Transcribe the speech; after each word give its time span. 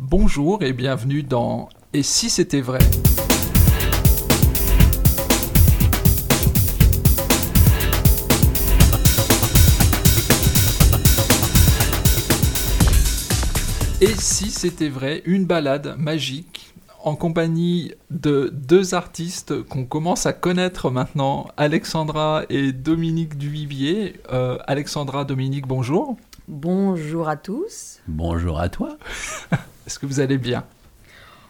Bonjour 0.00 0.62
et 0.62 0.72
bienvenue 0.72 1.24
dans 1.24 1.68
Et 1.92 2.04
si 2.04 2.30
c'était 2.30 2.60
vrai? 2.60 2.78
Et 14.00 14.14
si 14.14 14.52
c'était 14.52 14.88
vrai, 14.88 15.22
une 15.24 15.46
balade 15.46 15.96
magique 15.98 16.72
en 17.02 17.16
compagnie 17.16 17.92
de 18.10 18.52
deux 18.54 18.94
artistes 18.94 19.64
qu'on 19.64 19.84
commence 19.84 20.26
à 20.26 20.32
connaître 20.32 20.92
maintenant, 20.92 21.48
Alexandra 21.56 22.44
et 22.50 22.70
Dominique 22.70 23.36
Duvivier. 23.36 24.14
Euh, 24.32 24.58
Alexandra, 24.68 25.24
Dominique, 25.24 25.66
bonjour. 25.66 26.16
Bonjour 26.46 27.28
à 27.28 27.36
tous. 27.36 27.98
Bonjour 28.06 28.60
à 28.60 28.68
toi. 28.68 28.96
Est-ce 29.88 29.98
que 29.98 30.04
vous 30.04 30.20
allez 30.20 30.36
bien? 30.36 30.64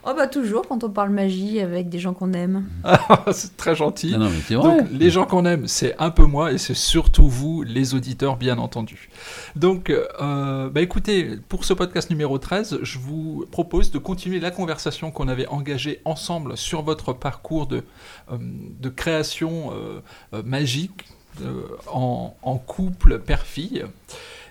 Oh 0.05 0.12
bah 0.16 0.28
toujours 0.28 0.62
quand 0.69 0.84
on 0.84 0.91
parle 0.91 1.10
magie 1.10 1.59
avec 1.59 1.88
des 1.88 1.98
gens 1.98 2.15
qu'on 2.15 2.33
aime. 2.34 2.69
Ah, 2.84 3.24
c'est 3.33 3.56
très 3.56 3.74
gentil. 3.74 4.12
Non, 4.12 4.20
non, 4.20 4.30
mais 4.30 4.41
c'est 4.46 4.55
vrai. 4.55 4.79
Donc, 4.79 4.88
les 4.92 5.10
gens 5.10 5.27
qu'on 5.27 5.45
aime, 5.45 5.66
c'est 5.66 5.96
un 5.98 6.10
peu 6.10 6.24
moi 6.24 6.52
et 6.52 6.59
c'est 6.59 6.77
surtout 6.77 7.27
vous, 7.29 7.65
les 7.65 7.96
auditeurs, 7.96 8.37
bien 8.37 8.59
entendu. 8.59 9.09
Donc, 9.56 9.91
euh, 9.91 10.70
bah 10.70 10.82
écoutez, 10.82 11.37
pour 11.48 11.65
ce 11.65 11.74
podcast 11.74 12.10
numéro 12.10 12.38
13, 12.38 12.79
je 12.80 12.98
vous 13.01 13.45
propose 13.51 13.91
de 13.91 13.98
continuer 13.98 14.38
la 14.38 14.52
conversation 14.52 15.10
qu'on 15.10 15.27
avait 15.27 15.48
engagée 15.48 16.01
ensemble 16.05 16.57
sur 16.57 16.82
votre 16.82 17.12
parcours 17.12 17.66
de, 17.66 17.82
euh, 18.30 18.37
de 18.38 18.88
création 18.88 19.73
euh, 19.73 20.43
magique 20.45 21.07
euh, 21.43 21.62
en, 21.93 22.37
en 22.43 22.57
couple 22.57 23.18
père-fille. 23.18 23.84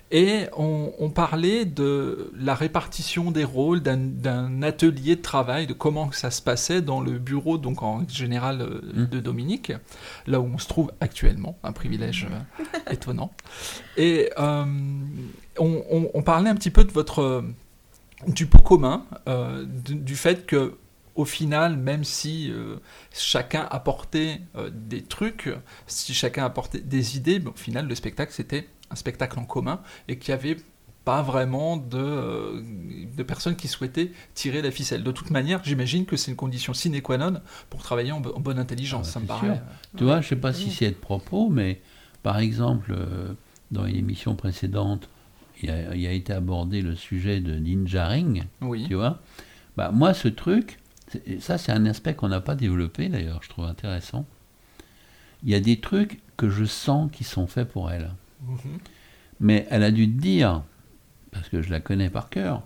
Et 0.09 0.45
on, 0.55 0.93
on 0.99 1.09
parlait 1.09 1.65
de 1.65 2.31
la 2.39 2.55
répartition 2.55 3.29
des 3.29 3.43
rôles, 3.43 3.81
d'un- 3.81 4.61
atelier 4.63 5.17
de 5.17 5.21
travail, 5.21 5.67
de 5.67 5.73
comment 5.73 6.11
ça 6.13 6.31
se 6.31 6.41
passait 6.41 6.81
dans 6.81 7.01
le 7.01 7.19
bureau, 7.19 7.57
donc 7.57 7.83
en 7.83 8.07
général 8.07 8.61
euh, 8.61 8.81
Mm. 8.93 9.05
de 9.07 9.19
Dominique, 9.19 9.73
là 10.25 10.39
où 10.39 10.45
on 10.53 10.57
se 10.57 10.67
trouve 10.69 10.91
actuellement, 11.01 11.57
un 11.63 11.73
privilège 11.73 12.27
euh, 12.31 12.63
étonnant. 12.93 13.33
Et 13.97 14.29
euh, 14.39 14.63
on, 15.59 15.83
on- 15.91 16.09
on 16.13 16.21
parlait 16.23 16.49
un 16.49 16.55
petit 16.55 16.71
peu 16.71 16.85
de 16.85 16.91
votre 16.91 17.43
du 18.27 18.45
pot 18.47 18.61
commun, 18.63 19.05
euh, 19.27 19.65
du, 19.65 19.95
du 19.95 20.15
fait 20.15 20.45
que 20.45 20.75
au 21.15 21.25
final, 21.25 21.77
même 21.77 22.03
si 22.03 22.51
euh, 22.51 22.75
chacun 23.11 23.67
apportait 23.71 24.39
euh, 24.55 24.69
des 24.71 25.01
trucs, 25.01 25.49
si 25.87 26.13
chacun 26.13 26.45
apportait 26.45 26.79
des 26.79 27.17
idées, 27.17 27.41
au 27.45 27.57
final, 27.57 27.87
le 27.87 27.95
spectacle 27.95 28.31
c'était 28.33 28.67
un 28.91 28.95
spectacle 28.95 29.37
en 29.39 29.45
commun 29.45 29.81
et 30.07 30.17
qu'il 30.17 30.33
n'y 30.33 30.39
avait 30.39 30.57
pas 31.05 31.21
vraiment 31.21 31.77
de, 31.77 31.97
euh, 31.97 32.61
de 33.15 33.23
personnes 33.23 33.55
qui 33.55 33.67
souhaitaient 33.69 34.11
tirer 34.33 34.61
la 34.61 34.71
ficelle. 34.71 35.03
De 35.03 35.11
toute 35.11 35.29
manière, 35.29 35.61
j'imagine 35.63 36.05
que 36.05 36.17
c'est 36.17 36.31
une 36.31 36.37
condition 36.37 36.73
sine 36.73 37.01
qua 37.01 37.17
non 37.17 37.39
pour 37.69 37.81
travailler 37.81 38.11
en, 38.11 38.19
bo- 38.19 38.33
en 38.35 38.39
bonne 38.41 38.59
intelligence. 38.59 39.07
Ah, 39.09 39.11
ça 39.13 39.19
me 39.21 39.25
c'est 39.25 39.27
paraît. 39.29 39.47
sûr. 39.55 39.63
Tu 39.97 40.03
vois, 40.03 40.19
je 40.21 40.27
sais 40.27 40.35
pas 40.35 40.51
si 40.53 40.69
c'est 40.71 40.89
de 40.89 40.95
propos, 40.95 41.49
mais 41.49 41.81
par 42.23 42.39
exemple, 42.39 42.91
euh, 42.93 43.33
dans 43.71 43.85
une 43.85 43.95
émission 43.95 44.35
précédente, 44.35 45.07
il 45.63 45.71
a, 45.71 45.95
il 45.95 46.05
a 46.05 46.11
été 46.11 46.33
abordé 46.33 46.81
le 46.81 46.95
sujet 46.95 47.39
de 47.39 47.55
Ninja 47.55 48.05
Ring, 48.07 48.43
Oui. 48.61 48.85
tu 48.87 48.95
vois. 48.95 49.19
Bah, 49.77 49.91
moi, 49.93 50.13
ce 50.13 50.27
truc, 50.27 50.77
ça, 51.39 51.57
c'est 51.57 51.71
un 51.71 51.85
aspect 51.85 52.15
qu'on 52.15 52.27
n'a 52.27 52.41
pas 52.41 52.55
développé 52.55 53.07
d'ailleurs, 53.07 53.39
je 53.43 53.49
trouve 53.49 53.65
intéressant. 53.65 54.25
Il 55.43 55.49
y 55.49 55.55
a 55.55 55.59
des 55.61 55.79
trucs 55.79 56.19
que 56.35 56.49
je 56.49 56.65
sens 56.65 57.09
qui 57.11 57.23
sont 57.23 57.47
faits 57.47 57.69
pour 57.69 57.91
elle. 57.91 58.11
Mhm. 58.41 58.79
Mais 59.39 59.67
elle 59.69 59.83
a 59.83 59.91
dû 59.91 60.07
te 60.07 60.19
dire, 60.19 60.63
parce 61.31 61.49
que 61.49 61.61
je 61.61 61.69
la 61.69 61.79
connais 61.79 62.09
par 62.09 62.29
cœur, 62.29 62.63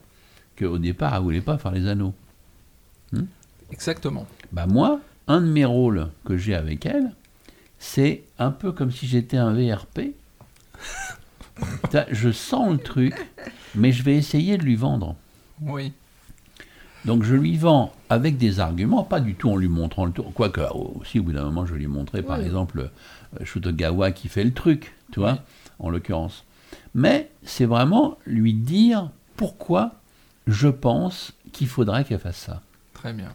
qu'au 0.57 0.77
départ, 0.77 1.15
elle 1.15 1.23
voulait 1.23 1.41
pas 1.41 1.57
faire 1.57 1.71
les 1.71 1.87
anneaux. 1.87 2.13
Exactement. 3.71 4.27
Bah 4.51 4.67
moi, 4.67 4.99
un 5.27 5.41
de 5.41 5.47
mes 5.47 5.65
rôles 5.65 6.09
que 6.25 6.37
j'ai 6.37 6.55
avec 6.55 6.85
elle, 6.85 7.13
c'est 7.79 8.23
un 8.37 8.51
peu 8.51 8.71
comme 8.71 8.91
si 8.91 9.07
j'étais 9.07 9.37
un 9.37 9.53
VRP. 9.53 10.13
Je 12.11 12.31
sens 12.31 12.71
le 12.71 12.77
truc, 12.77 13.13
mais 13.75 13.91
je 13.91 14.03
vais 14.03 14.15
essayer 14.15 14.57
de 14.57 14.63
lui 14.63 14.75
vendre. 14.75 15.15
Oui. 15.61 15.93
Donc 17.05 17.23
je 17.23 17.33
lui 17.35 17.57
vends 17.57 17.91
avec 18.09 18.37
des 18.37 18.59
arguments, 18.59 19.03
pas 19.03 19.19
du 19.19 19.33
tout 19.35 19.49
en 19.49 19.55
lui 19.57 19.67
montrant 19.67 20.05
le 20.05 20.11
tour. 20.11 20.31
Quoique, 20.33 20.61
aussi, 20.99 21.19
au 21.19 21.23
bout 21.23 21.31
d'un 21.33 21.43
moment, 21.43 21.65
je 21.65 21.73
lui 21.73 21.85
ai 21.85 21.87
montré, 21.87 22.21
par 22.21 22.39
Oui. 22.39 22.45
exemple, 22.45 22.89
euh, 23.39 23.45
Shutogawa 23.45 24.11
qui 24.11 24.27
fait 24.27 24.43
le 24.43 24.53
truc, 24.53 24.93
tu 25.11 25.19
vois, 25.19 25.31
Oui. 25.33 25.37
en 25.79 25.89
l'occurrence. 25.89 26.43
Mais 26.93 27.31
c'est 27.43 27.65
vraiment 27.65 28.17
lui 28.25 28.53
dire 28.53 29.09
pourquoi 29.37 29.93
je 30.47 30.67
pense 30.67 31.33
qu'il 31.51 31.67
faudrait 31.67 32.03
qu'elle 32.03 32.19
fasse 32.19 32.37
ça. 32.37 32.61
Très 32.93 33.13
bien. 33.13 33.29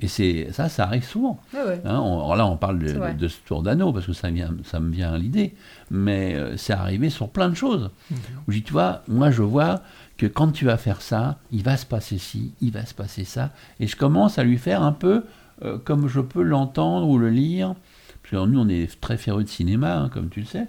Et 0.00 0.08
c'est 0.08 0.48
ça, 0.52 0.68
ça 0.68 0.84
arrive 0.84 1.04
souvent. 1.04 1.40
Ouais. 1.54 1.80
Hein, 1.86 1.98
on- 2.00 2.18
alors 2.18 2.36
là, 2.36 2.46
on 2.46 2.56
parle 2.58 2.78
de, 2.78 3.28
ce 3.28 3.36
tour 3.46 3.62
d'anneau 3.62 3.92
parce 3.94 4.04
que 4.06 4.12
ça, 4.12 4.28
vient, 4.30 4.54
ça 4.64 4.78
me 4.78 4.92
vient 4.92 5.14
à 5.14 5.18
l'idée. 5.18 5.54
Mais 5.90 6.34
euh, 6.34 6.56
c'est 6.58 6.74
arrivé 6.74 7.08
sur 7.08 7.30
plein 7.30 7.48
de 7.48 7.54
choses. 7.54 7.90
Mhm. 8.10 8.16
Où 8.46 8.52
je 8.52 8.56
dis, 8.58 8.62
tu 8.62 8.72
vois, 8.74 9.02
moi 9.08 9.30
je 9.30 9.40
vois 9.42 9.80
que 10.18 10.26
quand 10.26 10.52
tu 10.52 10.66
vas 10.66 10.76
faire 10.76 11.00
ça, 11.00 11.38
il 11.50 11.62
va 11.62 11.76
se 11.78 11.86
passer 11.86 12.18
ci, 12.18 12.52
il 12.60 12.72
va 12.72 12.84
se 12.84 12.92
passer 12.92 13.24
ça. 13.24 13.52
Et 13.80 13.86
je 13.86 13.96
commence 13.96 14.38
à 14.38 14.44
lui 14.44 14.58
faire 14.58 14.82
un 14.82 14.92
peu 14.92 15.24
euh, 15.62 15.78
comme 15.78 16.08
je 16.08 16.20
peux 16.20 16.42
l'entendre 16.42 17.08
ou 17.08 17.16
le 17.16 17.30
lire. 17.30 17.74
Parce 18.22 18.44
que 18.44 18.50
nous, 18.50 18.60
on 18.60 18.68
est 18.68 19.00
très 19.00 19.16
férus 19.16 19.44
de 19.46 19.50
cinéma, 19.50 19.96
hein, 19.96 20.08
comme 20.10 20.28
tu 20.28 20.40
le 20.40 20.46
sais. 20.46 20.66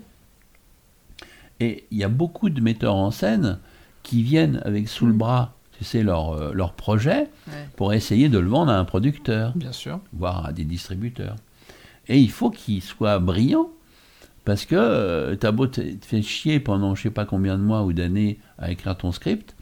Et 1.59 1.85
il 1.91 1.97
y 1.97 2.03
a 2.03 2.09
beaucoup 2.09 2.49
de 2.49 2.61
metteurs 2.61 2.95
en 2.95 3.11
scène 3.11 3.59
qui 4.03 4.23
viennent 4.23 4.61
avec 4.63 4.87
sous 4.87 5.05
le 5.05 5.11
Mhm. 5.13 5.17
bras, 5.17 5.53
tu 5.77 5.83
sais, 5.83 6.03
leur, 6.03 6.31
euh, 6.31 6.51
leur 6.53 6.73
projet 6.73 7.29
Ouais. 7.47 7.69
pour 7.75 7.93
essayer 7.93 8.29
de 8.29 8.39
le 8.39 8.47
vendre 8.49 8.71
à 8.71 8.77
un 8.77 8.85
producteur 8.85 9.53
Bien 9.55 9.71
sûr. 9.71 9.99
voire 10.13 10.45
à 10.45 10.51
des 10.53 10.63
distributeurs. 10.65 11.35
Et 12.07 12.19
il 12.19 12.31
faut 12.31 12.49
qu'il 12.49 12.81
soit 12.81 13.19
brillant, 13.19 13.69
parce 14.45 14.65
que 14.65 14.75
euh, 14.75 15.35
t'as 15.35 15.51
beau 15.51 15.67
te, 15.67 15.81
faire 16.01 16.23
chier 16.23 16.59
pendant 16.59 16.95
je 16.95 17.03
sais 17.03 17.09
pas 17.09 17.25
combien 17.25 17.57
de 17.57 17.63
mois 17.63 17.83
ou 17.83 17.93
d'années 17.93 18.39
à 18.57 18.71
écrire 18.71 18.95
ton 18.97 19.11
script, 19.11 19.55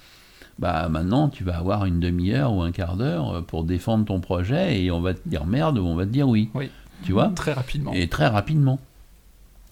bah 0.60 0.88
maintenant 0.90 1.28
tu 1.28 1.44
vas 1.44 1.58
avoir 1.58 1.86
une 1.86 2.00
demi-heure 2.00 2.54
ou 2.54 2.62
un 2.62 2.72
quart 2.72 2.96
d'heure 2.96 3.36
euh, 3.38 3.42
pour 3.42 3.64
défendre 3.66 4.06
ton 4.06 4.20
projet 4.22 4.82
et 4.82 4.92
on 4.92 5.02
va 5.02 5.14
te 5.16 5.28
dire 5.28 5.46
merde 5.46 5.80
ou 5.80 5.86
on 5.86 5.96
va 5.96 6.06
te 6.06 6.12
dire 6.12 6.30
oui. 6.30 6.50
Oui. 6.54 6.70
Tu 7.04 7.12
vois? 7.12 7.28
Très 7.36 7.52
rapidement. 7.52 7.92
Et 7.94 8.08
très 8.08 8.28
rapidement. 8.28 8.80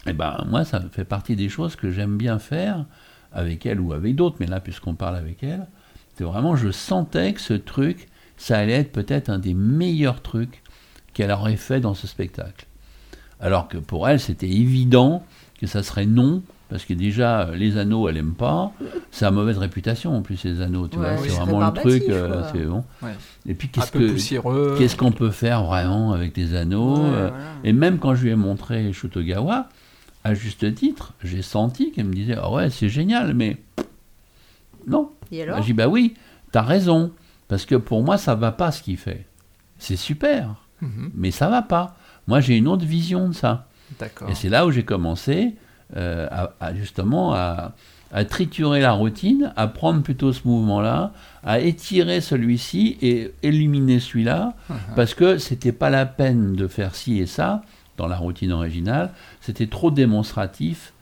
Et 0.05 0.11
ben 0.13 0.43
moi 0.49 0.65
ça 0.65 0.81
fait 0.91 1.05
partie 1.05 1.35
des 1.37 1.47
choses 1.47 1.75
que 1.77 1.89
j'aime 1.91 2.17
bien 2.17 2.37
faire 2.39 2.83
avec 3.31 3.65
elle 3.65 3.79
ou 3.79 3.93
avec 3.93 4.15
d'autres, 4.15 4.35
mais 4.41 4.47
là 4.47 4.59
puisqu'on 4.59 4.95
parle 4.95 5.15
avec 5.15 5.41
elle, 5.43 5.65
c'est 6.15 6.23
vraiment 6.23 6.55
je 6.55 6.71
sentais 6.71 7.33
que 7.33 7.41
ce 7.41 7.53
truc, 7.53 8.07
ça 8.37 8.57
allait 8.57 8.73
être 8.73 8.91
peut-être 8.91 9.29
un 9.29 9.39
des 9.39 9.53
meilleurs 9.53 10.21
trucs 10.21 10.61
qu'elle 11.13 11.31
aurait 11.31 11.55
fait 11.57 11.79
dans 11.79 11.93
ce 11.93 12.07
spectacle. 12.07 12.65
Alors 13.39 13.67
que 13.67 13.77
pour 13.77 14.07
elle, 14.09 14.19
c'était 14.19 14.49
évident 14.49 15.23
que 15.59 15.67
ça 15.67 15.83
serait 15.83 16.05
non, 16.05 16.41
parce 16.69 16.85
que 16.85 16.93
déjà, 16.93 17.41
euh, 17.49 17.55
les 17.55 17.77
anneaux, 17.77 18.09
elle 18.09 18.17
aime 18.17 18.33
pas. 18.33 18.71
Ça 19.11 19.27
a 19.27 19.31
mauvaise 19.31 19.57
réputation 19.59 20.15
en 20.15 20.21
plus, 20.23 20.43
les 20.43 20.59
anneaux, 20.61 20.87
tu 20.87 20.97
Ouais, 20.97 21.13
vois. 21.13 21.21
oui, 21.21 21.29
C'est 21.29 21.35
vraiment 21.39 21.59
le 21.67 21.73
truc. 21.73 22.03
euh, 22.09 22.41
c'est 22.51 22.63
bon. 22.65 22.83
Ouais. 23.03 23.11
Et 23.45 23.53
puis, 23.53 23.67
qu'est-ce 23.69 23.91
que. 23.91 24.77
Qu'est-ce 24.77 24.95
qu'on 24.95 25.11
peut 25.11 25.29
faire 25.29 25.63
vraiment 25.65 26.13
avec 26.13 26.33
des 26.33 26.55
anneaux 26.55 26.95
Ouais, 26.97 27.11
euh. 27.15 27.29
Et 27.63 27.73
même 27.73 27.99
quand 27.99 28.15
je 28.15 28.23
lui 28.23 28.31
ai 28.31 28.35
montré 28.35 28.91
Shutogawa, 28.91 29.69
à 30.23 30.33
juste 30.33 30.73
titre, 30.73 31.13
j'ai 31.23 31.41
senti 31.43 31.91
qu'elle 31.91 32.05
me 32.07 32.13
disait 32.13 32.37
Ah 32.41 32.51
ouais, 32.51 32.69
c'est 32.71 32.89
génial, 32.89 33.33
mais 33.35 33.57
non. 34.87 35.11
Et 35.33 35.37
J'ai 35.37 35.43
alors 35.43 35.59
dit 35.61 35.73
Bah 35.73 35.87
oui, 35.87 36.15
t'as 36.51 36.61
raison, 36.61 37.11
parce 37.47 37.65
que 37.65 37.75
pour 37.75 38.03
moi, 38.03 38.17
ça 38.17 38.35
va 38.35 38.51
pas 38.51 38.71
ce 38.71 38.81
qu'il 38.83 38.97
fait. 38.97 39.25
C'est 39.77 39.95
super, 39.95 40.55
Mhm. 40.81 41.11
mais 41.15 41.31
ça 41.31 41.49
va 41.49 41.61
pas. 41.61 41.95
Moi, 42.27 42.39
j'ai 42.41 42.57
une 42.57 42.67
autre 42.67 42.85
vision 42.85 43.29
de 43.29 43.33
ça. 43.33 43.67
D'accord. 43.99 44.29
Et 44.29 44.35
c'est 44.35 44.49
là 44.49 44.65
où 44.65 44.71
j'ai 44.71 44.83
commencé 44.83 45.55
euh, 45.95 46.27
à, 46.31 46.53
à 46.59 46.73
justement 46.73 47.33
à, 47.35 47.73
à 48.11 48.25
triturer 48.25 48.79
la 48.81 48.93
routine, 48.93 49.53
à 49.55 49.67
prendre 49.67 50.01
plutôt 50.01 50.33
ce 50.33 50.47
mouvement-là, 50.47 51.11
à 51.43 51.59
étirer 51.59 52.21
celui-ci 52.21 52.97
et 53.01 53.31
éliminer 53.43 53.99
celui-là, 53.99 54.53
Mhm. 54.69 54.75
parce 54.95 55.13
que 55.13 55.37
c'était 55.37 55.71
pas 55.71 55.89
la 55.89 56.05
peine 56.05 56.53
de 56.55 56.67
faire 56.67 56.95
ci 56.95 57.19
et 57.19 57.25
ça 57.27 57.61
dans 57.97 58.07
la 58.07 58.17
routine 58.17 58.51
originale, 58.51 59.11
c'était 59.41 59.67
trop 59.67 59.91
démonstratif, 59.91 60.92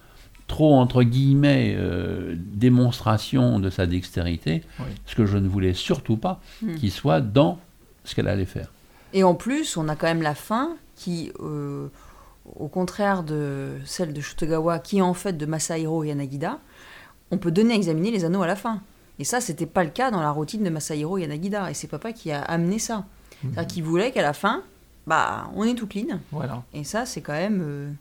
trop 0.51 0.75
entre 0.75 1.01
guillemets 1.03 1.73
euh, 1.77 2.35
démonstration 2.37 3.59
de 3.59 3.69
sa 3.69 3.85
dextérité, 3.87 4.63
Oui. 4.79 4.85
ce 5.05 5.15
que 5.15 5.25
je 5.25 5.37
ne 5.37 5.47
voulais 5.47 5.73
surtout 5.73 6.17
pas 6.17 6.39
Hmm. 6.61 6.75
qu'il 6.75 6.91
soit 6.91 7.21
dans 7.21 7.57
ce 8.03 8.13
qu'elle 8.15 8.27
allait 8.27 8.45
faire. 8.45 8.69
Et 9.13 9.23
en 9.23 9.33
plus, 9.35 9.77
on 9.77 9.87
a 9.89 9.95
quand 9.95 10.07
même 10.07 10.21
la 10.21 10.35
fin 10.35 10.69
qui, 10.95 11.31
euh, 11.39 11.87
au 12.59 12.67
contraire 12.67 13.23
de 13.23 13.71
celle 13.85 14.13
de 14.13 14.21
Shutogawa, 14.21 14.79
qui 14.79 14.99
est 14.99 15.01
en 15.01 15.13
fait 15.13 15.37
de 15.37 15.45
Masahiro 15.45 16.03
Yanagida, 16.03 16.59
on 17.31 17.37
peut 17.37 17.51
donner 17.51 17.73
à 17.73 17.77
examiner 17.77 18.11
les 18.11 18.23
anneaux 18.25 18.41
à 18.43 18.47
la 18.47 18.55
fin. 18.55 18.79
Et 19.19 19.23
ça, 19.23 19.39
c'était 19.41 19.65
pas 19.65 19.83
le 19.83 19.89
cas 19.89 20.11
dans 20.11 20.21
la 20.21 20.31
routine 20.31 20.63
de 20.63 20.69
Masahiro 20.69 21.17
Yanagida. 21.17 21.69
Et 21.69 21.73
c'est 21.73 21.87
papa 21.87 22.11
qui 22.13 22.31
a 22.31 22.41
amené 22.41 22.79
ça. 22.79 22.97
Mhm. 23.43 23.51
C'est-à-dire 23.53 23.67
qu'il 23.73 23.83
voulait 23.83 24.11
qu'à 24.11 24.21
la 24.21 24.33
fin, 24.33 24.63
bah, 25.07 25.49
on 25.55 25.63
est 25.63 25.75
tout 25.75 25.87
clean. 25.87 26.19
Voilà. 26.31 26.63
Et 26.73 26.83
ça, 26.83 27.05
c'est 27.05 27.21
quand 27.21 27.33
même. 27.33 27.61
euh, 27.63 27.91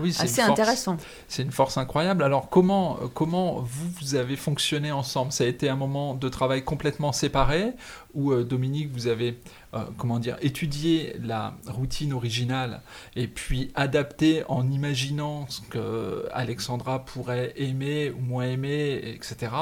Oui, 0.00 0.12
c'est 0.12 0.24
assez 0.24 0.40
une 0.40 0.46
force. 0.46 0.60
intéressant. 0.60 0.96
C'est 1.28 1.42
une 1.42 1.52
force 1.52 1.76
incroyable. 1.76 2.22
Alors 2.22 2.48
comment, 2.48 2.98
euh, 3.02 3.06
comment 3.12 3.60
vous, 3.60 3.88
vous 4.00 4.14
avez 4.14 4.36
fonctionné 4.36 4.92
ensemble? 4.92 5.32
Ça 5.32 5.44
a 5.44 5.46
été 5.46 5.68
un 5.68 5.76
moment 5.76 6.14
de 6.14 6.28
travail 6.28 6.64
complètement 6.64 7.12
séparé 7.12 7.72
où 8.14 8.32
euh, 8.32 8.44
Dominique, 8.44 8.90
vous 8.92 9.06
avez 9.06 9.38
euh, 9.74 9.80
comment 9.98 10.18
dire, 10.18 10.36
étudié 10.40 11.16
la 11.22 11.54
routine 11.66 12.12
originale 12.12 12.80
et 13.14 13.26
puis 13.26 13.70
adapté 13.74 14.42
en 14.48 14.70
imaginant 14.70 15.46
ce 15.48 15.60
que 15.60 16.26
Alexandra 16.32 17.04
pourrait 17.04 17.52
aimer 17.56 18.10
ou 18.10 18.20
moins 18.20 18.44
aimer, 18.44 19.00
etc. 19.14 19.52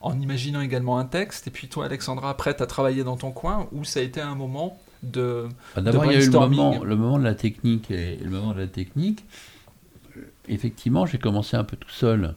En 0.00 0.20
imaginant 0.20 0.60
également 0.60 0.98
un 0.98 1.04
texte. 1.04 1.48
Et 1.48 1.50
puis 1.50 1.68
toi, 1.68 1.86
Alexandra, 1.86 2.36
prête 2.36 2.60
à 2.60 2.66
travailler 2.66 3.04
dans 3.04 3.16
ton 3.16 3.30
coin 3.30 3.68
où 3.72 3.84
ça 3.84 4.00
a 4.00 4.02
été 4.02 4.20
un 4.20 4.34
moment 4.34 4.78
de... 5.02 5.48
Bah, 5.74 5.82
D'abord, 5.82 6.06
il 6.06 6.12
y 6.12 6.16
a 6.16 6.22
eu 6.22 6.30
le 6.30 6.38
moment, 6.38 6.82
le 6.82 6.96
moment 6.96 7.18
de 7.18 7.24
la 7.24 7.34
technique. 7.34 7.90
Et 7.90 8.16
le 8.16 8.30
moment 8.30 8.54
de 8.54 8.60
la 8.60 8.66
technique, 8.68 9.24
euh, 9.24 9.57
effectivement, 10.48 11.06
j'ai 11.06 11.18
commencé 11.18 11.56
un 11.56 11.64
peu 11.64 11.76
tout 11.76 11.90
seul 11.90 12.34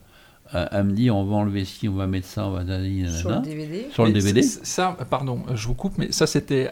à, 0.51 0.63
à 0.63 0.83
me 0.83 0.91
dire 0.91 1.15
on 1.15 1.23
va 1.23 1.35
enlever 1.35 1.65
ci, 1.65 1.87
on 1.89 1.93
va 1.93 2.07
mettre 2.07 2.27
ça, 2.27 2.47
on 2.47 2.51
va 2.51 2.61
Sur 2.65 3.29
le. 3.31 3.41
DVD. 3.41 3.87
Sur 3.91 4.03
le 4.05 4.09
Mais 4.11 4.19
DVD. 4.19 4.41
Ça, 4.41 4.97
pardon, 5.09 5.43
je 5.53 5.67
vous 5.67 5.73
coupe, 5.73 5.97
mais 5.97 6.11
ça 6.11 6.27
c'était 6.27 6.71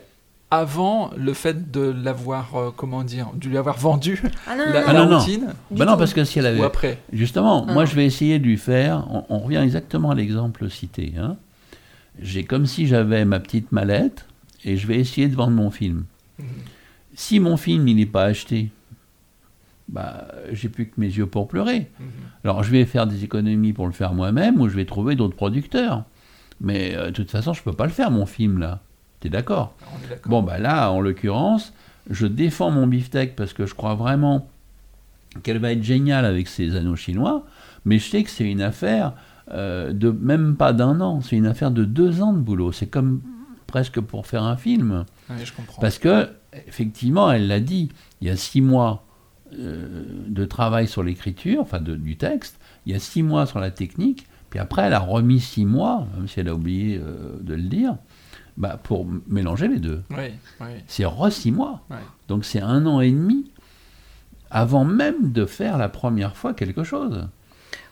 avant 0.52 1.12
le 1.16 1.34
fait 1.34 1.70
de 1.72 1.82
l'avoir, 1.82 2.56
euh, 2.56 2.72
comment 2.76 3.04
dire, 3.04 3.28
de 3.36 3.48
lui 3.48 3.58
avoir 3.58 3.78
vendu 3.78 4.20
Ah 4.48 4.56
non, 4.58 4.64
la, 4.66 4.72
non, 4.82 4.86
Ah 4.88 4.94
la 4.94 5.00
non, 5.06 5.10
non. 5.12 5.20
routine 5.20 5.54
du 5.70 5.78
Bah 5.78 5.86
non, 5.86 5.96
parce 5.96 6.14
que 6.14 6.24
si 6.24 6.40
elle 6.40 6.48
avait. 6.48 6.60
ou 6.60 6.64
après. 6.64 6.98
Justement, 7.14 7.66
Ah 7.68 7.74
moi 7.74 7.84
non. 7.84 7.90
je 7.90 7.96
vais 7.96 8.06
essayer 8.06 8.40
de 8.40 8.46
lui 8.46 8.58
faire. 8.58 9.06
On, 9.12 9.24
on 9.30 9.40
revient 9.40 9.58
exactement 9.64 10.10
à 10.12 10.16
l'exemple 10.16 10.68
cité. 10.70 11.14
hein. 11.20 11.38
J'ai 12.22 12.44
comme 12.46 12.66
si 12.66 12.88
j'avais 12.88 13.24
ma 13.26 13.40
petite 13.40 13.72
mallette 13.72 14.26
et 14.66 14.76
je 14.76 14.88
vais 14.88 14.98
essayer 14.98 15.28
de 15.28 15.36
vendre 15.36 15.54
mon 15.54 15.70
film. 15.72 16.04
Mhm. 16.40 16.46
Si 17.14 17.40
mon 17.40 17.56
film 17.56 17.88
il 17.88 17.96
n'est 17.98 18.06
pas 18.08 18.24
acheté, 18.24 18.70
bah 19.90 20.28
j'ai 20.52 20.70
plus 20.70 20.88
que 20.88 20.94
mes 20.98 21.08
yeux 21.08 21.26
pour 21.26 21.48
pleurer. 21.48 21.90
Mhm. 22.00 22.08
Alors 22.44 22.64
je 22.64 22.72
vais 22.72 22.86
faire 22.86 23.08
des 23.08 23.24
économies 23.24 23.74
pour 23.74 23.88
le 23.88 23.94
faire 23.94 24.14
moi-même 24.14 24.62
ou 24.62 24.70
je 24.70 24.76
vais 24.76 24.86
trouver 24.86 25.16
d'autres 25.16 25.36
producteurs. 25.36 26.04
Mais 26.62 26.96
euh, 26.96 27.08
de 27.08 27.12
toute 27.12 27.32
façon, 27.32 27.54
je 27.54 27.64
peux 27.64 27.74
pas 27.74 27.86
le 27.86 27.92
faire 27.92 28.12
mon 28.12 28.26
film 28.26 28.60
là. 28.60 28.82
T'es 29.20 29.30
d'accord 29.30 29.76
est 30.06 30.10
d'accord. 30.10 30.30
Bon, 30.30 30.44
bah 30.44 30.60
là, 30.60 30.92
en 30.92 31.02
l'occurrence, 31.02 31.74
je 32.10 32.26
défends 32.26 32.72
mon 32.72 32.88
beefsteak 32.88 33.36
parce 33.36 33.54
que 33.54 33.66
je 33.66 33.76
crois 33.76 33.96
vraiment 33.96 34.48
qu'elle 35.44 35.60
va 35.60 35.74
être 35.74 35.84
géniale 35.84 36.26
avec 36.26 36.48
ces 36.48 36.76
anneaux 36.76 36.96
chinois, 36.96 37.46
mais 37.86 38.00
je 38.00 38.10
sais 38.10 38.24
que 38.24 38.30
c'est 38.30 38.50
une 38.50 38.62
affaire 38.62 39.14
euh, 39.52 39.94
de 39.94 40.10
même 40.10 40.56
pas 40.56 40.74
d'un 40.74 41.02
an, 41.02 41.22
c'est 41.22 41.36
une 41.36 41.48
affaire 41.48 41.72
de 41.72 41.84
deux 41.84 42.22
ans 42.22 42.34
de 42.34 42.40
boulot. 42.40 42.72
C'est 42.72 42.88
comme 42.88 43.22
presque 43.68 44.00
pour 44.00 44.26
faire 44.26 44.44
un 44.44 44.58
film. 44.58 45.06
Ouais, 45.30 45.36
je 45.44 45.54
comprends. 45.54 45.82
Parce 45.82 46.00
que, 46.00 46.30
effectivement, 46.68 47.32
elle 47.32 47.48
l'a 47.48 47.60
dit, 47.60 47.90
il 48.22 48.28
y 48.28 48.32
a 48.32 48.36
six 48.36 48.62
mois 48.62 49.06
de 49.52 50.46
travail 50.46 50.88
sur 50.88 51.04
l'écriture, 51.04 51.62
enfin 51.62 51.80
de- 51.80 51.96
du 51.96 52.18
texte, 52.18 52.58
il 52.86 52.94
y 52.94 52.96
a 52.96 53.00
six 53.00 53.24
mois 53.24 53.46
sur 53.46 53.60
la 53.60 53.72
technique, 53.72 54.28
puis 54.50 54.60
après 54.60 54.84
elle 54.84 54.94
a 54.94 55.00
remis 55.00 55.40
six 55.40 55.66
mois, 55.66 56.08
même 56.18 56.28
si 56.28 56.40
elle 56.40 56.50
a 56.50 56.54
oublié 56.54 56.98
euh, 57.02 57.38
de 57.42 57.54
le 57.56 57.64
dire, 57.64 57.96
bah, 58.58 58.80
pour 58.82 59.06
mélanger 59.28 59.68
les 59.68 59.80
deux. 59.80 60.02
Oui, 60.12 60.32
oui. 60.62 60.68
C'est 60.88 61.06
re 61.06 61.32
six 61.32 61.52
mois. 61.52 61.82
Donc 62.28 62.46
c'est 62.46 62.62
un 62.62 62.86
an 62.86 63.00
et 63.02 63.12
demi 63.12 63.52
avant 64.52 64.84
même 64.86 65.32
de 65.32 65.46
faire 65.46 65.78
la 65.78 65.90
première 65.90 66.36
fois 66.36 66.54
quelque 66.54 66.84
chose. 66.84 67.28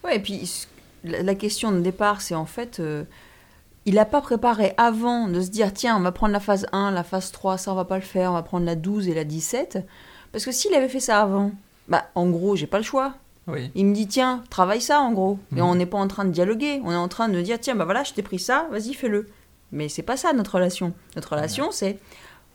Ouais, 0.04 0.18
et 0.18 0.20
puis 0.20 0.66
la 1.04 1.36
question 1.36 1.72
de 1.72 1.80
départ, 1.82 2.22
c'est 2.22 2.36
en 2.36 2.46
fait, 2.46 2.80
euh, 2.80 3.04
il 3.86 3.96
n'a 3.96 4.06
pas 4.06 4.22
préparé 4.22 4.74
avant 4.78 5.28
de 5.28 5.40
se 5.42 5.50
dire, 5.50 5.72
tiens, 5.74 5.96
on 5.96 6.02
va 6.02 6.12
prendre 6.12 6.34
la 6.34 6.40
phase 6.40 6.66
1, 6.72 6.92
la 6.92 7.04
phase 7.04 7.32
3, 7.32 7.58
ça 7.58 7.72
on 7.72 7.76
va 7.76 7.86
pas 7.86 7.96
le 7.96 8.02
faire, 8.02 8.32
on 8.32 8.34
va 8.34 8.44
prendre 8.44 8.66
la 8.66 8.76
12 8.76 9.08
et 9.08 9.14
la 9.14 9.24
17. 9.24 9.86
Parce 10.32 10.46
que 10.46 10.52
s'il 10.52 10.74
avait 10.74 10.90
fait 10.90 11.00
ça 11.00 11.22
avant, 11.22 11.52
bah 11.88 12.06
en 12.16 12.28
gros, 12.30 12.56
j'ai 12.56 12.68
pas 12.68 12.78
le 12.78 12.84
choix. 12.84 13.14
Oui, 13.48 13.72
Il 13.76 13.86
me 13.86 13.94
dit, 13.96 14.08
tiens, 14.08 14.44
travaille 14.50 14.82
ça 14.82 15.00
en 15.00 15.14
gros. 15.14 15.40
Et 15.54 15.62
Mhm. 15.62 15.62
on 15.62 15.76
n'est 15.76 15.86
pas 15.86 15.98
en 15.98 16.08
train 16.10 16.26
de 16.26 16.32
dialoguer, 16.32 16.82
on 16.84 16.92
est 16.92 16.96
en 16.96 17.08
train 17.08 17.30
de 17.30 17.42
dire, 17.42 17.58
tiens, 17.60 17.76
bah 17.76 17.86
voilà, 17.86 18.04
je 18.04 18.14
t'ai 18.14 18.22
pris 18.22 18.40
ça, 18.40 18.68
vas-y, 18.72 18.94
fais-le. 18.94 19.28
Mais 19.72 19.88
c'est 19.88 20.02
pas 20.04 20.18
ça 20.18 20.34
notre 20.34 20.56
relation. 20.56 20.94
Notre 21.16 21.32
relation, 21.34 21.72
c'est, 21.72 21.98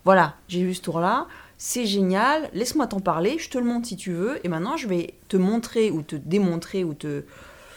voilà, 0.04 0.34
j'ai 0.48 0.62
vu 0.62 0.74
ce 0.74 0.82
tour-là, 0.82 1.26
c'est 1.56 1.86
génial, 1.86 2.50
laisse-moi 2.52 2.86
t'en 2.88 3.00
parler, 3.00 3.38
je 3.38 3.48
te 3.48 3.56
le 3.56 3.64
montre 3.64 3.86
si 3.88 3.96
tu 3.96 4.12
veux, 4.12 4.38
et 4.44 4.48
maintenant 4.48 4.76
je 4.76 4.86
vais 4.86 5.14
te 5.28 5.36
montrer 5.38 5.90
ou 5.90 6.02
te 6.02 6.16
démontrer 6.16 6.84
ou 6.84 6.92
te. 6.92 7.24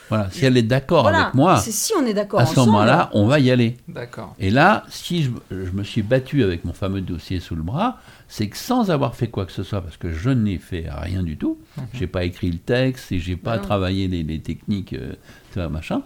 Voilà, 0.09 0.29
si 0.31 0.45
elle 0.45 0.55
est 0.57 0.61
d'accord 0.63 1.01
voilà, 1.03 1.23
avec 1.23 1.33
moi, 1.33 1.57
c'est 1.57 1.71
si 1.71 1.93
on 1.99 2.05
est 2.05 2.13
d'accord 2.13 2.39
à 2.39 2.45
ce 2.45 2.59
moment-là, 2.59 3.09
on 3.13 3.25
va 3.25 3.39
y 3.39 3.49
aller. 3.49 3.77
d'accord. 3.87 4.35
Et 4.39 4.49
là, 4.51 4.83
si 4.89 5.23
je, 5.23 5.29
je 5.49 5.71
me 5.71 5.83
suis 5.83 6.03
battu 6.03 6.43
avec 6.43 6.63
mon 6.63 6.73
fameux 6.73 7.01
dossier 7.01 7.39
sous 7.39 7.55
le 7.55 7.63
bras, 7.63 7.99
c'est 8.27 8.47
que 8.47 8.57
sans 8.57 8.91
avoir 8.91 9.15
fait 9.15 9.27
quoi 9.27 9.45
que 9.45 9.51
ce 9.51 9.63
soit, 9.63 9.81
parce 9.81 9.97
que 9.97 10.11
je 10.11 10.29
n'ai 10.29 10.57
fait 10.59 10.85
rien 10.89 11.23
du 11.23 11.37
tout, 11.37 11.57
Mhm. 11.77 11.83
j'ai 11.93 12.07
pas 12.07 12.23
écrit 12.23 12.51
le 12.51 12.57
texte 12.59 13.11
et 13.11 13.19
j'ai 13.19 13.35
pas 13.35 13.57
Non. 13.57 13.63
travaillé 13.63 14.07
les, 14.07 14.21
les 14.23 14.39
techniques, 14.39 14.93
euh, 14.93 15.13
tu 15.53 15.59
vois, 15.59 15.69
machin. 15.69 16.01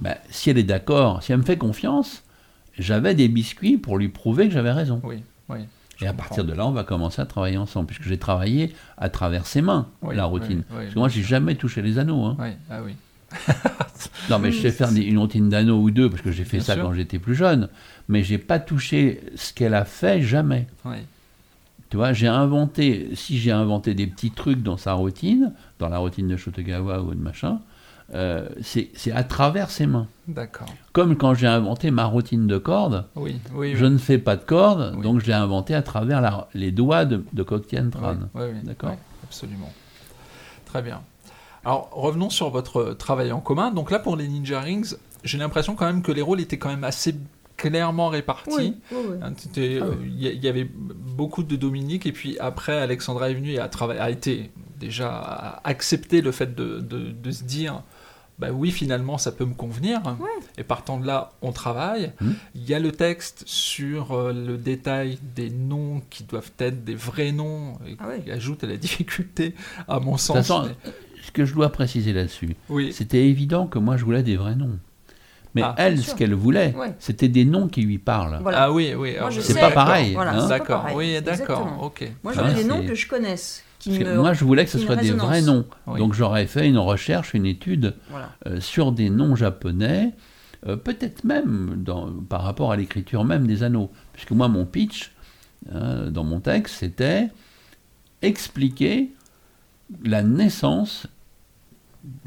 ben, 0.00 0.14
si 0.30 0.50
elle 0.50 0.58
est 0.58 0.62
d'accord, 0.64 1.22
si 1.22 1.30
elle 1.32 1.38
me 1.38 1.44
fait 1.44 1.56
confiance, 1.58 2.22
j'avais 2.78 3.14
des 3.14 3.28
biscuits 3.28 3.76
pour 3.76 3.98
lui 3.98 4.08
prouver 4.08 4.48
que 4.48 4.54
j'avais 4.54 4.72
raison. 4.72 5.00
Oui, 5.04 5.22
oui. 5.48 5.58
je 5.96 6.04
Et 6.04 6.08
à 6.08 6.10
comprends. 6.12 6.26
partir 6.28 6.44
de 6.44 6.52
là, 6.52 6.66
on 6.66 6.72
va 6.72 6.82
commencer 6.82 7.22
à 7.22 7.26
travailler 7.26 7.56
ensemble, 7.58 7.86
puisque 7.86 8.02
j'ai 8.08 8.18
travaillé 8.18 8.74
à 8.98 9.08
travers 9.10 9.46
ses 9.46 9.62
mains, 9.62 9.86
Oui, 10.02 10.16
la 10.16 10.24
routine. 10.24 10.64
oui, 10.70 10.76
oui, 10.76 10.76
Parce 10.84 10.94
que 10.94 10.98
moi, 10.98 11.08
j'ai 11.08 11.22
jamais 11.22 11.54
touché 11.54 11.82
les 11.82 11.98
anneaux. 11.98 12.24
hein. 12.24 12.36
Oui, 12.40 12.48
ah 12.70 12.78
oui. 12.84 12.94
Non, 14.30 14.38
mais 14.38 14.52
je 14.52 14.62
sais 14.62 14.70
faire 14.70 14.90
des- 14.90 15.02
une 15.02 15.18
routine 15.18 15.48
d'anneaux 15.50 15.78
ou 15.80 15.90
deux, 15.90 16.08
parce 16.08 16.22
que 16.22 16.32
j'ai 16.32 16.44
fait 16.44 16.56
Bien 16.58 16.64
ça 16.66 16.74
sûr. 16.74 16.82
quand 16.82 16.92
j'étais 16.94 17.18
plus 17.18 17.34
jeune. 17.34 17.68
Mais 18.08 18.22
j'ai 18.22 18.38
pas 18.38 18.58
touché 18.58 19.20
ce 19.36 19.52
qu'elle 19.52 19.74
a 19.74 19.84
fait, 19.84 20.22
jamais. 20.22 20.66
Oui, 20.84 20.96
Tu 21.90 21.96
vois, 21.98 22.12
j'ai 22.14 22.26
inventé, 22.28 23.10
si 23.14 23.38
j'ai 23.38 23.52
inventé 23.52 23.94
des 23.94 24.06
petits 24.06 24.30
trucs 24.30 24.62
dans 24.62 24.76
sa 24.78 24.94
routine, 24.94 25.52
dans 25.78 25.88
la 25.90 25.98
routine 25.98 26.26
de 26.26 26.36
Shotogawa 26.36 27.02
ou 27.02 27.14
de 27.14 27.20
machin, 27.20 27.60
euh, 28.14 28.48
c'est 28.62 28.90
c'est 28.94 29.12
à 29.12 29.24
travers 29.24 29.70
ses 29.70 29.86
mains. 29.86 30.08
d'accord. 30.26 30.68
Comme 30.92 31.16
quand 31.16 31.34
j'ai 31.34 31.46
inventé 31.46 31.90
ma 31.90 32.04
routine 32.06 32.46
de 32.46 32.58
cordes, 32.58 33.04
Oui, 33.16 33.36
oui. 33.54 33.74
je 33.76 33.84
ne 33.86 33.98
fais 33.98 34.18
pas 34.18 34.36
de 34.36 34.42
cordes, 34.42 34.94
Oui. 34.96 35.02
donc 35.02 35.20
je 35.20 35.26
l'ai 35.26 35.32
inventé 35.34 35.74
à 35.74 35.82
travers 35.82 36.20
la- 36.20 36.48
les 36.54 36.72
doigts 36.72 37.04
de, 37.04 37.22
de 37.32 37.42
Oui, 37.50 37.90
Tran. 37.90 38.14
oui, 38.34 38.42
oui, 38.54 38.60
D'accord. 38.64 38.96
absolument. 39.22 39.72
Très 40.66 40.82
bien. 40.82 41.00
Alors, 41.64 41.88
revenons 41.92 42.30
sur 42.30 42.50
votre 42.50 42.92
travail 42.94 43.32
en 43.32 43.40
commun. 43.40 43.70
Donc 43.70 43.90
là, 43.90 43.98
pour 43.98 44.16
les 44.16 44.28
Ninja 44.28 44.60
Rings, 44.60 44.94
j'ai 45.24 45.38
l'impression 45.38 45.74
quand 45.74 45.86
même 45.86 46.02
que 46.02 46.12
les 46.12 46.22
rôles 46.22 46.40
étaient 46.40 46.58
quand 46.58 46.68
même 46.68 46.84
assez 46.84 47.14
clairement 47.56 48.08
répartis. 48.08 48.50
Oui, 48.56 48.76
oui, 48.92 48.98
oui. 49.10 49.16
Hein, 49.22 49.32
Ah. 49.82 49.84
Il 50.04 50.44
y, 50.44 50.48
avait 50.48 50.68
beaucoup 50.68 51.42
de 51.44 51.56
Dominique, 51.56 52.04
et 52.06 52.12
puis 52.12 52.38
après, 52.38 52.76
Alexandra 52.78 53.30
est 53.30 53.34
venue 53.34 53.52
et 53.52 53.58
a, 53.60 54.10
été 54.10 54.50
déjà 54.78 55.08
a 55.10 55.60
accepté 55.68 56.20
le 56.20 56.32
fait 56.32 56.54
de, 56.54 56.80
de- 56.80 57.12
de 57.12 57.30
se 57.30 57.44
dire 57.44 57.82
bah 58.40 58.48
oui, 58.52 58.72
finalement, 58.72 59.16
ça 59.16 59.30
peut 59.30 59.44
me 59.44 59.54
convenir. 59.54 60.00
Et 60.58 60.64
partant 60.64 60.98
de 60.98 61.06
là, 61.06 61.30
on 61.40 61.52
travaille. 61.52 62.10
Mhm. 62.20 62.34
Il 62.56 62.68
y 62.68 62.74
a 62.74 62.80
le 62.80 62.90
texte 62.90 63.44
sur 63.46 64.10
euh, 64.10 64.32
le 64.32 64.56
détail 64.58 65.18
des 65.36 65.50
noms 65.50 66.02
qui 66.10 66.24
doivent 66.24 66.50
être 66.58 66.84
des 66.84 66.96
vrais 66.96 67.30
noms, 67.30 67.74
et 67.86 67.96
Ah 68.00 68.06
oui. 68.10 68.24
qui 68.24 68.32
ajoute 68.32 68.64
à 68.64 68.66
la 68.66 68.76
difficulté, 68.88 69.54
à 69.86 70.00
mon 70.00 70.14
De 70.14 70.18
sens. 70.18 70.36
toute 70.38 70.46
façon, 70.46 70.62
mais- 70.66 70.90
ce 70.90 70.90
que 71.34 71.44
je 71.44 71.52
dois 71.52 71.70
préciser 71.70 72.12
là-dessus, 72.14 72.56
oui, 72.70 72.92
c'était 72.92 73.26
évident 73.28 73.66
que 73.66 73.78
moi 73.78 73.96
je 73.98 74.04
voulais 74.06 74.22
des 74.22 74.36
vrais 74.36 74.54
noms. 74.54 74.78
Mais 75.54 75.62
Ah. 75.62 75.74
elle, 75.78 76.00
ce 76.02 76.14
qu'elle 76.16 76.34
voulait, 76.34 76.74
Ouais. 76.76 76.94
c'était 76.98 77.28
des 77.28 77.44
noms 77.44 77.68
qui 77.68 77.82
lui 77.82 77.98
parlent. 77.98 78.38
Voilà. 78.42 78.62
Ah 78.64 78.72
oui, 78.72 78.92
oui. 78.96 79.16
alors, 79.16 79.30
je 79.30 79.40
C'est 79.40 79.54
pas 79.60 79.70
pareil. 79.70 80.14
Voilà, 80.14 80.32
hein. 80.42 80.48
D'accord, 80.48 80.86
oui, 80.94 81.20
d'accord, 81.22 81.78
ok. 81.82 82.10
Moi, 82.24 82.32
je 82.32 82.40
Ah, 82.40 82.44
veux 82.48 82.54
des 82.54 82.64
noms 82.64 82.84
que 82.84 82.94
je 82.96 83.06
connaisse. 83.06 83.62
Qui 83.78 83.98
me... 84.00 84.16
moi, 84.16 84.32
je 84.32 84.44
voulais 84.44 84.64
que 84.64 84.70
ce 84.70 84.78
soit 84.78 84.96
des 84.96 85.12
vrais 85.12 85.42
noms. 85.42 85.64
Oui. 85.86 85.98
Donc 86.00 86.14
j'aurais 86.14 86.46
fait 86.46 86.66
une 86.68 86.78
recherche, 86.78 87.34
une 87.34 87.46
étude 87.46 87.94
Voilà. 88.10 88.30
euh, 88.46 88.60
sur 88.60 88.90
des 88.92 89.10
noms 89.10 89.36
japonais, 89.36 90.12
euh, 90.66 90.74
peut-être 90.76 91.22
même 91.22 91.74
dans- 91.84 92.10
par 92.12 92.42
rapport 92.42 92.72
à 92.72 92.76
l'écriture 92.76 93.24
même 93.24 93.46
des 93.46 93.62
anneaux. 93.62 93.90
Puisque 94.14 94.30
moi, 94.32 94.48
mon 94.48 94.64
pitch, 94.64 95.12
hein, 95.72 96.06
dans 96.10 96.24
mon 96.24 96.40
texte, 96.40 96.76
c'était 96.80 97.28
expliquer 98.22 99.10
la 100.02 100.22
naissance 100.22 101.06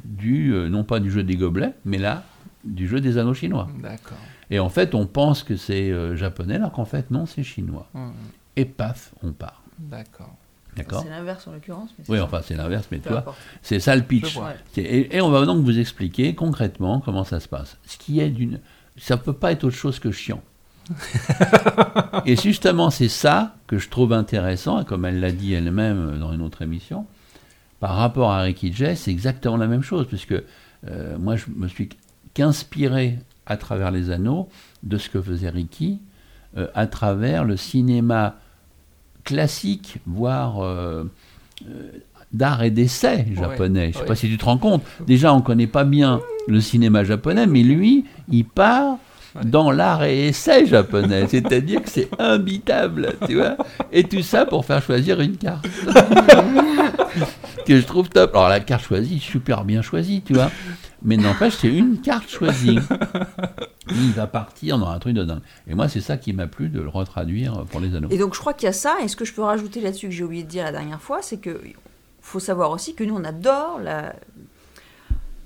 du, 0.04 0.54
euh, 0.54 0.70
non 0.70 0.84
pas 0.84 1.00
du 1.00 1.12
jeu 1.12 1.24
des 1.24 1.36
gobelets, 1.36 1.74
mais 1.86 1.98
là, 1.98 2.24
du 2.64 2.88
jeu 2.88 3.00
des 3.00 3.18
anneaux 3.18 3.34
chinois. 3.34 3.68
D'accord. 3.82 4.18
Et 4.50 4.60
en 4.60 4.70
fait, 4.70 4.96
on 4.96 5.06
pense 5.06 5.44
que 5.44 5.56
c'est 5.58 5.92
euh, 5.92 6.16
japonais, 6.16 6.56
alors 6.56 6.72
qu'en 6.72 6.86
fait, 6.86 7.12
non, 7.12 7.26
c'est 7.26 7.44
chinois. 7.44 7.88
Hum, 7.94 8.14
Et 8.56 8.66
paf, 8.66 9.14
on 9.24 9.32
part. 9.34 9.62
D'accord. 9.78 10.36
D'accord 10.76 11.02
C'est 11.04 11.10
l'inverse 11.10 11.48
en 11.48 11.54
l'occurrence. 11.54 11.90
Oui, 12.08 12.18
ça. 12.18 12.24
enfin, 12.24 12.42
c'est 12.44 12.56
l'inverse, 12.56 12.88
mais 12.92 12.98
tu 12.98 13.04
Peu 13.06 13.10
vois, 13.10 13.20
importe. 13.20 13.38
c'est 13.64 13.80
ça 13.80 13.96
le 13.96 14.04
pitch. 14.04 14.38
Et, 14.78 15.16
et 15.18 15.22
on 15.22 15.30
va 15.30 15.44
donc 15.46 15.64
vous 15.64 15.80
expliquer 15.80 16.36
concrètement 16.36 17.00
comment 17.02 17.24
ça 17.24 17.40
se 17.40 17.48
passe. 17.48 17.78
Ce 17.86 17.98
qui 17.98 18.20
est 18.20 18.30
d'une. 18.30 18.60
Ça 18.96 19.18
peut 19.18 19.34
pas 19.34 19.52
être 19.52 19.64
autre 19.64 19.76
chose 19.76 20.00
que 20.00 20.12
chiant. 20.12 20.42
et 22.26 22.36
justement, 22.36 22.90
c'est 22.90 23.10
ça 23.10 23.56
que 23.68 23.78
je 23.78 23.90
trouve 23.90 24.14
intéressant, 24.14 24.82
et 24.82 24.86
comme 24.86 25.06
elle 25.06 25.20
l'a 25.20 25.32
dit 25.32 25.54
elle-même 25.54 26.20
dans 26.20 26.32
une 26.34 26.42
autre 26.42 26.62
émission, 26.62 27.06
par 27.80 27.96
rapport 27.96 28.32
à 28.32 28.42
Ricky 28.42 28.74
Jay, 28.74 28.96
c'est 28.96 29.12
exactement 29.12 29.58
la 29.58 29.68
même 29.68 29.84
chose, 29.84 30.08
puisque 30.08 30.36
euh, 30.88 31.18
moi, 31.20 31.36
je 31.36 31.46
me 31.56 31.68
suis 31.68 31.90
qu'inspiré 32.34 33.20
à 33.46 33.58
travers 33.58 33.92
les 33.92 34.12
anneaux 34.12 34.50
de 34.84 34.98
ce 34.98 35.10
que 35.10 35.22
faisait 35.22 35.50
Ricky, 35.50 36.00
euh, 36.58 36.68
à 36.76 36.88
travers 36.88 37.44
le 37.44 37.58
cinéma 37.58 38.36
classique, 39.24 39.98
voire 40.06 40.64
euh, 40.64 41.04
d'art 42.32 42.64
et 42.64 42.72
d'essai 42.72 43.26
japonais. 43.36 43.90
Je 43.90 43.94
sais 43.94 44.02
ouais. 44.02 44.08
pas 44.08 44.16
si 44.16 44.28
tu 44.30 44.38
te 44.38 44.46
rends 44.46 44.58
compte. 44.58 44.84
Déjà, 45.06 45.34
on 45.34 45.42
connaît 45.42 45.68
pas 45.68 45.84
bien 45.84 46.22
le 46.48 46.62
cinéma 46.62 47.04
japonais, 47.04 47.48
mais 47.48 47.64
lui, 47.64 48.06
il 48.30 48.46
part 48.46 48.98
dans 49.44 49.72
l'art 49.72 50.04
et 50.04 50.28
essai 50.28 50.66
japonais. 50.66 51.28
C'est-à-dire 51.30 51.84
que 51.84 51.90
c'est 51.90 52.10
imbitable, 52.20 53.16
tu 53.28 53.36
vois. 53.36 53.58
Et 53.92 54.04
tout 54.04 54.22
ça 54.22 54.46
pour 54.46 54.66
faire 54.66 54.82
choisir 54.82 55.20
une 55.22 55.38
carte. 55.38 55.68
que 57.68 57.80
je 57.80 57.86
trouve 57.86 58.10
top. 58.10 58.36
Alors 58.36 58.50
la 58.50 58.60
carte 58.60 58.84
choisie, 58.86 59.20
super 59.20 59.64
bien 59.66 59.82
choisie, 59.82 60.22
tu 60.26 60.34
vois. 60.34 60.50
Mais 61.04 61.18
n'empêche, 61.18 61.56
c'est 61.58 61.68
une 61.68 62.00
carte 62.02 62.30
choisie. 62.30 62.80
Il 63.92 64.12
va 64.14 64.26
partir 64.28 64.78
dans 64.80 64.90
un 64.90 65.00
truc 65.00 65.14
de 65.14 65.24
dingue. 65.24 65.42
Et 65.68 65.76
moi, 65.76 65.88
c'est 65.88 66.02
ça 66.02 66.18
qui 66.18 66.34
m'a 66.34 66.48
plu 66.48 66.70
de 66.70 66.82
le 66.82 66.90
retraduire 66.90 67.66
pour 67.70 67.80
les 67.80 67.94
anneaux. 67.96 68.10
Et 68.10 68.18
donc 68.18 68.34
je 68.34 68.40
crois 68.40 68.54
qu'il 68.54 68.66
y 68.66 68.70
a 68.70 68.74
ça, 68.74 68.96
et 69.04 69.08
ce 69.08 69.16
que 69.16 69.26
je 69.26 69.34
peux 69.34 69.44
rajouter 69.44 69.80
là-dessus 69.82 70.08
que 70.08 70.14
j'ai 70.14 70.24
oublié 70.24 70.44
de 70.44 70.50
dire 70.50 70.64
la 70.64 70.72
dernière 70.72 71.02
fois, 71.02 71.22
c'est 71.22 71.38
que 71.38 71.62
faut 72.22 72.40
savoir 72.40 72.72
aussi 72.72 72.94
que 72.96 73.04
nous 73.04 73.16
on 73.16 73.24
adore 73.24 73.80
la, 73.82 74.14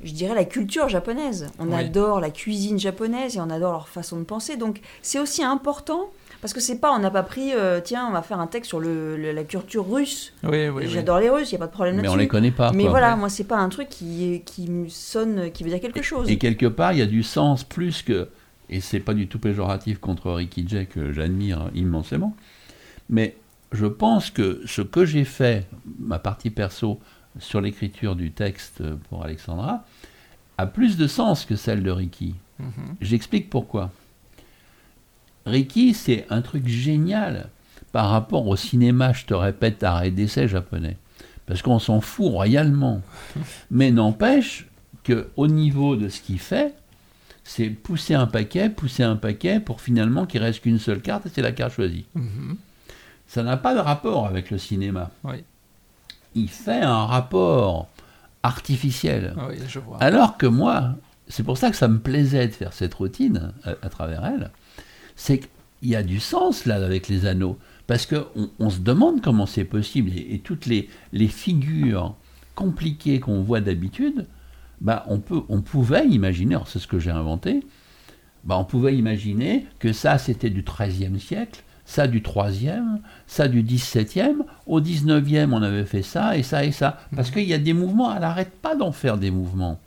je 0.03 0.13
dirais 0.13 0.33
la 0.33 0.45
culture 0.45 0.89
japonaise. 0.89 1.47
On 1.59 1.67
Oui. 1.67 1.75
adore 1.75 2.19
la 2.21 2.31
cuisine 2.31 2.79
japonaise 2.79 3.35
et 3.35 3.39
on 3.39 3.49
adore 3.49 3.71
leur 3.73 3.87
façon 3.87 4.17
de 4.17 4.23
penser. 4.23 4.57
Donc 4.57 4.79
c'est 5.01 5.19
aussi 5.19 5.43
important 5.43 6.09
parce 6.41 6.53
que 6.53 6.59
c'est 6.59 6.79
pas, 6.79 6.91
on 6.91 6.99
n'a 6.99 7.11
pas 7.11 7.23
pris, 7.23 7.53
euh, 7.53 7.79
tiens, 7.83 8.07
on 8.07 8.11
va 8.11 8.21
faire 8.21 8.39
un 8.39 8.47
texte 8.47 8.69
sur 8.69 8.79
le, 8.79 9.15
le- 9.15 9.31
la 9.31 9.43
culture 9.43 9.89
russe. 9.89 10.33
Oui, 10.43 10.67
oui, 10.67 10.69
oui. 10.69 10.87
J'adore 10.89 11.19
les 11.19 11.29
Russes, 11.29 11.49
il 11.51 11.53
y 11.53 11.55
a 11.55 11.59
pas 11.59 11.67
de 11.67 11.71
problème 11.71 11.95
Mais 11.95 12.01
là-dessus. 12.03 12.15
on 12.15 12.19
les 12.19 12.27
connaît 12.27 12.51
pas. 12.51 12.71
Mais 12.73 12.83
quoi. 12.83 12.89
voilà, 12.91 13.15
moi 13.15 13.29
c'est 13.29 13.43
pas 13.45 13.57
un 13.57 13.69
truc 13.69 13.87
qui 13.89 14.41
qui 14.45 14.69
me 14.69 14.89
sonne, 14.89 15.51
qui 15.51 15.63
veut 15.63 15.69
dire 15.69 15.79
quelque 15.79 16.01
chose. 16.01 16.29
Et 16.29 16.37
quelque 16.37 16.65
part, 16.65 16.93
il 16.93 16.99
y 16.99 17.01
a 17.03 17.05
du 17.07 17.23
sens 17.23 17.63
plus 17.63 18.01
que. 18.01 18.27
Et 18.69 18.79
c'est 18.81 18.99
pas 19.01 19.13
du 19.13 19.27
tout 19.27 19.37
péjoratif 19.39 19.99
contre 19.99 20.31
Ricky 20.31 20.65
Jay 20.67 20.85
que 20.85 21.11
j'admire 21.13 21.69
immensément. 21.75 22.35
Mais 23.09 23.35
je 23.73 23.85
pense 23.85 24.31
que 24.31 24.61
ce 24.65 24.81
que 24.81 25.05
j'ai 25.05 25.25
fait, 25.25 25.67
ma 25.99 26.19
partie 26.19 26.49
perso, 26.49 26.99
sur 27.39 27.61
l'écriture 27.61 28.15
du 28.15 28.31
texte 28.31 28.81
pour 29.09 29.23
Alexandra, 29.23 29.85
a 30.57 30.65
plus 30.65 30.97
de 30.97 31.07
sens 31.07 31.45
que 31.45 31.55
celle 31.55 31.83
de 31.83 31.91
Ricky. 31.91 32.35
Mhm. 32.59 32.95
J'explique 33.01 33.49
pourquoi. 33.49 33.91
Ricky, 35.45 35.93
c'est 35.93 36.25
un 36.29 36.41
truc 36.41 36.67
génial 36.67 37.49
par 37.91 38.09
rapport 38.09 38.47
au 38.47 38.55
cinéma, 38.55 39.13
je 39.13 39.25
te 39.25 39.33
répète, 39.33 39.83
arrêt 39.83 40.11
d'essai 40.11 40.47
japonais. 40.47 40.97
Parce 41.45 41.61
qu'on 41.61 41.79
s'en 41.79 41.99
fout 41.99 42.31
royalement. 42.31 43.01
Mais 43.71 43.91
n'empêche 43.91 44.67
qu'au 45.05 45.47
niveau 45.47 45.95
de 45.95 46.07
ce 46.07 46.21
qu'il 46.21 46.39
fait, 46.39 46.73
c'est 47.43 47.69
pousser 47.69 48.13
un 48.13 48.27
paquet, 48.27 48.69
pousser 48.69 49.03
un 49.03 49.15
paquet 49.15 49.59
pour 49.59 49.81
finalement 49.81 50.25
qu'il 50.25 50.41
reste 50.41 50.61
qu'une 50.61 50.79
seule 50.79 51.01
carte 51.01 51.25
et 51.25 51.29
c'est 51.33 51.41
la 51.41 51.51
carte 51.51 51.73
choisie. 51.73 52.05
Mhm. 52.13 52.57
Ça 53.27 53.43
n'a 53.43 53.57
pas 53.57 53.73
de 53.73 53.79
rapport 53.79 54.27
avec 54.27 54.51
le 54.51 54.57
cinéma. 54.57 55.09
Oui. 55.23 55.43
Il 56.35 56.49
fait 56.49 56.81
un 56.81 57.05
rapport 57.05 57.87
artificiel. 58.43 59.33
Ah 59.37 59.47
Oui, 59.49 59.55
je 59.67 59.79
vois. 59.79 59.97
Alors 60.01 60.37
que 60.37 60.45
moi, 60.45 60.95
c'est 61.27 61.43
pour 61.43 61.57
ça 61.57 61.69
que 61.71 61.75
ça 61.75 61.87
me 61.87 61.99
plaisait 61.99 62.47
de 62.47 62.53
faire 62.53 62.73
cette 62.73 62.93
routine 62.93 63.53
à, 63.63 63.71
à 63.81 63.89
travers 63.89 64.25
elle, 64.25 64.51
c'est 65.21 65.37
qu'il 65.37 65.89
y 65.89 65.95
a 65.95 66.01
du 66.01 66.19
sens 66.19 66.65
là 66.65 66.83
avec 66.83 67.07
les 67.07 67.27
anneaux. 67.27 67.59
Parce 67.85 68.07
qu'on 68.07 68.49
on 68.57 68.69
se 68.71 68.79
demande 68.79 69.21
comment 69.21 69.45
c'est 69.45 69.65
possible. 69.65 70.09
Et, 70.15 70.35
et 70.35 70.39
toutes 70.39 70.65
les, 70.65 70.89
les 71.13 71.27
figures 71.27 72.15
compliquées 72.55 73.19
qu'on 73.19 73.41
voit 73.41 73.61
d'habitude, 73.61 74.25
bah, 74.79 75.05
on, 75.07 75.19
peut, 75.19 75.41
on 75.47 75.61
pouvait 75.61 76.07
imaginer, 76.07 76.55
alors 76.55 76.67
c'est 76.67 76.79
ce 76.79 76.87
que 76.87 76.97
j'ai 76.97 77.11
inventé, 77.11 77.63
bah, 78.45 78.57
on 78.57 78.63
pouvait 78.63 78.95
imaginer 78.95 79.67
que 79.77 79.93
ça 79.93 80.17
c'était 80.17 80.49
du 80.49 80.63
XIIIe 80.63 81.19
siècle, 81.19 81.63
ça 81.85 82.07
du 82.07 82.21
3e, 82.21 82.97
ça 83.27 83.47
du 83.47 83.61
17e, 83.61 84.37
au 84.65 84.81
19e 84.81 85.51
on 85.53 85.61
avait 85.61 85.85
fait 85.85 86.01
ça 86.01 86.35
et 86.35 86.41
ça 86.41 86.65
et 86.65 86.71
ça. 86.71 86.97
Parce 87.15 87.29
qu'il 87.29 87.43
y 87.43 87.53
a 87.53 87.59
des 87.59 87.73
mouvements, 87.73 88.11
elle 88.11 88.21
n'arrête 88.21 88.53
pas 88.59 88.75
d'en 88.75 88.91
faire 88.91 89.19
des 89.19 89.29
mouvements. 89.29 89.79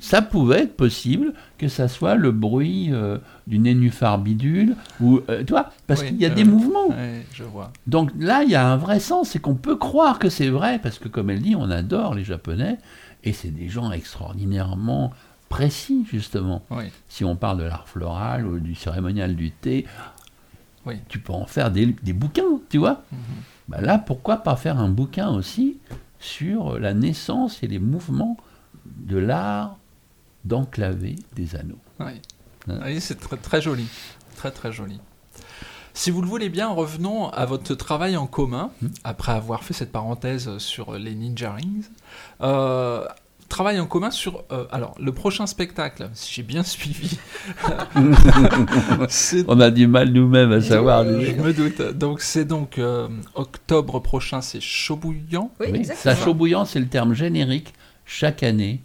Ça 0.00 0.22
pouvait 0.22 0.62
être 0.62 0.76
possible 0.76 1.32
que 1.58 1.68
ça 1.68 1.88
soit 1.88 2.14
le 2.14 2.32
bruit 2.32 2.88
euh, 2.90 3.18
du 3.46 3.58
nénuphar 3.58 4.18
bidule, 4.18 4.76
ou, 5.00 5.20
euh, 5.28 5.44
tu 5.44 5.52
vois, 5.52 5.70
parce 5.86 6.02
Oui, 6.02 6.08
qu'il 6.08 6.20
y 6.20 6.26
a 6.26 6.30
euh, 6.30 6.34
des 6.34 6.44
mouvements. 6.44 6.88
Oui, 6.88 7.22
je 7.32 7.44
vois. 7.44 7.72
Donc 7.86 8.10
là, 8.18 8.42
il 8.42 8.50
y 8.50 8.54
a 8.54 8.66
un 8.66 8.76
vrai 8.76 9.00
sens, 9.00 9.30
c'est 9.30 9.38
qu'on 9.38 9.54
peut 9.54 9.76
croire 9.76 10.18
que 10.18 10.28
c'est 10.28 10.48
vrai, 10.48 10.78
parce 10.78 10.98
que 10.98 11.08
comme 11.08 11.30
elle 11.30 11.42
dit, 11.42 11.56
on 11.56 11.70
adore 11.70 12.14
les 12.14 12.24
Japonais, 12.24 12.78
et 13.24 13.32
c'est 13.32 13.50
des 13.50 13.68
gens 13.68 13.92
extraordinairement 13.92 15.12
précis, 15.48 16.06
justement. 16.10 16.62
Oui. 16.70 16.84
Si 17.08 17.24
on 17.24 17.36
parle 17.36 17.58
de 17.58 17.64
l'art 17.64 17.88
floral 17.88 18.46
ou 18.46 18.60
du 18.60 18.74
cérémonial 18.74 19.34
du 19.34 19.50
thé, 19.50 19.86
tu 21.08 21.18
peux 21.18 21.32
en 21.32 21.46
faire 21.46 21.70
des, 21.70 21.86
des 22.02 22.12
bouquins, 22.12 22.60
tu 22.68 22.78
vois. 22.78 23.02
Mhm. 23.12 23.18
Bah 23.68 23.80
là, 23.80 23.98
pourquoi 23.98 24.38
pas 24.38 24.56
faire 24.56 24.78
un 24.78 24.88
bouquin 24.88 25.28
aussi 25.28 25.76
sur 26.18 26.78
la 26.78 26.94
naissance 26.94 27.62
et 27.62 27.66
les 27.66 27.78
mouvements 27.78 28.36
de 28.84 29.18
l'art 29.18 29.76
d'enclaver 30.44 31.16
des 31.36 31.56
anneaux 31.56 31.78
Oui, 32.00 32.20
Hein. 32.68 32.78
Oui, 32.84 33.00
c'est 33.00 33.18
très, 33.18 33.36
très 33.36 33.62
joli. 33.62 33.86
Très, 34.36 34.50
très 34.50 34.70
joli. 34.70 35.00
Si 35.94 36.10
vous 36.10 36.20
le 36.22 36.28
voulez 36.28 36.48
bien, 36.50 36.68
revenons 36.68 37.28
à 37.30 37.46
votre 37.46 37.74
travail 37.74 38.16
en 38.16 38.26
commun, 38.26 38.70
Hmm. 38.82 38.88
après 39.02 39.32
avoir 39.32 39.64
fait 39.64 39.72
cette 39.74 39.90
parenthèse 39.92 40.58
sur 40.58 40.92
les 40.94 41.14
Ninja 41.14 41.52
Rings. 41.54 41.84
Euh, 42.42 43.06
travail 43.48 43.80
en 43.80 43.86
commun 43.86 44.10
sur... 44.10 44.44
euh, 44.52 44.66
alors, 44.70 44.94
le 45.00 45.10
prochain 45.12 45.46
spectacle, 45.46 46.08
si 46.14 46.34
j'ai 46.34 46.42
bien 46.42 46.62
suivi. 46.62 47.18
On 49.48 49.60
a 49.60 49.70
du 49.70 49.86
mal 49.86 50.10
nous-mêmes 50.10 50.52
à 50.52 50.60
savoir. 50.60 51.04
Je 51.04 51.32
me 51.32 51.52
doute. 51.52 51.80
Donc, 51.96 52.20
c'est 52.20 52.44
donc 52.44 52.78
euh, 52.78 53.08
octobre 53.34 54.00
prochain, 54.00 54.40
c'est 54.40 54.60
Chaud 54.60 54.96
Bouillant. 54.96 55.50
Oui, 55.60 55.66
Oui, 55.72 55.78
exactement. 55.80 56.14
ça 56.14 56.22
chaud 56.24 56.34
bouillant, 56.34 56.64
c'est 56.64 56.80
le 56.80 56.86
terme 56.88 57.14
générique. 57.14 57.74
Chaque 58.04 58.42
année, 58.42 58.82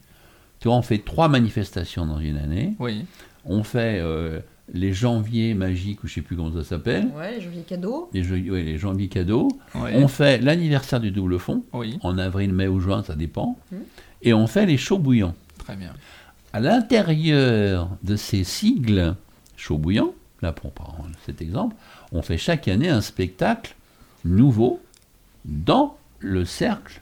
tu 0.65 0.69
vois, 0.69 0.77
on 0.77 0.81
fait 0.81 0.97
trois 0.97 1.27
manifestations 1.27 2.07
dans 2.07 2.17
une 2.17 2.37
année. 2.37 2.73
Oui, 2.79 3.05
On 3.45 3.61
fait 3.63 3.99
euh, 4.01 4.39
les 4.73 4.93
janviers 4.93 5.53
magiques, 5.53 6.03
ou 6.03 6.07
je 6.07 6.15
sais 6.15 6.21
plus 6.21 6.35
comment 6.35 6.51
ça 6.51 6.63
s'appelle, 6.63 7.09
Ouais, 7.15 7.39
janvier 7.39 7.61
cadeau. 7.61 8.09
les, 8.13 8.23
jeux- 8.23 8.49
ouais, 8.51 8.63
les 8.63 8.79
janviers 8.79 9.07
cadeaux. 9.07 9.47
oui, 9.75 9.91
On 9.93 10.07
fait 10.07 10.39
l'anniversaire 10.39 10.99
du 10.99 11.11
double 11.11 11.37
fond, 11.37 11.63
oui, 11.71 11.99
en 12.01 12.17
avril, 12.17 12.51
mai 12.51 12.67
ou 12.67 12.79
juin, 12.79 13.03
ça 13.03 13.13
dépend. 13.15 13.59
Mhm. 13.71 13.79
Et 14.23 14.33
on 14.33 14.47
fait 14.47 14.65
les 14.65 14.77
chauds 14.77 14.97
bouillants. 14.97 15.35
très 15.59 15.75
bien. 15.75 15.93
À 16.51 16.59
l'intérieur 16.59 17.87
de 18.01 18.15
ces 18.15 18.43
sigles 18.43 19.15
chauds 19.57 19.77
bouillants, 19.77 20.13
là 20.41 20.51
pour 20.51 20.71
prendre 20.71 21.07
cet 21.27 21.43
exemple, 21.43 21.75
on 22.11 22.23
fait 22.23 22.39
chaque 22.39 22.67
année 22.67 22.89
un 22.89 23.01
spectacle 23.01 23.75
nouveau 24.23 24.81
dans 25.45 25.95
le 26.17 26.43
cercle 26.43 27.01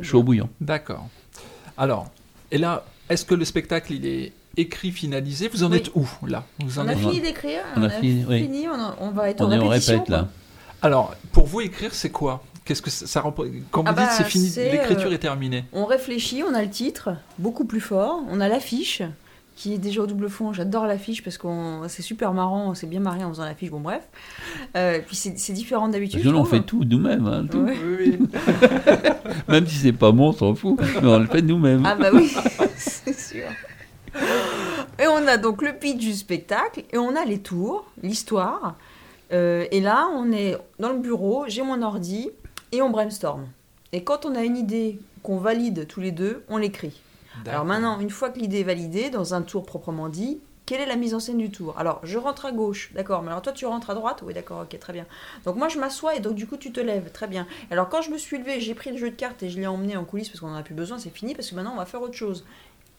chaud 0.00 0.22
bouillant. 0.22 0.48
D'accord. 0.60 1.08
Alors, 1.76 2.12
et 2.50 2.58
là, 2.58 2.84
est-ce 3.08 3.24
que 3.24 3.34
le 3.34 3.44
spectacle, 3.44 3.92
il 3.92 4.06
est 4.06 4.32
écrit, 4.56 4.90
finalisé 4.90 5.48
Vous 5.48 5.62
en 5.64 5.70
Oui. 5.70 5.78
êtes 5.78 5.90
où, 5.94 6.08
là 6.26 6.44
Vous 6.60 6.78
en 6.78 6.84
On 6.84 6.88
a 6.88 6.92
êtes... 6.92 6.98
fini 6.98 7.20
d'écrire, 7.20 7.60
On 7.76 7.80
on, 7.82 7.84
a 7.84 7.90
fini, 7.90 8.24
fini, 8.24 8.68
on, 8.68 8.74
a- 8.74 8.96
on 9.00 9.10
va 9.10 9.30
être 9.30 9.40
On 9.40 9.46
en 9.46 9.52
est 9.52 9.58
répète 9.68 10.08
là. 10.08 10.28
Alors, 10.82 11.14
pour 11.32 11.46
vous, 11.46 11.60
écrire, 11.60 11.94
c'est 11.94 12.10
quoi 12.10 12.42
Qu'est-ce 12.64 12.82
que 12.82 12.90
ça, 12.90 13.06
ça 13.06 13.22
Quand 13.22 13.32
vous 13.82 13.88
Ah 13.88 13.92
dites 13.92 13.96
bah, 13.96 14.10
c'est 14.10 14.24
fini, 14.24 14.48
c'est, 14.48 14.70
l'écriture 14.70 15.08
euh, 15.10 15.14
est 15.14 15.18
terminée. 15.18 15.64
On 15.72 15.86
réfléchit, 15.86 16.42
on 16.42 16.52
a 16.54 16.62
le 16.62 16.68
titre, 16.68 17.10
beaucoup 17.38 17.64
plus 17.64 17.80
fort, 17.80 18.20
on 18.28 18.40
a 18.40 18.48
l'affiche, 18.48 19.02
qui 19.58 19.74
est 19.74 19.78
déjà 19.78 20.02
au 20.02 20.06
double 20.06 20.30
fond. 20.30 20.52
J'adore 20.52 20.86
l'affiche 20.86 21.24
parce 21.24 21.36
que 21.36 21.48
c'est 21.88 22.02
super 22.02 22.32
marrant, 22.32 22.70
on 22.70 22.74
s'est 22.74 22.86
bien 22.86 23.00
marré 23.00 23.24
en 23.24 23.30
faisant 23.30 23.44
l'affiche, 23.44 23.70
bon 23.70 23.80
bref. 23.80 24.02
Euh, 24.76 25.00
puis 25.04 25.16
c'est 25.16 25.52
différent 25.52 25.88
d'habitude. 25.88 26.24
Nous, 26.24 26.32
on 26.36 26.44
fait 26.44 26.60
tout 26.60 26.84
nous-mêmes. 26.84 27.26
hein. 27.26 27.44
Ouais. 27.52 27.76
Oui, 27.84 28.18
oui. 28.20 28.28
Même 29.48 29.66
si 29.66 29.74
c'est 29.74 29.92
pas 29.92 30.12
bon, 30.12 30.28
on 30.28 30.32
s'en 30.32 30.54
fout. 30.54 30.78
Mais 31.02 31.08
on 31.08 31.18
le 31.18 31.26
fait 31.26 31.42
nous-mêmes. 31.42 31.82
Ah 31.84 31.96
bah 31.96 32.10
oui, 32.14 32.32
c'est 32.76 33.18
sûr. 33.18 33.46
Et 35.00 35.08
on 35.08 35.26
a 35.26 35.36
donc 35.36 35.60
le 35.62 35.72
pitch 35.72 35.98
du 35.98 36.12
spectacle, 36.12 36.84
et 36.92 36.98
on 36.98 37.16
a 37.16 37.24
les 37.24 37.40
tours, 37.40 37.84
l'histoire. 38.04 38.76
Euh, 39.32 39.66
et 39.72 39.80
là, 39.80 40.06
on 40.14 40.30
est 40.30 40.56
dans 40.78 40.90
le 40.90 40.98
bureau, 40.98 41.46
j'ai 41.48 41.62
mon 41.62 41.82
ordi, 41.82 42.30
et 42.70 42.80
on 42.80 42.90
brainstorm. 42.90 43.46
Et 43.92 44.04
quand 44.04 44.24
on 44.24 44.36
a 44.36 44.44
une 44.44 44.56
idée 44.56 45.00
qu'on 45.24 45.38
valide 45.38 45.88
tous 45.88 46.00
les 46.00 46.12
deux, 46.12 46.44
on 46.48 46.58
l'écrit. 46.58 47.00
Alors 47.46 47.64
maintenant, 47.64 47.98
une 48.00 48.10
fois 48.10 48.30
que 48.30 48.38
l'idée 48.38 48.60
est 48.60 48.64
validée, 48.64 49.10
dans 49.10 49.34
un 49.34 49.42
tour 49.42 49.64
proprement 49.64 50.08
dit, 50.08 50.38
quelle 50.66 50.80
est 50.82 50.86
la 50.86 50.96
mise 50.96 51.14
en 51.14 51.20
scène 51.20 51.38
du 51.38 51.50
tour? 51.50 51.74
Alors, 51.78 52.00
je 52.02 52.18
rentre 52.18 52.44
à 52.44 52.52
gauche, 52.52 52.90
d'accord, 52.94 53.22
mais 53.22 53.28
alors 53.30 53.40
toi 53.40 53.52
tu 53.52 53.64
rentres 53.64 53.88
à 53.90 53.94
droite? 53.94 54.22
Oui, 54.26 54.34
d'accord, 54.34 54.60
ok, 54.70 54.78
très 54.78 54.92
bien. 54.92 55.06
Donc 55.46 55.56
moi 55.56 55.68
je 55.68 55.78
m'assois 55.78 56.14
et 56.14 56.20
donc 56.20 56.34
du 56.34 56.46
coup 56.46 56.56
tu 56.58 56.72
te 56.72 56.80
lèves, 56.80 57.10
très 57.10 57.26
bien. 57.26 57.46
Alors 57.70 57.88
quand 57.88 58.02
je 58.02 58.10
me 58.10 58.18
suis 58.18 58.36
levée, 58.38 58.60
j'ai 58.60 58.74
pris 58.74 58.90
le 58.90 58.98
jeu 58.98 59.08
de 59.10 59.14
cartes 59.16 59.42
et 59.42 59.48
je 59.48 59.58
l'ai 59.58 59.66
emmené 59.66 59.96
en 59.96 60.04
coulisses 60.04 60.28
parce 60.28 60.40
qu'on 60.40 60.50
en 60.50 60.56
a 60.56 60.62
plus 60.62 60.74
besoin, 60.74 60.98
c'est 60.98 61.08
fini 61.14 61.34
parce 61.34 61.48
que 61.48 61.54
maintenant 61.54 61.72
on 61.74 61.78
va 61.78 61.86
faire 61.86 62.02
autre 62.02 62.12
chose. 62.14 62.44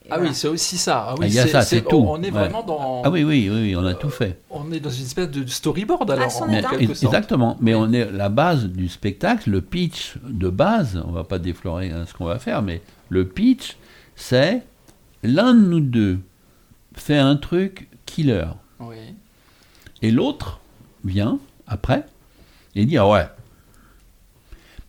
Et 0.02 0.08
Ah 0.10 0.16
voilà. 0.16 0.30
oui, 0.30 0.34
c'est 0.34 0.48
aussi 0.48 0.78
ça. 0.78 1.08
Ah 1.10 1.14
oui, 1.18 1.18
Ah, 1.24 1.26
il 1.28 1.34
y 1.34 1.38
a 1.38 1.46
ça, 1.46 1.60
c'est 1.60 1.82
tout. 1.82 2.04
On 2.08 2.20
est 2.22 2.26
Ouais. 2.26 2.30
vraiment 2.30 2.62
dans. 2.62 3.02
Ah 3.04 3.10
oui, 3.10 3.22
oui, 3.22 3.48
oui, 3.52 3.60
oui, 3.60 3.76
on 3.76 3.84
a 3.84 3.92
tout 3.94 4.08
fait. 4.08 4.40
On 4.50 4.72
est 4.72 4.80
dans 4.80 4.88
une 4.90 5.04
espèce 5.04 5.30
de 5.30 5.46
storyboard 5.46 6.10
alors, 6.10 6.42
en. 6.42 6.48
Exactement. 6.78 7.58
Mais 7.60 7.74
Oui. 7.74 7.82
on 7.88 7.92
est 7.92 8.10
la 8.10 8.30
base 8.30 8.64
du 8.64 8.88
spectacle, 8.88 9.50
le 9.50 9.60
pitch 9.60 10.14
de 10.24 10.48
base, 10.48 11.00
on 11.06 11.12
va 11.12 11.22
pas 11.22 11.38
déflorer 11.38 11.90
hein, 11.90 12.04
ce 12.08 12.14
qu'on 12.14 12.24
va 12.24 12.38
faire, 12.38 12.62
mais 12.62 12.80
le 13.10 13.26
pitch, 13.28 13.76
c'est 14.20 14.62
l'un 15.22 15.54
de 15.54 15.60
nous 15.60 15.80
deux 15.80 16.20
fait 16.94 17.16
un 17.18 17.36
truc 17.36 17.88
killer. 18.04 18.46
Oui. 18.78 18.96
Et 20.02 20.10
l'autre 20.10 20.60
vient 21.04 21.38
après 21.66 22.04
et 22.74 22.84
dit 22.84 22.98
ah 22.98 23.08
ouais. 23.08 23.26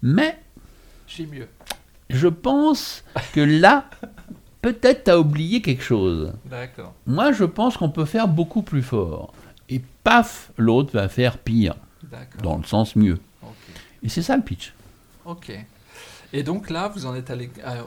Mais 0.02 0.38
J'ai 1.08 1.26
mieux. 1.28 1.48
Je 2.10 2.28
pense 2.28 3.04
que 3.34 3.40
là, 3.40 3.86
peut-être 4.62 5.06
t'as 5.06 5.18
oublié 5.18 5.62
quelque 5.62 5.84
chose. 5.84 6.34
D'accord. 6.46 6.94
Moi, 7.06 7.32
je 7.32 7.46
pense 7.46 7.78
qu'on 7.78 7.90
peut 7.90 8.06
faire 8.06 8.28
beaucoup 8.28 8.62
plus 8.64 8.84
fort. 8.84 9.34
Et 9.70 9.82
paf, 10.04 10.52
l'autre 10.58 10.92
va 10.94 11.08
faire 11.08 11.38
pire, 11.38 11.76
D'accord. 12.04 12.42
dans 12.42 12.58
le 12.58 12.64
sens 12.66 12.96
mieux. 12.98 13.18
Et 14.04 14.10
c'est 14.10 14.22
ça 14.24 14.36
le 14.36 14.44
pitch. 14.44 14.74
Ok. 15.26 15.54
Et 16.34 16.44
donc 16.44 16.70
là, 16.70 16.90
vous 16.90 17.06
en 17.06 17.16
êtes 17.16 17.30
allé 17.30 17.50
à- 17.64 17.78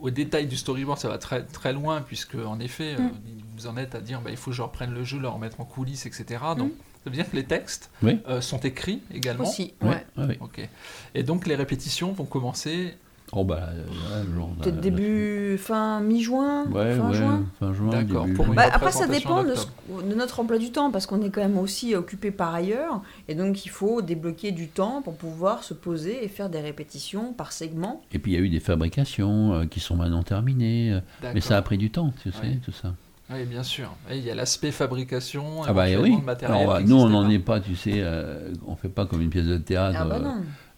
au, 0.00 0.10
détail 0.10 0.46
du 0.46 0.56
storyboard, 0.56 0.98
ça 0.98 1.08
va 1.08 1.18
très, 1.18 1.42
très 1.44 1.72
loin, 1.72 2.02
puisque 2.02 2.34
en 2.34 2.58
effet, 2.60 2.94
euh, 2.98 3.02
Mm. 3.02 3.12
vous 3.56 3.66
en 3.66 3.76
êtes 3.76 3.94
à 3.94 4.00
dire 4.00 4.20
bah, 4.20 4.30
il 4.30 4.36
faut 4.36 4.50
que 4.50 4.56
je 4.56 4.62
reprenne 4.62 4.92
le 4.92 5.04
jeu, 5.04 5.18
le 5.18 5.28
remettre 5.28 5.60
en 5.60 5.64
coulisses, 5.64 6.06
etc. 6.06 6.24
Donc, 6.56 6.68
Mm. 6.72 6.76
ça 7.04 7.10
veut 7.10 7.16
dire 7.16 7.30
que 7.30 7.36
les 7.36 7.44
textes 7.44 7.90
Oui. 8.02 8.20
euh, 8.28 8.40
sont 8.40 8.58
écrits 8.60 9.02
également. 9.12 9.44
Aussi, 9.44 9.74
Ouais, 9.82 9.88
ouais. 9.88 10.04
ouais, 10.16 10.26
ouais. 10.26 10.38
Ok. 10.40 10.68
Et 11.14 11.22
donc 11.22 11.46
les 11.46 11.54
répétitions 11.54 12.12
vont 12.12 12.24
commencer. 12.24 12.94
Oh 13.36 13.42
bah, 13.42 13.68
euh, 13.72 13.82
ouais, 13.82 14.46
Peut-être 14.62 14.76
de- 14.76 14.80
début, 14.80 15.58
fin, 15.58 16.00
mi-juin, 16.00 16.66
Ouais, 16.70 16.94
fin 16.96 17.08
ouais, 17.08 17.14
juin. 17.16 17.44
fin 17.58 17.72
juin. 17.72 17.90
D'accord, 17.90 18.24
début 18.24 18.34
pour 18.36 18.44
juin. 18.44 18.52
une 18.54 18.56
Bah, 18.56 18.68
après, 18.72 18.92
ça 18.92 19.06
dépend 19.08 19.42
de, 19.42 19.48
d'octobre. 19.48 19.72
ce- 20.00 20.08
de 20.08 20.14
notre 20.14 20.38
emploi 20.40 20.58
du 20.58 20.70
temps, 20.70 20.90
parce 20.92 21.06
qu'on 21.06 21.20
est 21.20 21.30
quand 21.30 21.40
même 21.40 21.58
aussi 21.58 21.96
occupé 21.96 22.30
par 22.30 22.54
ailleurs, 22.54 23.02
et 23.28 23.34
donc 23.34 23.66
il 23.66 23.70
faut 23.70 24.02
débloquer 24.02 24.52
du 24.52 24.68
temps 24.68 25.02
pour 25.02 25.16
pouvoir 25.16 25.64
se 25.64 25.74
poser 25.74 26.24
et 26.24 26.28
faire 26.28 26.48
des 26.48 26.60
répétitions 26.60 27.32
par 27.32 27.50
segment. 27.52 28.02
Et 28.12 28.18
puis 28.20 28.32
il 28.32 28.34
y 28.36 28.38
a 28.38 28.40
eu 28.40 28.48
des 28.48 28.60
fabrications 28.60 29.54
euh, 29.54 29.64
qui 29.66 29.80
sont 29.80 29.96
maintenant 29.96 30.22
terminées. 30.22 30.92
euh, 30.92 31.00
mais 31.34 31.40
ça 31.40 31.56
a 31.56 31.62
pris 31.62 31.76
du 31.78 31.90
temps, 31.90 32.12
tu 32.22 32.30
sais, 32.30 32.38
Ouais. 32.40 32.60
tout 32.64 32.72
ça. 32.72 32.94
Oui, 33.30 33.44
bien 33.46 33.62
sûr. 33.62 33.90
Et 34.10 34.18
il 34.18 34.24
y 34.24 34.30
a 34.30 34.34
l'aspect 34.34 34.70
fabrication. 34.70 35.62
Ah 35.66 35.72
bah 35.72 35.86
oui. 35.98 36.14
matériel 36.22 36.58
Alors, 36.60 36.74
bah, 36.74 36.80
nous, 36.84 36.96
on 36.96 37.08
n'en 37.08 37.28
est 37.30 37.38
pas, 37.38 37.58
tu 37.58 37.74
sais, 37.74 37.94
euh, 37.96 38.52
on 38.66 38.76
fait 38.76 38.90
pas 38.90 39.06
comme 39.06 39.22
une 39.22 39.30
pièce 39.30 39.46
de 39.46 39.56
théâtre 39.56 39.96
Ah 40.00 40.04
bah 40.04 40.16
euh, 40.16 40.22
non. 40.22 40.34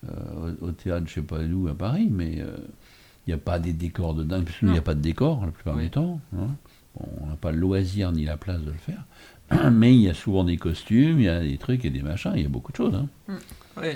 Euh, 0.09 0.53
au, 0.61 0.67
au 0.67 0.73
théâtre, 0.73 1.07
je 1.09 1.15
sais 1.15 1.23
pas 1.23 1.39
où, 1.41 1.69
à 1.69 1.75
Paris, 1.75 2.09
mais 2.11 2.41
euh, 2.41 2.57
il 3.27 3.31
n'y 3.31 3.35
a 3.35 3.39
pas 3.39 3.59
des 3.59 3.73
décors 3.73 4.15
de 4.15 4.23
dingue, 4.25 4.45
puisque 4.45 4.63
nous, 4.63 4.69
il 4.71 4.73
n'y 4.73 4.79
a 4.79 4.83
pas 4.83 4.95
de 4.95 5.01
décor 5.01 5.45
la 5.45 5.53
plupart 5.53 5.77
Oui. 5.77 5.85
du 5.85 5.91
temps. 5.91 6.21
hein. 6.37 6.49
Bon, 6.99 7.09
on 7.23 7.27
n'a 7.27 7.37
pas 7.37 7.53
le 7.53 7.59
loisir 7.59 8.13
ni 8.13 8.25
la 8.25 8.37
place 8.37 8.61
de 8.61 8.71
le 8.71 8.79
faire. 8.79 9.05
Mais 9.73 9.95
il 9.95 10.01
y 10.03 10.09
a 10.09 10.15
souvent 10.15 10.45
des 10.45 10.57
costumes, 10.57 11.19
il 11.21 11.25
y 11.25 11.29
a 11.29 11.41
des 11.41 11.59
trucs 11.59 11.85
et 11.85 11.91
des 11.91 12.03
machins, 12.03 12.33
il 12.37 12.43
y 12.43 12.47
a 12.47 12.49
beaucoup 12.49 12.73
de 12.73 12.77
choses. 12.77 12.95
hein. 12.95 13.09
Oui. 13.77 13.89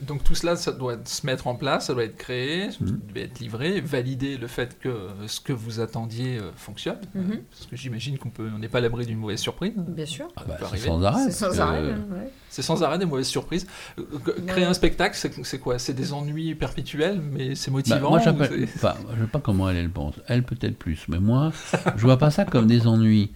Donc 0.00 0.24
tout 0.24 0.34
cela, 0.34 0.56
ça 0.56 0.72
doit 0.72 0.96
se 1.04 1.26
mettre 1.26 1.46
en 1.46 1.54
place, 1.54 1.86
ça 1.86 1.94
doit 1.94 2.04
être 2.04 2.16
créé, 2.16 2.70
ça 2.70 2.78
Mhm. 2.80 3.00
doit 3.14 3.22
être 3.22 3.38
livré, 3.40 3.80
valider 3.80 4.36
le 4.38 4.46
fait 4.46 4.78
que 4.78 5.08
ce 5.26 5.40
que 5.40 5.52
vous 5.52 5.80
attendiez 5.80 6.38
euh, 6.38 6.50
fonctionne. 6.56 6.98
Mhm. 7.14 7.32
Euh, 7.32 7.36
Parce 7.50 7.66
que 7.66 7.76
j'imagine 7.76 8.18
qu'on 8.18 8.30
peut, 8.30 8.48
on 8.54 8.58
n'est 8.58 8.68
pas 8.68 8.78
à 8.78 8.80
l'abri 8.80 9.06
d'une 9.06 9.18
mauvaise 9.18 9.40
surprise. 9.40 9.72
Bien 9.76 10.06
sûr. 10.06 10.26
Ah 10.36 10.42
bah, 10.48 10.56
c'est 10.70 10.78
sans 10.78 11.02
arrêt. 11.04 11.24
C'est 11.24 11.30
sans 11.32 11.46
parce 11.46 11.58
arrêt. 11.58 11.80
que- 11.82 11.86
hein, 11.92 12.06
ouais. 12.12 12.30
C'est 12.48 12.62
sans 12.62 12.82
arrêt 12.82 12.98
des 12.98 13.06
mauvaises 13.06 13.26
surprises. 13.28 13.66
Euh, 13.98 14.04
Créer 14.46 14.64
Ouais. 14.64 14.70
un 14.70 14.74
spectacle, 14.74 15.16
c'est 15.42 15.58
quoi? 15.58 15.78
C'est 15.78 15.94
des 15.94 16.12
ennuis 16.12 16.54
perpétuels, 16.54 17.20
mais 17.20 17.54
c'est 17.54 17.70
Bah, 17.70 17.76
motivant. 17.78 18.10
moi, 18.10 18.18
Enfin, 18.18 18.34
je 18.50 18.66
sais 18.66 19.26
pas 19.32 19.40
comment 19.40 19.68
elle, 19.70 19.76
elle 19.76 19.90
pense. 19.90 20.14
Elle, 20.28 20.42
peut-être 20.42 20.76
plus. 20.78 21.06
Mais 21.08 21.18
moi, 21.18 21.52
je 21.96 22.02
vois 22.02 22.18
pas 22.18 22.30
ça 22.30 22.44
comme 22.44 22.66
des 22.66 22.86
ennuis. 22.86 23.30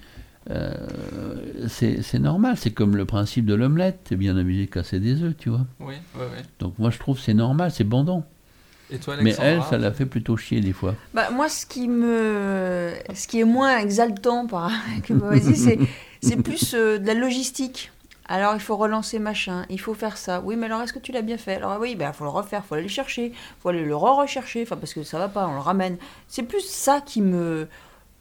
Euh, 0.50 0.74
c'est 1.68 2.02
c'est 2.02 2.18
normal. 2.18 2.56
C'est 2.56 2.70
comme 2.70 2.96
le 2.96 3.04
principe 3.04 3.46
de 3.46 3.54
l'omelette. 3.54 4.00
T'es 4.04 4.16
bien 4.16 4.36
amusé 4.36 4.66
de 4.66 4.70
casser 4.70 5.00
des 5.00 5.22
œufs, 5.22 5.34
tu 5.36 5.50
vois. 5.50 5.66
Oui, 5.80 5.94
oui, 6.14 6.24
oui. 6.32 6.42
Donc, 6.60 6.78
moi, 6.78 6.90
je 6.90 6.98
trouve 6.98 7.16
que 7.16 7.22
c'est 7.22 7.34
normal, 7.34 7.70
c'est 7.70 7.84
bandant. 7.84 8.24
Et 8.90 8.98
toi, 8.98 9.16
Mais 9.20 9.34
elle, 9.40 9.62
ça 9.64 9.78
l'a 9.78 9.90
fait 9.90 10.06
plutôt 10.06 10.36
chier 10.36 10.60
des 10.60 10.72
fois. 10.72 10.94
Bah, 11.12 11.30
moi, 11.30 11.48
ce 11.48 11.66
qui 11.66 11.88
me, 11.88 12.92
ce 13.14 13.26
qui 13.26 13.40
est 13.40 13.44
moins 13.44 13.78
exaltant 13.78 14.46
par 14.46 14.70
que 15.02 15.12
c'est, 15.40 15.78
c'est 16.22 16.36
plus 16.36 16.74
euh, 16.74 16.98
de 16.98 17.06
la 17.06 17.14
logistique. 17.14 17.90
Alors, 18.28 18.54
il 18.54 18.60
faut 18.60 18.76
relancer 18.76 19.18
machin, 19.18 19.64
il 19.70 19.80
faut 19.80 19.94
faire 19.94 20.16
ça. 20.16 20.40
Oui, 20.44 20.56
mais 20.56 20.66
alors, 20.66 20.82
est-ce 20.82 20.92
que 20.92 20.98
tu 20.98 21.12
l'as 21.12 21.22
bien 21.22 21.36
fait? 21.36 21.56
Alors, 21.56 21.78
oui, 21.80 21.96
il 21.98 22.12
faut 22.12 22.24
le 22.24 22.30
refaire, 22.30 22.62
il 22.64 22.68
faut 22.68 22.74
aller 22.74 22.84
le 22.84 22.88
chercher, 22.88 23.26
il 23.26 23.60
faut 23.60 23.68
aller 23.68 23.84
le 23.84 23.94
re-rechercher, 23.94 24.62
enfin, 24.62 24.76
parce 24.76 24.94
que 24.94 25.02
ça 25.04 25.18
va 25.18 25.28
pas, 25.28 25.46
on 25.48 25.54
le 25.54 25.60
ramène. 25.60 25.96
C'est 26.28 26.42
plus 26.42 26.64
ça 26.64 27.00
qui 27.00 27.22
me 27.22 27.68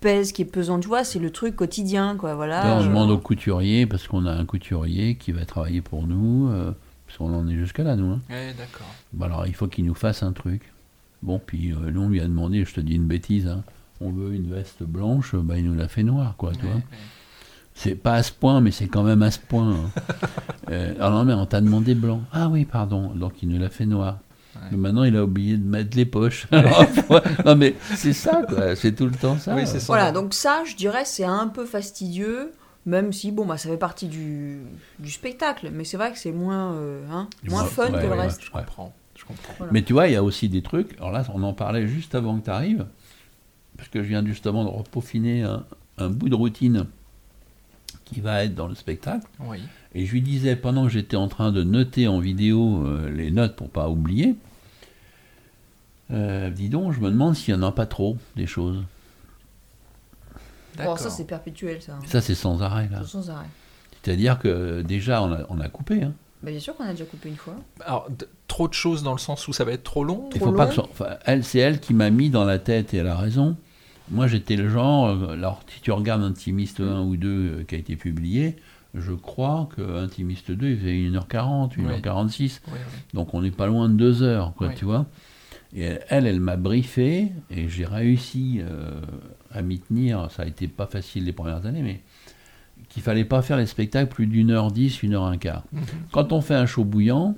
pèse, 0.06 0.32
qui 0.32 0.44
est 0.44 0.46
pesant, 0.46 0.80
tu 0.80 0.88
vois, 0.88 1.04
c'est 1.04 1.18
le 1.20 1.32
truc 1.32 1.56
quotidien, 1.56 2.16
quoi, 2.16 2.36
voilà. 2.36 2.62
D'ailleurs, 2.62 2.78
on 2.78 2.82
Euh, 2.84 2.88
demande 2.88 3.10
au 3.12 3.18
couturier, 3.18 3.88
parce 3.88 4.08
qu'on 4.08 4.26
a 4.28 4.32
un 4.32 4.46
couturier 4.46 5.16
qui 5.16 5.32
va 5.32 5.46
travailler 5.46 5.82
pour 5.82 6.06
nous, 6.06 6.48
euh, 6.50 6.72
parce 7.08 7.18
qu'on 7.18 7.34
en 7.34 7.48
est 7.48 7.56
jusqu'à 7.56 7.84
là, 7.84 7.96
nous. 7.96 8.12
hein. 8.14 8.20
Oui, 8.30 8.54
d'accord. 8.58 8.86
Bon, 9.14 9.26
alors, 9.26 9.48
il 9.48 9.56
faut 9.56 9.68
qu'il 9.68 9.86
nous 9.86 9.96
fasse 9.96 10.22
un 10.22 10.32
truc. 10.32 10.72
Bon, 11.24 11.42
puis 11.44 11.72
euh, 11.72 11.90
nous, 11.92 12.02
on 12.04 12.10
lui 12.10 12.20
a 12.22 12.26
demandé, 12.26 12.64
je 12.66 12.74
te 12.76 12.82
dis 12.82 12.94
une 12.96 13.08
bêtise, 13.08 13.48
hein, 13.48 13.64
on 14.00 14.12
veut 14.12 14.34
une 14.36 14.52
veste 14.54 14.84
blanche, 14.84 15.34
bah, 15.36 15.58
il 15.58 15.66
nous 15.66 15.74
l'a 15.76 15.88
fait 15.88 16.04
noire, 16.04 16.36
quoi, 16.38 16.52
tu 16.52 16.60
Oui, 16.66 16.68
vois. 16.68 16.76
oui. 16.92 16.98
C'est 17.74 17.96
pas 17.96 18.14
à 18.14 18.24
ce 18.24 18.32
point, 18.32 18.62
mais 18.62 18.72
c'est 18.72 18.88
quand 18.88 19.04
même 19.04 19.24
à 19.24 19.32
ce 19.32 19.40
point. 19.40 19.72
hein. 19.74 19.90
Euh, 20.72 20.96
alors 20.96 21.12
non, 21.12 21.26
mais 21.26 21.34
on 21.34 21.46
t'a 21.46 21.62
demandé 21.62 21.94
blanc. 21.94 22.22
Ah 22.34 22.48
oui, 22.50 22.66
pardon. 22.66 23.10
Donc 23.14 23.34
il 23.44 23.50
nous 23.50 23.60
l'a 23.60 23.70
fait 23.70 23.86
noir. 23.86 24.18
Ouais. 24.56 24.62
Mais 24.72 24.78
maintenant, 24.78 25.04
il 25.04 25.16
a 25.16 25.24
oublié 25.24 25.58
de 25.58 25.64
mettre 25.64 25.98
les 25.98 26.06
poches. 26.06 26.48
Alors, 26.52 26.86
non, 27.46 27.56
mais 27.56 27.76
c'est 27.96 28.14
ça, 28.14 28.42
quoi. 28.48 28.76
C'est 28.76 28.94
tout 28.94 29.06
le 29.06 29.12
temps 29.12 29.38
ça. 29.38 29.56
Oui, 29.56 29.64
c'est 29.66 29.80
ça. 29.80 29.88
Voilà, 29.88 30.12
donc 30.12 30.34
ça, 30.34 30.64
je 30.66 30.76
dirais, 30.76 31.06
c'est 31.06 31.26
un 31.26 31.48
peu 31.48 31.66
fastidieux, 31.66 32.52
même 32.86 33.14
si, 33.14 33.32
bon, 33.32 33.46
bah, 33.46 33.58
ça 33.58 33.70
fait 33.70 33.78
partie 33.78 34.08
du, 34.08 34.60
du 35.00 35.12
spectacle, 35.12 35.70
mais 35.72 35.84
c'est 35.84 35.98
vrai 35.98 36.12
que 36.12 36.18
c'est 36.18 36.32
moins, 36.32 36.74
euh, 36.74 37.06
hein, 37.12 37.28
moins 37.48 37.66
fun 37.66 37.92
ouais, 37.92 38.02
que 38.02 38.06
le 38.06 38.12
ouais, 38.12 38.22
reste. 38.22 38.44
Je 38.44 38.52
comprends. 38.52 38.94
Je 39.16 39.24
comprends. 39.24 39.66
Mais 39.72 39.82
tu 39.82 39.94
vois, 39.94 40.08
il 40.08 40.14
y 40.14 40.18
a 40.18 40.24
aussi 40.24 40.50
des 40.50 40.62
trucs. 40.62 40.96
Alors 40.98 41.12
là, 41.12 41.24
on 41.34 41.44
en 41.44 41.54
parlait 41.54 41.88
juste 41.88 42.16
avant 42.16 42.38
que 42.38 42.46
tu 42.46 42.50
arrives. 42.50 42.86
Parce 43.78 43.90
que 43.90 44.04
je 44.04 44.08
viens 44.08 44.26
justement 44.26 44.64
de 44.64 44.70
repaufiner 44.70 45.44
un, 45.44 45.66
un 45.98 46.10
bout 46.10 46.30
de 46.30 46.36
routine 46.36 46.86
qui 48.06 48.22
va 48.22 48.44
être 48.44 48.56
dans 48.56 48.68
le 48.68 48.76
spectacle. 48.76 49.28
Oui. 49.40 49.60
Et 49.96 50.06
je 50.06 50.12
lui 50.12 50.22
disais, 50.22 50.56
pendant 50.56 50.84
que 50.84 50.90
j'étais 50.90 51.16
en 51.16 51.28
train 51.30 51.52
de 51.52 51.64
noter 51.64 52.08
en 52.08 52.20
vidéo 52.20 52.86
euh, 52.86 53.10
les 53.10 53.32
notes 53.32 53.56
pour 53.56 53.70
pas 53.70 53.90
oublier, 53.90 54.36
euh, 56.12 56.50
dis 56.50 56.70
donc, 56.70 56.92
je 56.94 57.00
me 57.00 57.10
demande 57.10 57.36
s'il 57.36 57.56
n'y 57.56 57.62
en 57.64 57.68
a 57.68 57.72
pas 57.72 57.86
trop, 57.86 58.18
des 58.36 58.46
choses. 58.46 58.84
D'accord. 60.76 60.84
Alors 60.96 61.00
ça, 61.00 61.10
c'est 61.10 61.26
perpétuel, 61.26 61.82
ça. 61.82 61.94
hein. 61.94 62.00
Ça, 62.06 62.22
c'est 62.22 62.36
sans 62.36 62.62
arrêt, 62.62 62.90
là. 62.92 63.00
C'est 63.04 63.12
sans 63.12 63.30
arrêt. 63.30 63.48
C'est-à-dire 64.04 64.38
que 64.38 64.82
déjà, 64.82 65.24
on 65.24 65.32
a, 65.32 65.46
on 65.50 65.60
a 65.60 65.70
coupé. 65.70 66.04
Hein. 66.04 66.14
Bah, 66.44 66.52
bien 66.52 66.60
sûr 66.60 66.76
qu'on 66.76 66.84
a 66.84 66.92
déjà 66.92 67.06
coupé 67.06 67.30
une 67.30 67.38
fois. 67.38 67.56
Alors, 67.86 68.08
d- 68.12 68.26
trop 68.48 68.68
de 68.68 68.74
choses 68.74 69.02
dans 69.02 69.14
le 69.14 69.18
sens 69.18 69.48
où 69.48 69.54
ça 69.54 69.64
va 69.64 69.72
être 69.72 69.84
trop 69.84 70.04
long? 70.04 70.30
Il 70.36 70.42
faut 70.42 70.52
pas 70.52 70.66
long. 70.66 70.70
que 70.70 70.76
ça- 70.76 70.84
enfin, 70.92 71.16
elle, 71.26 71.44
c'est 71.44 71.60
elle 71.60 71.80
qui 71.80 71.94
m'a 71.94 72.10
mis 72.10 72.30
dans 72.30 72.44
la 72.44 72.60
tête, 72.60 72.94
et 72.94 72.98
elle 72.98 73.08
a 73.08 73.16
raison. 73.16 73.56
Moi, 74.12 74.28
j'étais 74.28 74.58
le 74.58 74.70
genre, 74.70 75.08
euh, 75.08 75.30
alors 75.30 75.62
si 75.74 75.82
tu 75.82 75.92
regardes 75.92 76.22
Intimiste 76.22 76.82
1 76.82 77.02
ou 77.02 77.16
2 77.18 77.30
euh, 77.30 77.64
qui 77.64 77.74
a 77.74 77.78
été 77.80 77.96
publié, 77.96 78.58
je 78.96 79.12
crois 79.14 79.70
que 79.76 79.82
Intimiste 80.04 80.52
2, 80.52 80.70
il 80.70 80.78
fait 80.80 80.94
1h40, 80.94 81.76
1h46. 81.78 82.62
Oui, 82.68 82.74
oui. 82.74 82.80
Donc 83.14 83.34
on 83.34 83.42
n'est 83.42 83.52
pas 83.52 83.68
loin 83.68 83.90
de 83.90 83.94
2 83.96 84.24
heures, 84.24 84.54
quoi, 84.56 84.70
tu 84.70 84.86
vois. 84.86 85.06
Et 85.76 85.98
elle, 86.10 86.26
elle 86.26 86.40
m'a 86.40 86.56
briefé, 86.56 87.32
et 87.52 87.68
j'ai 87.68 87.86
réussi 87.86 88.62
euh, 88.62 89.02
à 89.52 89.62
m'y 89.62 89.80
tenir. 89.80 90.32
Ça 90.32 90.44
a 90.44 90.46
été 90.46 90.68
pas 90.68 90.86
facile 90.86 91.26
les 91.26 91.34
premières 91.34 91.66
années, 91.66 91.82
mais 91.82 92.02
qu'il 92.88 93.04
fallait 93.04 93.26
pas 93.26 93.42
faire 93.42 93.58
les 93.58 93.66
spectacles 93.66 94.14
plus 94.14 94.28
d'une 94.28 94.52
heure 94.52 94.72
dix, 94.72 95.04
une 95.04 95.14
heure 95.16 95.26
un 95.26 95.38
quart. 95.38 95.64
Mhm. 95.74 95.82
Quand 96.12 96.32
on 96.32 96.40
fait 96.40 96.56
un 96.56 96.66
show 96.66 96.86
bouillant, 96.86 97.36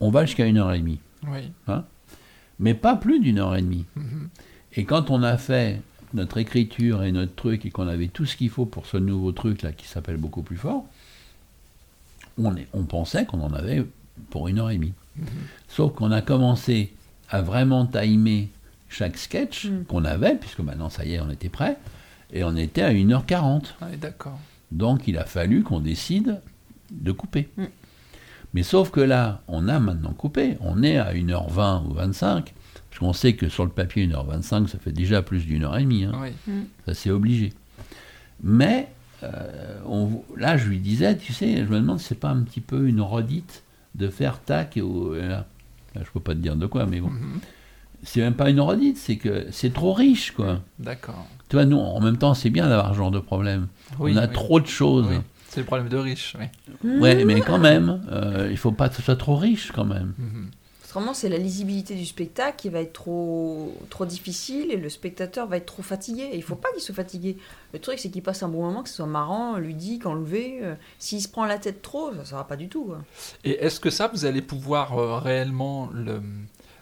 on 0.00 0.10
va 0.10 0.26
jusqu'à 0.26 0.44
une 0.46 0.58
heure 0.58 0.72
et 0.74 0.78
demie, 0.78 1.00
Oui. 1.26 1.50
mais 2.58 2.74
pas 2.74 2.96
plus 2.96 3.20
d'une 3.20 3.38
heure 3.38 3.56
et 3.56 3.62
demie. 3.62 3.86
Mhm. 3.96 4.28
Et 4.74 4.84
quand 4.84 5.10
on 5.10 5.22
a 5.22 5.38
fait 5.38 5.80
notre 6.14 6.38
écriture 6.38 7.02
et 7.02 7.12
notre 7.12 7.34
truc 7.34 7.66
et 7.66 7.70
qu'on 7.70 7.88
avait 7.88 8.08
tout 8.08 8.26
ce 8.26 8.36
qu'il 8.36 8.50
faut 8.50 8.66
pour 8.66 8.86
ce 8.86 8.96
nouveau 8.96 9.32
truc 9.32 9.62
là 9.62 9.72
qui 9.72 9.86
s'appelle 9.86 10.16
beaucoup 10.16 10.42
plus 10.42 10.56
fort, 10.56 10.84
on, 12.38 12.56
est, 12.56 12.66
on 12.72 12.84
pensait 12.84 13.24
qu'on 13.26 13.40
en 13.40 13.52
avait 13.52 13.84
pour 14.30 14.48
une 14.48 14.58
heure 14.58 14.70
et 14.70 14.76
demie. 14.76 14.92
Mhm. 15.16 15.26
Sauf 15.68 15.94
qu'on 15.94 16.10
a 16.12 16.22
commencé 16.22 16.92
à 17.28 17.42
vraiment 17.42 17.86
timer 17.86 18.48
chaque 18.88 19.18
sketch 19.18 19.66
Mm. 19.66 19.84
qu'on 19.84 20.04
avait, 20.04 20.36
puisque 20.36 20.60
maintenant 20.60 20.88
ça 20.88 21.04
y 21.04 21.14
est, 21.14 21.20
on 21.20 21.30
était 21.30 21.48
prêt, 21.50 21.76
et 22.32 22.42
on 22.44 22.56
était 22.56 22.82
à 22.82 22.92
1h40. 22.92 23.74
Ouais, 23.82 23.96
d'accord. 24.00 24.38
Donc 24.70 25.06
il 25.08 25.18
a 25.18 25.24
fallu 25.24 25.62
qu'on 25.62 25.80
décide 25.80 26.40
de 26.90 27.12
couper. 27.12 27.48
Mm. 27.56 27.64
Mais 28.54 28.62
sauf 28.62 28.90
que 28.90 29.00
là, 29.00 29.42
on 29.46 29.68
a 29.68 29.78
maintenant 29.78 30.12
coupé, 30.14 30.56
on 30.60 30.82
est 30.82 30.96
à 30.96 31.12
1h20 31.12 31.86
ou 31.86 31.92
25, 31.92 32.54
parce 32.98 33.06
qu'on 33.06 33.12
sait 33.12 33.34
que 33.34 33.48
sur 33.48 33.64
le 33.64 33.70
papier 33.70 34.06
1h25, 34.08 34.66
ça 34.66 34.78
fait 34.78 34.90
déjà 34.92 35.22
plus 35.22 35.46
d'une 35.46 35.64
heure 35.64 35.76
et 35.78 35.82
demie, 35.82 36.04
hein. 36.04 36.12
Oui. 36.20 36.52
ça 36.86 36.94
c'est 36.94 37.10
obligé. 37.10 37.52
Mais 38.42 38.88
euh, 39.22 39.78
on- 39.86 40.22
là, 40.36 40.56
je 40.56 40.68
lui 40.68 40.78
disais, 40.78 41.16
tu 41.16 41.32
sais, 41.32 41.58
je 41.58 41.70
me 41.70 41.78
demande 41.80 42.00
si 42.00 42.06
c'est 42.06 42.14
pas 42.20 42.30
un 42.30 42.42
petit 42.42 42.60
peu 42.60 42.86
une 42.88 43.00
redite 43.00 43.62
de 43.94 44.08
faire 44.08 44.40
tac, 44.40 44.76
et, 44.76 44.80
au- 44.82 45.14
et 45.14 45.20
là, 45.22 45.46
là, 45.94 46.02
je 46.04 46.10
peux 46.12 46.20
pas 46.20 46.34
te 46.34 46.38
dire 46.40 46.56
de 46.56 46.66
quoi, 46.66 46.86
mais 46.86 47.00
bon, 47.00 47.10
Mhm. 47.10 47.40
c'est 48.04 48.20
même 48.20 48.34
pas 48.34 48.50
une 48.50 48.60
redite, 48.60 48.96
c'est 48.96 49.16
que 49.16 49.46
c'est 49.50 49.72
trop 49.72 49.92
riche, 49.92 50.32
quoi. 50.32 50.60
D'accord. 50.78 51.26
Tu 51.48 51.56
vois, 51.56 51.64
nous, 51.64 51.78
en 51.78 52.00
même 52.00 52.16
temps, 52.18 52.34
c'est 52.34 52.50
bien 52.50 52.68
d'avoir 52.68 52.92
ce 52.92 52.98
genre 52.98 53.10
de 53.10 53.18
problème. 53.20 53.68
Oui, 53.98 54.12
on 54.14 54.16
a 54.18 54.26
oui. 54.26 54.32
trop 54.32 54.60
de 54.60 54.66
choses. 54.66 55.06
Oui. 55.10 55.16
C'est 55.48 55.60
le 55.60 55.66
problème 55.66 55.88
de 55.88 55.96
riche. 55.96 56.36
Oui. 56.84 56.98
Ouais, 57.00 57.24
mais 57.24 57.40
quand 57.40 57.58
même, 57.58 58.02
euh, 58.12 58.48
il 58.50 58.56
faut 58.58 58.70
pas 58.72 58.88
que 58.90 58.96
ce 58.96 59.02
soit 59.02 59.16
trop 59.16 59.34
riche 59.36 59.72
quand 59.72 59.86
même. 59.86 60.12
Mhm. 60.18 60.48
Autrement, 60.88 61.12
c'est 61.12 61.28
la 61.28 61.36
lisibilité 61.36 61.94
du 61.94 62.06
spectacle 62.06 62.54
qui 62.56 62.70
va 62.70 62.80
être 62.80 62.94
trop, 62.94 63.74
trop 63.90 64.06
difficile 64.06 64.70
et 64.72 64.76
le 64.76 64.88
spectateur 64.88 65.46
va 65.46 65.58
être 65.58 65.66
trop 65.66 65.82
fatigué. 65.82 66.30
Et 66.32 66.36
il 66.36 66.42
faut 66.42 66.54
pas 66.56 66.70
qu'il 66.72 66.80
soit 66.82 66.94
fatigué. 66.94 67.36
Le 67.74 67.78
truc, 67.78 67.98
c'est 67.98 68.08
qu'il 68.08 68.22
passe 68.22 68.42
un 68.42 68.48
bon 68.48 68.62
moment, 68.62 68.82
que 68.82 68.88
ce 68.88 68.94
soit 68.96 69.06
marrant, 69.06 69.56
ludique, 69.58 70.06
enlevé. 70.06 70.60
Euh, 70.62 70.74
S'il 70.98 71.20
se 71.20 71.28
prend 71.28 71.44
la 71.44 71.58
tête 71.58 71.82
trop, 71.82 72.10
ça 72.24 72.36
ne 72.36 72.38
va 72.40 72.44
pas 72.44 72.56
du 72.56 72.68
tout. 72.68 72.84
quoi. 72.84 72.98
Et 73.44 73.50
est-ce 73.62 73.80
que 73.80 73.90
ça, 73.90 74.10
vous 74.12 74.24
allez 74.24 74.40
pouvoir 74.40 74.98
euh, 74.98 75.18
réellement 75.18 75.90
le, 75.92 76.22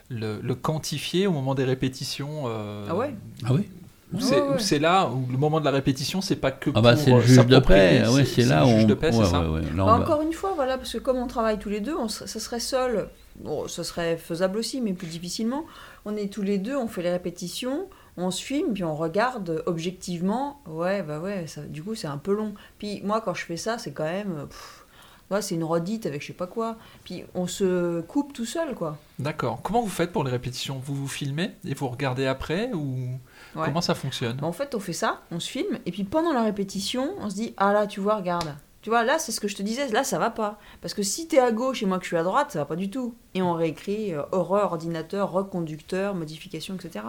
le, 0.09 0.38
le 0.40 0.55
quantifier 0.55 1.27
au 1.27 1.33
moment 1.33 1.57
des 1.57 1.64
répétitions 1.64 2.45
euh, 2.47 2.87
Ah 2.88 2.95
ouais 2.95 3.12
Ah 3.45 3.55
oui 3.55 3.69
Ou 4.12 4.19
Ouais, 4.19 4.23
c'est 4.61 4.75
ouais. 4.77 4.79
là 4.79 5.09
où 5.11 5.27
le 5.33 5.37
moment 5.37 5.59
de 5.59 5.64
la 5.64 5.73
répétition, 5.73 6.21
c'est 6.21 6.37
pas 6.37 6.53
que 6.53 6.71
Ah 6.77 6.81
bah 6.81 6.92
pour 6.95 7.03
c'est 7.03 7.11
le 7.11 7.21
juge 7.23 7.47
de 7.47 7.59
paix, 7.59 8.03
ah 8.07 8.12
ouais, 8.12 8.25
c'est 8.25 8.45
là 8.45 8.61
le 8.61 8.66
où 8.66 8.69
juge 8.77 8.85
on... 8.85 8.87
de 8.87 8.95
paix, 8.95 9.12
ouais, 9.12 9.25
ça 9.25 9.42
là, 9.42 9.49
on 9.51 9.75
Bah, 9.75 9.85
va- 9.85 9.92
encore 9.95 10.23
une 10.23 10.33
fois, 10.33 10.53
voilà, 10.55 10.79
parce 10.79 10.92
que 10.92 10.99
comme 10.99 11.16
on 11.16 11.27
travaille 11.27 11.59
tous 11.59 11.71
les 11.71 11.81
deux, 11.81 11.97
on, 11.97 12.07
ça 12.07 12.25
serait 12.29 12.61
seul. 12.61 13.09
Bon, 13.40 13.68
ça 13.68 13.85
serait 13.85 14.16
faisable 14.16 14.59
aussi, 14.59 14.81
mais 14.81 14.92
plus 14.92 15.07
difficilement. 15.09 15.64
On 16.05 16.16
est 16.16 16.33
tous 16.33 16.42
les 16.42 16.59
deux, 16.59 16.77
on 16.77 16.88
fait 16.88 17.03
les 17.03 17.11
répétitions, 17.12 17.88
on 18.16 18.31
se 18.31 18.42
filme, 18.42 18.72
puis 18.72 18.85
on 18.85 18.94
regarde 18.96 19.62
objectivement. 19.66 20.61
Ouais, 20.66 21.03
bah 21.03 21.20
ouais, 21.20 21.46
ça, 21.46 21.62
du 21.62 21.83
coup, 21.83 21.94
c'est 21.94 22.07
un 22.07 22.18
peu 22.18 22.35
long. 22.35 22.55
Puis 22.79 23.03
moi, 23.05 23.20
quand 23.20 23.35
je 23.35 23.44
fais 23.44 23.57
ça, 23.59 23.77
c'est 23.79 23.92
quand 23.92 24.05
même. 24.05 24.46
pff, 24.49 24.85
ouais, 25.31 25.42
c'est 25.42 25.55
une 25.55 25.64
redite 25.64 26.07
avec 26.07 26.22
je 26.22 26.29
sais 26.29 26.33
pas 26.33 26.46
quoi. 26.46 26.77
Puis 27.05 27.25
on 27.35 27.46
se 27.46 28.01
coupe 28.03 28.33
tout 28.33 28.46
seul, 28.46 28.75
quoi. 28.75 28.96
D'accord. 29.18 29.61
Comment 29.62 29.83
vous 29.83 29.88
faites 29.88 30.12
pour 30.12 30.25
les 30.25 30.31
répétitions? 30.31 30.81
Vous 30.83 30.94
vous 30.94 31.09
filmez 31.09 31.51
et 31.64 31.75
vous 31.75 31.88
regardez 31.88 32.27
après 32.27 32.72
ou 32.72 33.11
Ouais. 33.55 33.64
comment 33.66 33.81
ça 33.81 33.94
fonctionne? 33.94 34.37
Bah, 34.38 34.46
en 34.46 34.53
fait, 34.53 34.75
on 34.75 34.81
fait 34.81 34.92
ça, 34.92 35.22
on 35.31 35.40
se 35.40 35.49
filme, 35.51 35.79
et 35.87 35.90
puis 35.92 36.05
pendant 36.05 36.33
la 36.33 36.42
répétition, 36.42 37.14
on 37.20 37.29
se 37.31 37.35
dit 37.35 37.55
Ah 37.59 37.72
là, 37.72 37.87
tu 37.87 38.01
vois, 38.01 38.16
regarde. 38.16 38.55
Tu 38.87 38.90
vois, 38.90 39.03
là, 39.03 39.18
c'est 39.18 39.33
ce 39.33 39.40
que 39.40 39.49
je 39.49 39.57
te 39.57 39.64
disais, 39.64 39.88
là, 39.88 40.05
ça 40.05 40.16
va 40.16 40.31
pas. 40.31 40.61
Parce 40.81 40.94
que 40.94 41.03
si 41.03 41.27
t'es 41.27 41.40
à 41.40 41.51
gauche 41.51 41.83
et 41.83 41.87
moi 41.87 41.99
que 41.99 42.05
je 42.05 42.11
suis 42.11 42.16
à 42.16 42.22
droite, 42.22 42.53
ça 42.53 42.61
va 42.61 42.66
pas 42.66 42.77
du 42.77 42.88
tout. 42.88 43.16
Et 43.35 43.42
on 43.42 43.53
réécrit 43.53 44.14
euh, 44.14 44.22
horreur, 44.31 44.70
ordinateur, 44.70 45.33
reconducteur, 45.33 46.14
modification, 46.14 46.77
etc. 46.77 47.05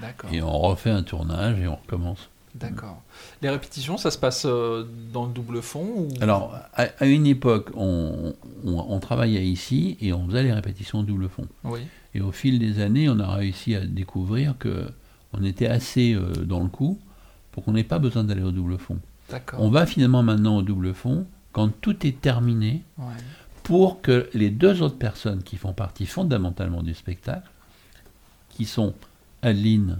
D'accord. 0.00 0.30
Et 0.32 0.40
on 0.40 0.58
refait 0.58 0.88
un 0.88 1.02
tournage 1.02 1.60
et 1.60 1.68
on 1.68 1.76
recommence. 1.76 2.30
D'accord. 2.54 3.02
Les 3.42 3.50
répétitions, 3.50 3.98
ça 3.98 4.10
se 4.10 4.16
passe 4.16 4.46
euh, 4.46 4.86
dans 5.12 5.26
le 5.26 5.32
double 5.34 5.60
fond 5.60 5.84
ou... 5.98 6.08
Alors, 6.22 6.54
à, 6.72 6.84
à 6.98 7.04
une 7.04 7.26
époque, 7.26 7.72
on, 7.76 8.32
on- 8.64 8.86
on 8.88 8.98
travaillait 8.98 9.44
ici 9.44 9.98
et 10.00 10.14
on 10.14 10.26
faisait 10.28 10.44
les 10.44 10.52
répétitions 10.54 11.02
double 11.02 11.28
fond. 11.28 11.46
Oui. 11.64 11.80
Et 12.14 12.22
au 12.22 12.32
fil 12.32 12.58
des 12.58 12.80
années, 12.80 13.06
on 13.10 13.20
a 13.20 13.34
réussi 13.34 13.74
à 13.74 13.80
découvrir 13.80 14.54
que 14.58 14.86
on 15.34 15.44
était 15.44 15.66
assez 15.68 16.14
euh, 16.14 16.32
dans 16.46 16.60
le 16.60 16.68
coup 16.70 16.98
pour 17.52 17.64
qu'on 17.64 17.72
n'ait 17.72 17.84
pas 17.84 17.98
besoin 17.98 18.24
d'aller 18.24 18.42
au 18.44 18.50
double 18.50 18.78
fond. 18.78 18.96
On 19.58 19.70
va 19.70 19.86
finalement 19.86 20.22
maintenant 20.22 20.56
au 20.56 20.62
double 20.62 20.94
fond 20.94 21.26
quand 21.52 21.68
tout 21.80 22.06
est 22.06 22.20
terminé 22.20 22.82
Ouais. 22.98 23.04
pour 23.62 24.00
que 24.00 24.28
les 24.34 24.50
deux 24.50 24.82
autres 24.82 24.96
personnes 24.98 25.42
qui 25.42 25.56
font 25.56 25.72
partie 25.72 26.06
fondamentalement 26.06 26.82
du 26.82 26.94
spectacle, 26.94 27.48
qui 28.50 28.64
sont 28.64 28.94
Adeline 29.42 29.98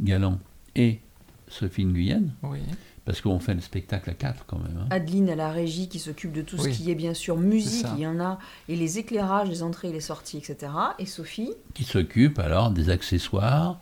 Galland 0.00 0.38
et 0.76 1.00
Sophie 1.48 1.84
Nguyen, 1.84 2.24
Oui. 2.42 2.58
parce 3.04 3.20
qu'on 3.20 3.38
fait 3.38 3.54
le 3.54 3.60
spectacle 3.60 4.10
à 4.10 4.14
quatre 4.14 4.44
quand 4.46 4.58
même. 4.58 4.76
hein. 4.82 4.86
Adeline 4.90 5.30
à 5.30 5.34
la 5.36 5.50
régie 5.50 5.88
qui 5.88 5.98
s'occupe 5.98 6.32
de 6.32 6.42
tout 6.42 6.56
Oui. 6.60 6.72
ce 6.72 6.78
qui 6.78 6.90
est 6.90 6.94
bien 6.94 7.14
sûr 7.14 7.36
musique, 7.38 7.86
il 7.96 8.00
y 8.02 8.06
en 8.06 8.20
a, 8.20 8.38
et 8.68 8.76
les 8.76 8.98
éclairages, 8.98 9.48
les 9.48 9.62
entrées 9.62 9.88
et 9.88 9.92
les 9.92 10.00
sorties, 10.00 10.36
etc. 10.38 10.70
Et 10.98 11.06
Sophie, 11.06 11.52
qui 11.74 11.84
s'occupe 11.84 12.38
alors 12.38 12.70
des 12.70 12.90
accessoires 12.90 13.80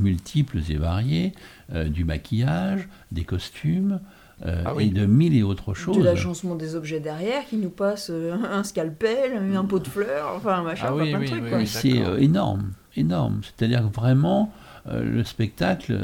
multiples 0.00 0.58
et 0.70 0.76
variés, 0.76 1.32
euh, 1.72 1.84
du 1.88 2.04
maquillage, 2.04 2.88
des 3.12 3.24
costumes 3.24 4.00
euh, 4.44 4.62
Ah 4.66 4.74
oui. 4.74 4.84
et 4.84 4.90
de 4.90 5.06
mille 5.06 5.34
et 5.36 5.42
autres 5.42 5.72
choses. 5.74 5.96
de 5.96 6.02
l'agencement 6.02 6.54
des 6.56 6.74
objets 6.74 7.00
derrière, 7.00 7.46
qui 7.46 7.56
nous 7.56 7.70
passe 7.70 8.08
euh, 8.10 8.34
un 8.50 8.64
scalpel, 8.64 9.36
un 9.54 9.64
pot 9.64 9.78
de 9.78 9.88
fleurs, 9.88 10.34
enfin 10.36 10.56
un 10.58 10.62
machin, 10.62 10.86
Ah 10.90 10.94
oui, 10.94 11.08
plein 11.10 11.18
de 11.18 11.24
oui, 11.24 11.30
trucs. 11.30 11.42
oui, 11.44 11.48
quoi. 11.50 11.58
oui. 11.58 11.66
C'est 11.66 11.98
euh, 12.02 12.18
énorme, 12.18 12.72
énorme. 12.96 13.40
C'est-à-dire 13.42 13.80
que 13.88 13.94
vraiment, 13.94 14.52
euh, 14.88 15.02
le 15.02 15.24
spectacle, 15.24 15.98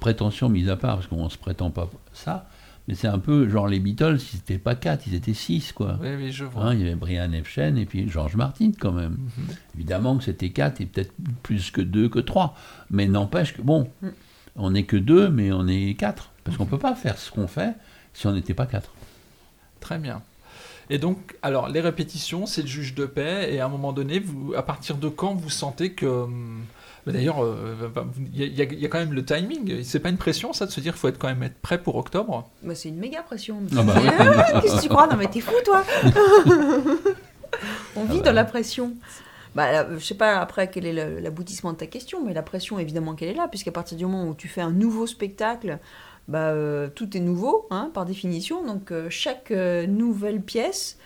prétention 0.00 0.48
mise 0.48 0.68
à 0.68 0.76
part, 0.76 0.96
parce 0.96 1.06
qu'on 1.06 1.24
ne 1.24 1.28
se 1.28 1.38
prétend 1.38 1.70
pas 1.70 1.88
ça, 2.12 2.46
mais 2.88 2.94
c'est 2.94 3.06
un 3.08 3.18
peu 3.18 3.48
genre 3.48 3.68
les 3.68 3.78
Beatles, 3.78 4.18
ils 4.32 4.36
n'étaient 4.36 4.58
pas 4.58 4.74
quatre, 4.74 5.06
ils 5.06 5.14
étaient 5.14 5.34
six, 5.34 5.72
quoi. 5.72 5.98
Oui, 6.00 6.08
oui, 6.16 6.32
je 6.32 6.44
vois. 6.44 6.64
Hein, 6.64 6.74
il 6.74 6.80
y 6.80 6.82
avait 6.84 6.94
Brian 6.96 7.30
Epstein 7.32 7.76
et 7.76 7.86
puis 7.86 8.08
George 8.08 8.36
Martin 8.36 8.72
quand 8.78 8.92
même. 8.92 9.12
Mhm. 9.38 9.54
Évidemment 9.76 10.18
que 10.18 10.24
c'était 10.24 10.50
quatre 10.50 10.80
et 10.80 10.86
peut-être 10.86 11.12
plus 11.42 11.70
que 11.70 11.80
deux 11.80 12.08
que 12.08 12.18
trois. 12.18 12.54
Mais 12.90 13.06
n'empêche 13.06 13.54
que, 13.54 13.62
bon, 13.62 13.90
Mm. 14.02 14.08
on 14.56 14.70
n'est 14.72 14.84
que 14.84 14.96
deux, 14.96 15.28
mais 15.28 15.52
on 15.52 15.66
est 15.68 15.94
quatre. 15.98 16.30
Parce 16.44 16.56
qu'on 16.56 16.64
ne 16.64 16.70
peut 16.70 16.78
pas 16.78 16.94
faire 16.94 17.18
ce 17.18 17.30
qu'on 17.30 17.46
fait 17.46 17.74
si 18.14 18.26
on 18.26 18.32
n'était 18.32 18.54
pas 18.54 18.66
quatre. 18.66 18.90
Très 19.80 19.98
bien. 19.98 20.22
Et 20.90 20.98
donc, 20.98 21.36
alors, 21.42 21.68
les 21.68 21.80
répétitions, 21.80 22.44
c'est 22.46 22.62
le 22.62 22.68
juge 22.68 22.94
de 22.94 23.06
paix, 23.06 23.48
et 23.54 23.60
à 23.60 23.66
un 23.66 23.68
moment 23.68 23.92
donné, 23.92 24.18
vous, 24.18 24.52
à 24.54 24.62
partir 24.62 24.96
de 24.96 25.08
quand 25.08 25.34
vous 25.34 25.48
sentez 25.50 25.92
que... 25.92 26.04
hum, 26.06 26.64
bah 27.06 27.12
D'ailleurs, 27.12 27.42
euh, 27.44 27.88
bah, 27.94 28.04
il 28.32 28.40
y, 28.54 28.60
a- 28.62 28.64
y 28.64 28.84
y 28.84 28.88
quand 28.88 28.98
même 28.98 29.12
le 29.12 29.24
timing. 29.24 29.82
C'est 29.82 29.98
pas 30.00 30.08
une 30.08 30.16
pression, 30.18 30.52
ça, 30.52 30.66
de 30.66 30.70
se 30.70 30.80
dire 30.80 30.92
qu'il 30.92 31.00
faut 31.00 31.08
être 31.08 31.18
quand 31.18 31.28
même 31.28 31.42
être 31.42 31.58
prêt 31.60 31.82
pour 31.82 31.96
octobre 31.96 32.48
Bah, 32.62 32.74
c'est 32.74 32.88
une 32.90 32.98
méga 32.98 33.22
pression. 33.22 33.58
Ah 33.76 33.82
bah. 33.82 33.94
Ah, 34.18 34.60
Qu'est-ce 34.60 34.76
que 34.76 34.82
tu 34.82 34.88
crois? 34.88 35.06
Non 35.08 35.16
mais 35.16 35.26
t'es 35.26 35.40
fou 35.40 35.54
toi 35.64 35.84
On 37.96 38.04
vit 38.04 38.12
Ah 38.12 38.16
bah. 38.18 38.20
dans 38.26 38.32
la 38.32 38.44
pression. 38.44 38.92
Bah, 39.54 39.70
là, 39.70 39.86
je 39.92 39.98
sais 40.04 40.14
pas 40.14 40.38
après 40.38 40.70
quel 40.70 40.86
est 40.86 41.20
l'aboutissement 41.20 41.72
de 41.72 41.76
ta 41.76 41.86
question, 41.86 42.24
mais 42.24 42.32
la 42.32 42.42
pression 42.42 42.78
évidemment 42.78 43.14
qu'elle 43.14 43.28
est 43.28 43.34
là, 43.34 43.48
puisqu'à 43.48 43.72
partir 43.72 43.98
du 43.98 44.06
moment 44.06 44.24
où 44.28 44.34
tu 44.34 44.48
fais 44.48 44.62
un 44.62 44.70
nouveau 44.70 45.06
spectacle, 45.06 45.78
bah, 46.28 46.50
euh, 46.50 46.88
tout 46.94 47.14
est 47.16 47.20
nouveau 47.20 47.66
hein, 47.70 47.90
par 47.92 48.06
définition. 48.06 48.64
Donc 48.64 48.92
euh, 48.92 49.08
chaque 49.10 49.50
euh, 49.50 49.86
nouvelle 49.86 50.40
pièce, 50.40 50.96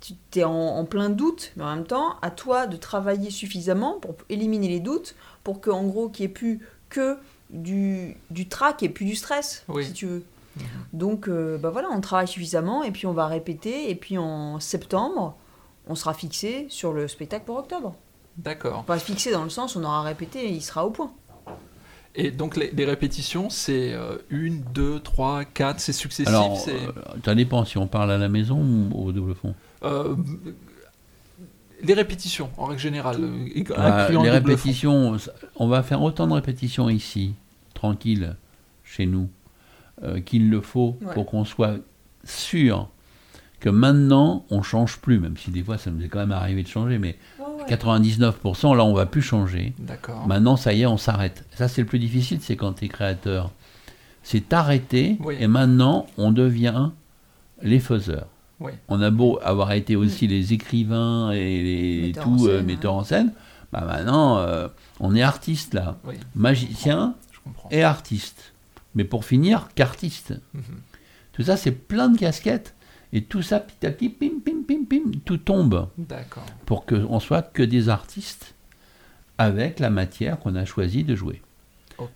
tu 0.00 0.14
es 0.40 0.44
en, 0.44 0.50
en 0.52 0.84
plein 0.84 1.08
doute, 1.08 1.52
mais 1.56 1.62
en 1.62 1.76
même 1.76 1.86
temps, 1.86 2.16
à 2.20 2.30
toi 2.32 2.66
de 2.66 2.76
travailler 2.76 3.30
suffisamment 3.30 4.00
pour 4.00 4.16
éliminer 4.28 4.68
les 4.68 4.80
doutes, 4.80 5.14
pour 5.44 5.60
que 5.60 5.70
en 5.70 5.84
gros 5.84 6.08
qu'il 6.08 6.24
n'y 6.26 6.30
ait 6.30 6.34
plus 6.34 6.60
que 6.88 7.16
du, 7.50 8.16
du 8.30 8.48
trac 8.48 8.82
et 8.82 8.88
plus 8.88 9.04
du 9.06 9.14
stress, 9.14 9.64
Oui. 9.68 9.84
si 9.84 9.92
tu 9.92 10.06
veux. 10.06 10.24
Mhm. 10.56 10.64
Donc, 10.92 11.28
euh, 11.28 11.58
bah 11.58 11.70
voilà, 11.70 11.88
on 11.92 12.00
travaille 12.00 12.28
suffisamment 12.28 12.82
et 12.82 12.90
puis 12.90 13.06
on 13.06 13.12
va 13.12 13.26
répéter. 13.26 13.90
Et 13.90 13.94
puis 13.94 14.18
en 14.18 14.58
septembre, 14.60 15.36
on 15.86 15.94
sera 15.94 16.14
fixé 16.14 16.66
sur 16.68 16.92
le 16.92 17.06
spectacle 17.08 17.44
pour 17.44 17.56
octobre. 17.56 17.94
D'accord. 18.36 18.84
Pas 18.84 18.98
fixé 18.98 19.30
dans 19.30 19.44
le 19.44 19.50
sens, 19.50 19.76
on 19.76 19.84
aura 19.84 20.02
répété 20.02 20.44
et 20.46 20.50
il 20.50 20.62
sera 20.62 20.84
au 20.86 20.90
point. 20.90 21.12
Et 22.16 22.30
donc, 22.30 22.56
les, 22.56 22.70
les 22.70 22.84
répétitions, 22.84 23.50
c'est 23.50 23.92
euh, 23.92 24.18
une, 24.30 24.62
deux, 24.72 25.00
trois, 25.00 25.44
quatre, 25.44 25.80
c'est 25.80 25.92
successif 25.92 26.28
Alors, 26.28 26.64
euh, 26.68 26.92
ça 27.24 27.34
dépend 27.34 27.64
si 27.64 27.76
on 27.76 27.88
parle 27.88 28.12
à 28.12 28.18
la 28.18 28.28
maison 28.28 28.60
ou 28.92 29.08
au 29.08 29.12
double 29.12 29.34
fond? 29.34 29.54
Euh, 29.82 30.14
les 31.86 31.94
répétitions, 31.94 32.50
en 32.56 32.66
règle 32.66 32.80
générale, 32.80 33.16
euh, 33.20 33.62
Ah, 33.76 34.04
incluant 34.04 34.22
les 34.22 34.30
répétitions, 34.30 35.16
on 35.56 35.66
va 35.68 35.82
faire 35.82 36.02
autant 36.02 36.26
de 36.26 36.32
répétitions 36.32 36.88
ici, 36.88 37.34
tranquille, 37.74 38.36
chez 38.84 39.06
nous, 39.06 39.28
euh, 40.02 40.20
qu'il 40.20 40.50
le 40.50 40.60
faut 40.60 40.96
Ouais. 41.02 41.14
pour 41.14 41.26
qu'on 41.26 41.44
soit 41.44 41.76
sûr 42.24 42.88
que 43.60 43.68
maintenant 43.70 44.44
on 44.50 44.62
change 44.62 44.98
plus, 44.98 45.18
même 45.18 45.36
si 45.36 45.50
des 45.50 45.62
fois 45.62 45.78
ça 45.78 45.90
nous 45.90 46.02
est 46.04 46.08
quand 46.08 46.18
même 46.18 46.32
arrivé 46.32 46.62
de 46.62 46.68
changer, 46.68 46.98
mais 46.98 47.16
99% 47.68 48.74
là 48.74 48.84
on 48.84 48.92
va 48.94 49.06
plus 49.06 49.22
changer. 49.22 49.72
D'accord. 49.78 50.26
Maintenant 50.26 50.56
ça 50.56 50.72
y 50.74 50.82
est, 50.82 50.86
on 50.86 50.96
s'arrête. 50.98 51.44
Ça 51.54 51.68
c'est 51.68 51.80
le 51.82 51.86
plus 51.86 51.98
difficile, 51.98 52.38
c'est 52.40 52.56
quand 52.56 52.74
tu 52.74 52.84
es 52.84 52.88
créateur. 52.88 53.50
C'est 54.22 54.52
arrêter 54.52 55.16
Oui. 55.20 55.36
et 55.40 55.46
maintenant 55.46 56.06
on 56.18 56.30
devient 56.32 56.90
les 57.62 57.78
faiseurs. 57.80 58.26
Oui. 58.60 58.72
On 58.88 59.00
a 59.02 59.10
beau 59.10 59.38
avoir 59.42 59.72
été 59.72 59.96
aussi 59.96 60.26
les 60.26 60.52
écrivains 60.52 61.32
et 61.32 61.62
les 61.62 62.06
Metteurs 62.08 62.28
en 62.28 62.36
tout 62.36 62.46
euh, 62.46 62.56
scène, 62.58 62.66
metteurs 62.66 62.94
en 62.94 63.04
scène, 63.04 63.32
bah 63.72 63.84
maintenant 63.84 64.38
euh, 64.38 64.68
on 65.00 65.14
est 65.14 65.22
artiste 65.22 65.74
là, 65.74 65.96
Oui, 66.04 66.14
magicien 66.34 67.14
je 67.32 67.38
comprends. 67.40 67.68
et 67.70 67.82
artiste. 67.82 68.52
Mais 68.94 69.02
pour 69.04 69.24
finir, 69.24 69.68
qu'artiste. 69.74 70.34
Mhm. 70.54 70.62
Tout 71.32 71.42
ça 71.42 71.56
c'est 71.56 71.72
plein 71.72 72.08
de 72.08 72.16
casquettes 72.18 72.74
et 73.12 73.22
tout 73.24 73.42
ça 73.42 73.58
petit 73.60 73.84
à 73.86 73.90
petit, 73.90 74.08
pim 74.08 74.38
pim 74.44 74.62
pim 74.66 74.84
pim, 74.88 75.10
tout 75.24 75.36
tombe 75.38 75.88
D'accord. 75.98 76.46
pour 76.66 76.86
qu'on 76.86 77.18
soit 77.20 77.42
que 77.42 77.62
des 77.64 77.88
artistes 77.88 78.54
avec 79.38 79.80
la 79.80 79.90
matière 79.90 80.38
qu'on 80.38 80.54
a 80.54 80.64
choisi 80.64 81.02
de 81.04 81.16
jouer. 81.16 81.42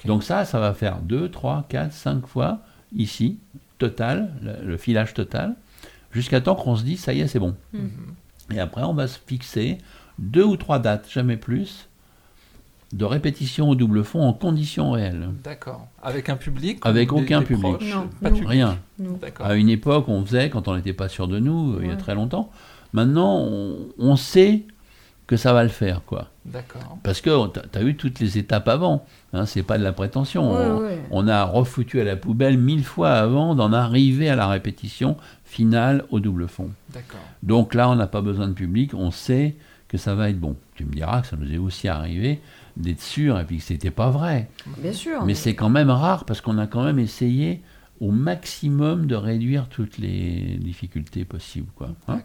Donc 0.05 0.25
ça, 0.25 0.45
ça 0.45 0.59
va 0.59 0.75
faire 0.75 0.99
2, 1.01 1.31
3, 1.31 1.67
4, 1.69 1.93
5 1.93 2.27
fois 2.27 2.61
ici, 2.97 3.39
total, 3.79 4.33
le, 4.43 4.65
le 4.67 4.77
filage 4.77 5.15
total, 5.15 5.55
jusqu'à 6.13 6.41
temps 6.41 6.55
qu'on 6.55 6.77
se 6.77 6.85
dise, 6.85 7.01
ça 7.01 7.13
y 7.13 7.21
est, 7.21 7.29
c'est 7.29 7.39
bon. 7.39 7.55
Mhm. 7.73 7.91
Et 8.55 8.61
après, 8.61 8.83
on 8.83 8.95
va 8.95 9.07
se 9.09 9.19
fixer 9.27 9.79
deux 10.19 10.45
ou 10.45 10.57
trois 10.57 10.79
dates, 10.79 11.07
jamais 11.11 11.37
plus, 11.37 11.89
de 12.95 13.05
répétition 13.05 13.69
au 13.69 13.75
double 13.75 14.03
fond 14.03 14.23
en 14.23 14.33
conditions 14.33 14.93
réelles. 14.93 15.29
D'accord. 15.45 15.87
Avec 16.03 16.31
un 16.31 16.37
public 16.37 16.79
Avec 16.83 17.11
des- 17.11 17.15
aucun 17.15 17.41
des 17.41 17.45
public. 17.47 17.63
proches 17.77 17.95
Non, 17.95 18.09
Pas. 18.23 18.31
Rien. 18.47 18.79
À 19.41 19.55
une 19.57 19.69
époque, 19.69 20.09
on 20.09 20.25
faisait 20.25 20.49
quand 20.49 20.69
on 20.69 20.75
n'était 20.77 20.95
pas 20.95 21.09
sûr 21.09 21.29
de 21.29 21.39
nous, 21.39 21.79
il 21.83 21.89
y 21.89 21.91
a 21.91 21.97
très 21.97 22.15
longtemps. 22.15 22.51
Maintenant, 22.95 23.37
on, 23.41 23.77
on 23.99 24.17
sait 24.17 24.65
que 25.29 25.37
ça 25.37 25.53
va 25.53 25.63
le 25.63 25.69
faire, 25.69 26.01
quoi. 26.05 26.31
D'accord. 26.47 26.99
Parce 27.05 27.21
que 27.21 27.31
tu 27.49 27.79
as 27.79 27.83
eu 27.83 27.95
toutes 27.97 28.19
les 28.19 28.39
étapes 28.39 28.67
avant. 28.67 29.05
Hein, 29.35 29.45
c'est 29.45 29.63
pas 29.63 29.77
de 29.77 29.85
la 29.85 29.93
prétention. 29.93 30.55
Ouais, 30.55 30.65
on, 30.67 30.79
ouais. 30.81 30.99
on 31.11 31.29
a 31.29 31.45
refoutu 31.45 32.01
à 32.01 32.05
la 32.05 32.17
poubelle 32.17 32.57
mille 32.57 32.83
fois 32.83 33.13
avant 33.13 33.55
d'en 33.55 33.75
arriver 33.75 34.31
à 34.31 34.37
la 34.37 34.49
répétition 34.49 35.19
finale 35.45 36.05
au 36.11 36.19
double 36.19 36.49
fond. 36.49 36.71
D'accord. 36.95 37.21
Donc 37.43 37.75
là, 37.75 37.91
on 37.91 37.95
n'a 37.95 38.07
pas 38.07 38.23
besoin 38.23 38.49
de 38.49 38.55
public. 38.55 38.95
On 38.95 39.11
sait 39.11 39.55
que 39.87 39.99
ça 39.99 40.15
va 40.15 40.31
être 40.31 40.41
bon. 40.41 40.57
Tu 40.77 40.87
me 40.87 40.93
diras 40.93 41.21
que 41.21 41.27
ça 41.27 41.37
nous 41.37 41.53
est 41.53 41.59
aussi 41.59 41.89
arrivé 41.89 42.41
d'être 42.79 43.03
sûr 43.03 43.39
et 43.39 43.45
puis 43.45 43.59
que 43.59 43.65
c'était 43.65 43.91
pas 43.91 44.09
vrai. 44.09 44.49
Bien 44.79 44.95
sûr. 44.95 45.27
Mais 45.27 45.35
c'est 45.35 45.55
quand 45.55 45.69
même 45.69 45.91
rare 45.91 46.25
parce 46.25 46.41
qu'on 46.41 46.57
a 46.57 46.67
quand 46.67 46.85
même 46.85 46.99
essayé 46.99 47.61
au 48.01 48.13
maximum 48.13 49.07
de 49.07 49.15
réduire 49.15 49.69
toutes 49.69 49.99
les 49.99 50.57
difficultés 50.59 51.27
possibles. 51.27 51.69
Quoi, 51.75 51.91
hein. 52.07 52.21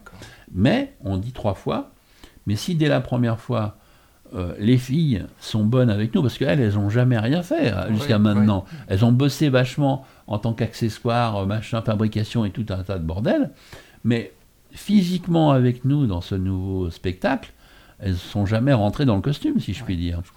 Mais 0.54 0.94
on 1.04 1.18
dit 1.18 1.32
trois 1.32 1.54
fois 1.54 1.90
Mais 2.46 2.56
si 2.56 2.74
dès 2.74 2.88
la 2.88 3.00
première 3.00 3.38
fois, 3.40 3.76
euh, 4.34 4.54
les 4.58 4.78
filles 4.78 5.24
sont 5.40 5.64
bonnes 5.64 5.90
avec 5.90 6.14
nous, 6.14 6.22
parce 6.22 6.36
qu'elles, 6.38 6.60
elles 6.60 6.74
n'ont 6.74 6.90
jamais 6.90 7.18
rien 7.18 7.42
fait 7.42 7.72
euh, 7.72 7.88
jusqu'à 7.94 8.16
Oui, 8.16 8.22
maintenant. 8.22 8.64
Elles 8.88 9.04
ont 9.04 9.12
bossé 9.12 9.48
vachement 9.48 10.04
en 10.26 10.38
tant 10.38 10.52
qu'accessoire, 10.54 11.36
euh, 11.36 11.46
machin, 11.46 11.82
fabrication 11.82 12.44
et 12.44 12.50
tout 12.50 12.66
un 12.70 12.82
tas 12.82 12.98
de 12.98 13.04
bordel. 13.04 13.50
Mais 14.02 14.32
physiquement 14.72 15.52
avec 15.52 15.84
nous 15.84 16.06
dans 16.06 16.20
ce 16.20 16.34
nouveau 16.34 16.90
spectacle, 16.90 17.52
elles 18.00 18.12
ne 18.12 18.16
sont 18.16 18.44
jamais 18.44 18.72
rentrées 18.72 19.04
dans 19.04 19.14
le 19.16 19.22
costume, 19.22 19.60
si 19.60 19.72
je 19.72 19.84
puis 19.84 19.96
dire. 19.96 20.20
Je. 20.24 20.30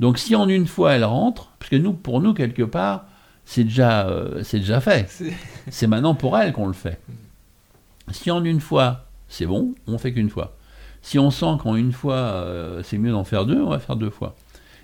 Donc 0.00 0.18
si 0.18 0.34
en 0.34 0.48
une 0.48 0.66
fois 0.66 0.92
elles 0.94 1.04
rentrent, 1.04 1.52
parce 1.58 1.70
que 1.70 1.76
nous, 1.76 1.92
pour 1.92 2.20
nous, 2.20 2.34
quelque 2.34 2.62
part, 2.64 3.04
c'est 3.44 3.62
déjà, 3.64 4.08
euh, 4.08 4.42
c'est 4.42 4.58
déjà 4.58 4.80
fait. 4.80 5.06
C'est- 5.08 5.32
C'est 5.70 5.86
maintenant 5.86 6.14
pour 6.14 6.36
elles 6.36 6.52
qu'on 6.52 6.66
le 6.66 6.72
fait. 6.72 7.00
Si 8.10 8.30
en 8.30 8.42
une 8.44 8.60
fois, 8.60 9.04
c'est 9.28 9.46
bon, 9.46 9.74
on 9.86 9.98
fait 9.98 10.12
qu'une 10.12 10.30
fois. 10.30 10.55
Si 11.06 11.20
on 11.20 11.30
sent 11.30 11.58
qu'en 11.62 11.76
une 11.76 11.92
fois, 11.92 12.14
euh, 12.16 12.82
c'est 12.82 12.98
mieux 12.98 13.12
d'en 13.12 13.22
faire 13.22 13.46
deux, 13.46 13.60
on 13.62 13.70
va 13.70 13.78
faire 13.78 13.94
deux 13.94 14.10
fois. 14.10 14.34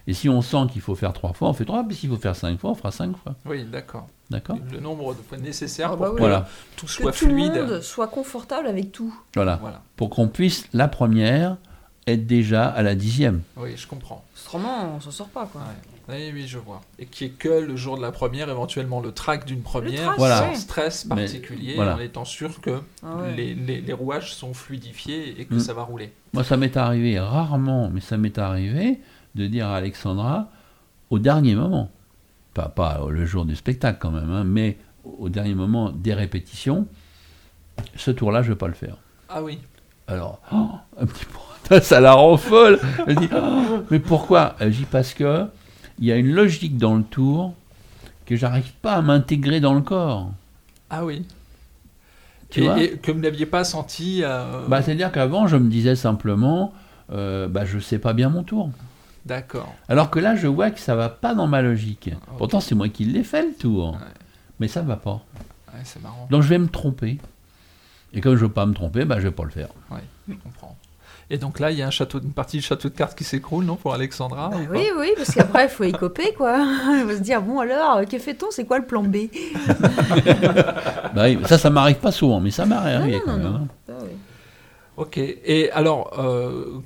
Et 0.07 0.15
si 0.15 0.29
on 0.29 0.41
sent 0.41 0.69
qu'il 0.73 0.81
faut 0.81 0.95
faire 0.95 1.13
trois 1.13 1.33
fois, 1.33 1.49
on 1.49 1.53
fait 1.53 1.65
trois. 1.65 1.83
Puis 1.83 1.97
s'il 1.97 2.11
faut 2.11 2.17
faire 2.17 2.37
cinq 2.37 2.61
fois, 2.61 2.71
on 2.71 2.75
fera 2.77 2.93
cinq 2.93 3.17
fois. 3.17 3.35
Oui, 3.45 3.65
d'accord. 3.65 4.07
D'accord 4.31 4.57
Le 4.71 4.79
nombre 4.79 5.15
de 5.17 5.21
fois 5.21 5.37
nécessaire 5.37 5.89
Ah 5.93 5.97
pour 5.97 5.99
bah 6.07 6.09
oui. 6.11 6.15
que 6.15 6.21
Voilà. 6.21 6.47
tout 6.77 6.87
Que 6.87 6.93
soit 6.93 7.11
tout 7.11 7.27
le 7.27 7.33
fluide. 7.33 7.53
monde 7.57 7.81
soit 7.81 8.07
confortable 8.07 8.69
avec 8.69 8.93
tout. 8.93 9.13
Voilà. 9.35 9.57
Voilà. 9.61 9.83
Pour 9.97 10.11
qu'on 10.11 10.29
puisse, 10.29 10.69
la 10.73 10.87
première, 10.87 11.57
être 12.07 12.25
déjà 12.25 12.67
à 12.69 12.83
la 12.83 12.95
dixième. 12.95 13.43
Oui, 13.57 13.77
je 13.77 13.89
comprends. 13.89 14.25
Autrement, 14.45 14.95
on 14.97 15.01
s'en 15.01 15.11
sort 15.11 15.29
pas, 15.29 15.47
quoi. 15.47 15.61
Ouais. 15.63 15.91
Oui, 16.09 16.31
oui, 16.35 16.47
je 16.49 16.59
vois. 16.59 16.81
Et 16.99 17.07
qui 17.07 17.25
est 17.27 17.29
que 17.31 17.49
le 17.49 17.77
jour 17.77 17.97
de 17.97 18.03
la 18.03 18.11
première, 18.12 18.49
éventuellement 18.51 19.01
le 19.01 19.12
track 19.12 19.45
d'une 19.47 19.62
première, 19.62 20.05
track, 20.07 20.19
Voilà. 20.19 20.37
sans 20.38 20.55
stress 20.57 21.05
Mais- 21.07 21.15
particulier, 21.17 21.75
voilà. 21.77 21.95
en 21.97 22.01
étant 22.01 22.25
sûr 22.25 22.61
que 22.61 22.81
Ah 23.05 23.17
ouais. 23.17 23.35
les, 23.37 23.55
les- 23.55 23.81
les 23.81 23.93
rouages 23.93 24.35
sont 24.35 24.53
fluidifiés 24.55 25.41
et 25.41 25.45
que 25.45 25.55
Mm. 25.55 25.61
ça 25.61 25.75
va 25.75 25.83
rouler. 25.83 26.12
Moi, 26.33 26.45
ça 26.45 26.57
m'est 26.57 26.77
arrivé 26.77 27.19
rarement, 27.21 27.88
mais 27.93 28.01
ça 28.01 28.17
m'est 28.17 28.37
arrivé 28.38 28.99
de 29.35 29.47
dire 29.47 29.69
à 29.69 29.77
Alexandra, 29.77 30.49
au 31.11 31.19
dernier 31.19 31.55
moment, 31.55 31.91
pas, 32.55 32.69
pas 32.69 33.01
le 33.09 33.25
jour 33.25 33.45
du 33.45 33.55
spectacle 33.57 33.99
quand 34.01 34.11
même, 34.11 34.31
hein, 34.31 34.45
mais 34.45 34.77
au 35.05 35.29
dernier 35.29 35.55
moment 35.55 35.91
des 35.91 36.15
répétitions, 36.15 36.87
ce 37.97 38.11
tour-là, 38.11 38.43
je 38.43 38.49
ne 38.49 38.53
vais 38.55 38.59
pas 38.59 38.69
le 38.69 38.75
faire. 38.75 38.97
Ah 39.29 39.43
oui. 39.43 39.59
Alors, 40.09 40.41
oh, 40.53 40.69
un 41.01 41.07
petit 41.07 41.25
peu, 41.69 41.81
ça 41.81 42.01
la 42.01 42.12
rend 42.15 42.37
folle. 42.37 42.81
Elle 43.07 43.15
dit, 43.17 43.29
Oh, 43.35 43.79
mais 43.91 43.99
pourquoi? 44.01 44.57
Elle 44.59 44.73
dit 44.73 44.85
parce 44.91 45.15
que 45.15 45.47
il 46.03 46.09
y 46.09 46.12
a 46.12 46.17
une 46.17 46.33
logique 46.35 46.77
dans 46.79 46.97
le 46.97 47.05
tour 47.05 47.55
que 48.27 48.35
j'arrive 48.35 48.73
pas 48.83 48.95
à 48.95 49.03
m'intégrer 49.03 49.61
dans 49.61 49.73
le 49.73 49.83
corps. 49.83 50.33
Ah 50.91 51.05
oui. 51.05 51.25
Tu 52.51 52.61
et, 52.61 52.65
vois 52.65 52.83
et 52.83 52.91
que 52.99 53.12
vous 53.12 53.21
n'aviez 53.21 53.47
pas 53.47 53.62
senti. 53.62 54.23
euh, 54.25 54.67
Bah, 54.67 54.83
C'est-à-dire 54.83 55.12
qu'avant, 55.12 55.47
je 55.47 55.57
me 55.57 55.71
disais 55.71 55.95
simplement, 55.95 56.75
euh, 57.12 57.47
bah, 57.47 57.65
je 57.65 57.79
sais 57.79 57.99
pas 58.01 58.15
bien 58.15 58.29
mon 58.31 58.43
tour. 58.43 58.71
D'accord. 59.27 59.73
Alors 59.88 60.11
que 60.11 60.19
là, 60.19 60.35
je 60.35 60.49
vois 60.49 60.73
que 60.73 60.81
ça 60.81 60.97
va 60.97 61.09
pas 61.09 61.37
dans 61.37 61.47
ma 61.47 61.62
logique. 61.62 62.11
Pourtant, 62.37 62.59
c'est 62.59 62.75
moi 62.75 62.88
qui 62.88 63.05
l'ai 63.05 63.23
fait 63.23 63.43
le 63.47 63.55
tour. 63.55 63.93
Ouais. 63.93 63.99
Mais 64.59 64.67
ça 64.67 64.83
va 64.83 64.97
pas. 64.97 65.23
Ouais, 65.69 65.81
c'est 65.85 66.03
marrant. 66.03 66.27
Donc 66.31 66.43
je 66.43 66.49
vais 66.49 66.59
me 66.59 66.67
tromper. 66.69 67.19
Et 68.12 68.21
comme 68.21 68.35
je 68.35 68.41
veux 68.45 68.51
pas 68.53 68.67
me 68.67 68.75
tromper, 68.75 69.05
bah, 69.05 69.17
je 69.21 69.29
vais 69.29 69.31
pas 69.31 69.45
le 69.45 69.51
faire. 69.51 69.69
Et 71.35 71.38
donc 71.38 71.61
là, 71.61 71.71
il 71.71 71.79
y 71.79 71.83
a 71.83 71.87
un 71.87 71.90
château, 71.90 72.21
une 72.21 72.33
partie 72.35 72.59
du 72.59 72.62
château 72.62 72.90
de 72.90 72.95
cartes 72.95 73.16
qui 73.16 73.25
s'écroule, 73.25 73.64
non, 73.64 73.77
pour 73.77 73.95
Alexandra 73.95 74.51
Bah 74.51 74.57
oui, 74.71 74.90
oui, 74.99 75.12
parce 75.16 75.33
qu'après, 75.35 75.64
il 75.64 75.71
faut 75.71 75.85
y 75.85 75.92
coper, 75.92 76.35
quoi. 76.37 76.59
Il 76.59 77.07
faut 77.09 77.16
se 77.16 77.23
dire, 77.23 77.40
bon, 77.40 77.59
alors, 77.61 78.03
que 78.07 78.18
fait-on? 78.18 78.49
C'est 78.51 78.66
quoi 78.66 78.79
le 78.79 78.85
plan 78.85 79.03
B? 79.03 79.16
Bah 81.14 81.25
ça, 81.47 81.57
ça 81.59 81.71
m'arrive 81.71 81.97
pas 81.97 82.12
souvent, 82.12 82.38
mais 82.40 82.51
ça 82.51 82.64
m'arrive 82.66 82.95
Non, 82.97 83.01
arrivé 83.03 83.16
non, 83.16 83.23
quand 83.25 83.37
non, 83.38 83.38
même. 83.38 83.53
non. 83.53 83.59
hein. 83.59 83.68
Ah 83.88 83.92
oui. 84.03 84.11
Ok. 84.99 85.16
Et 85.18 85.71
alors, 85.73 86.11
euh, 86.18 86.81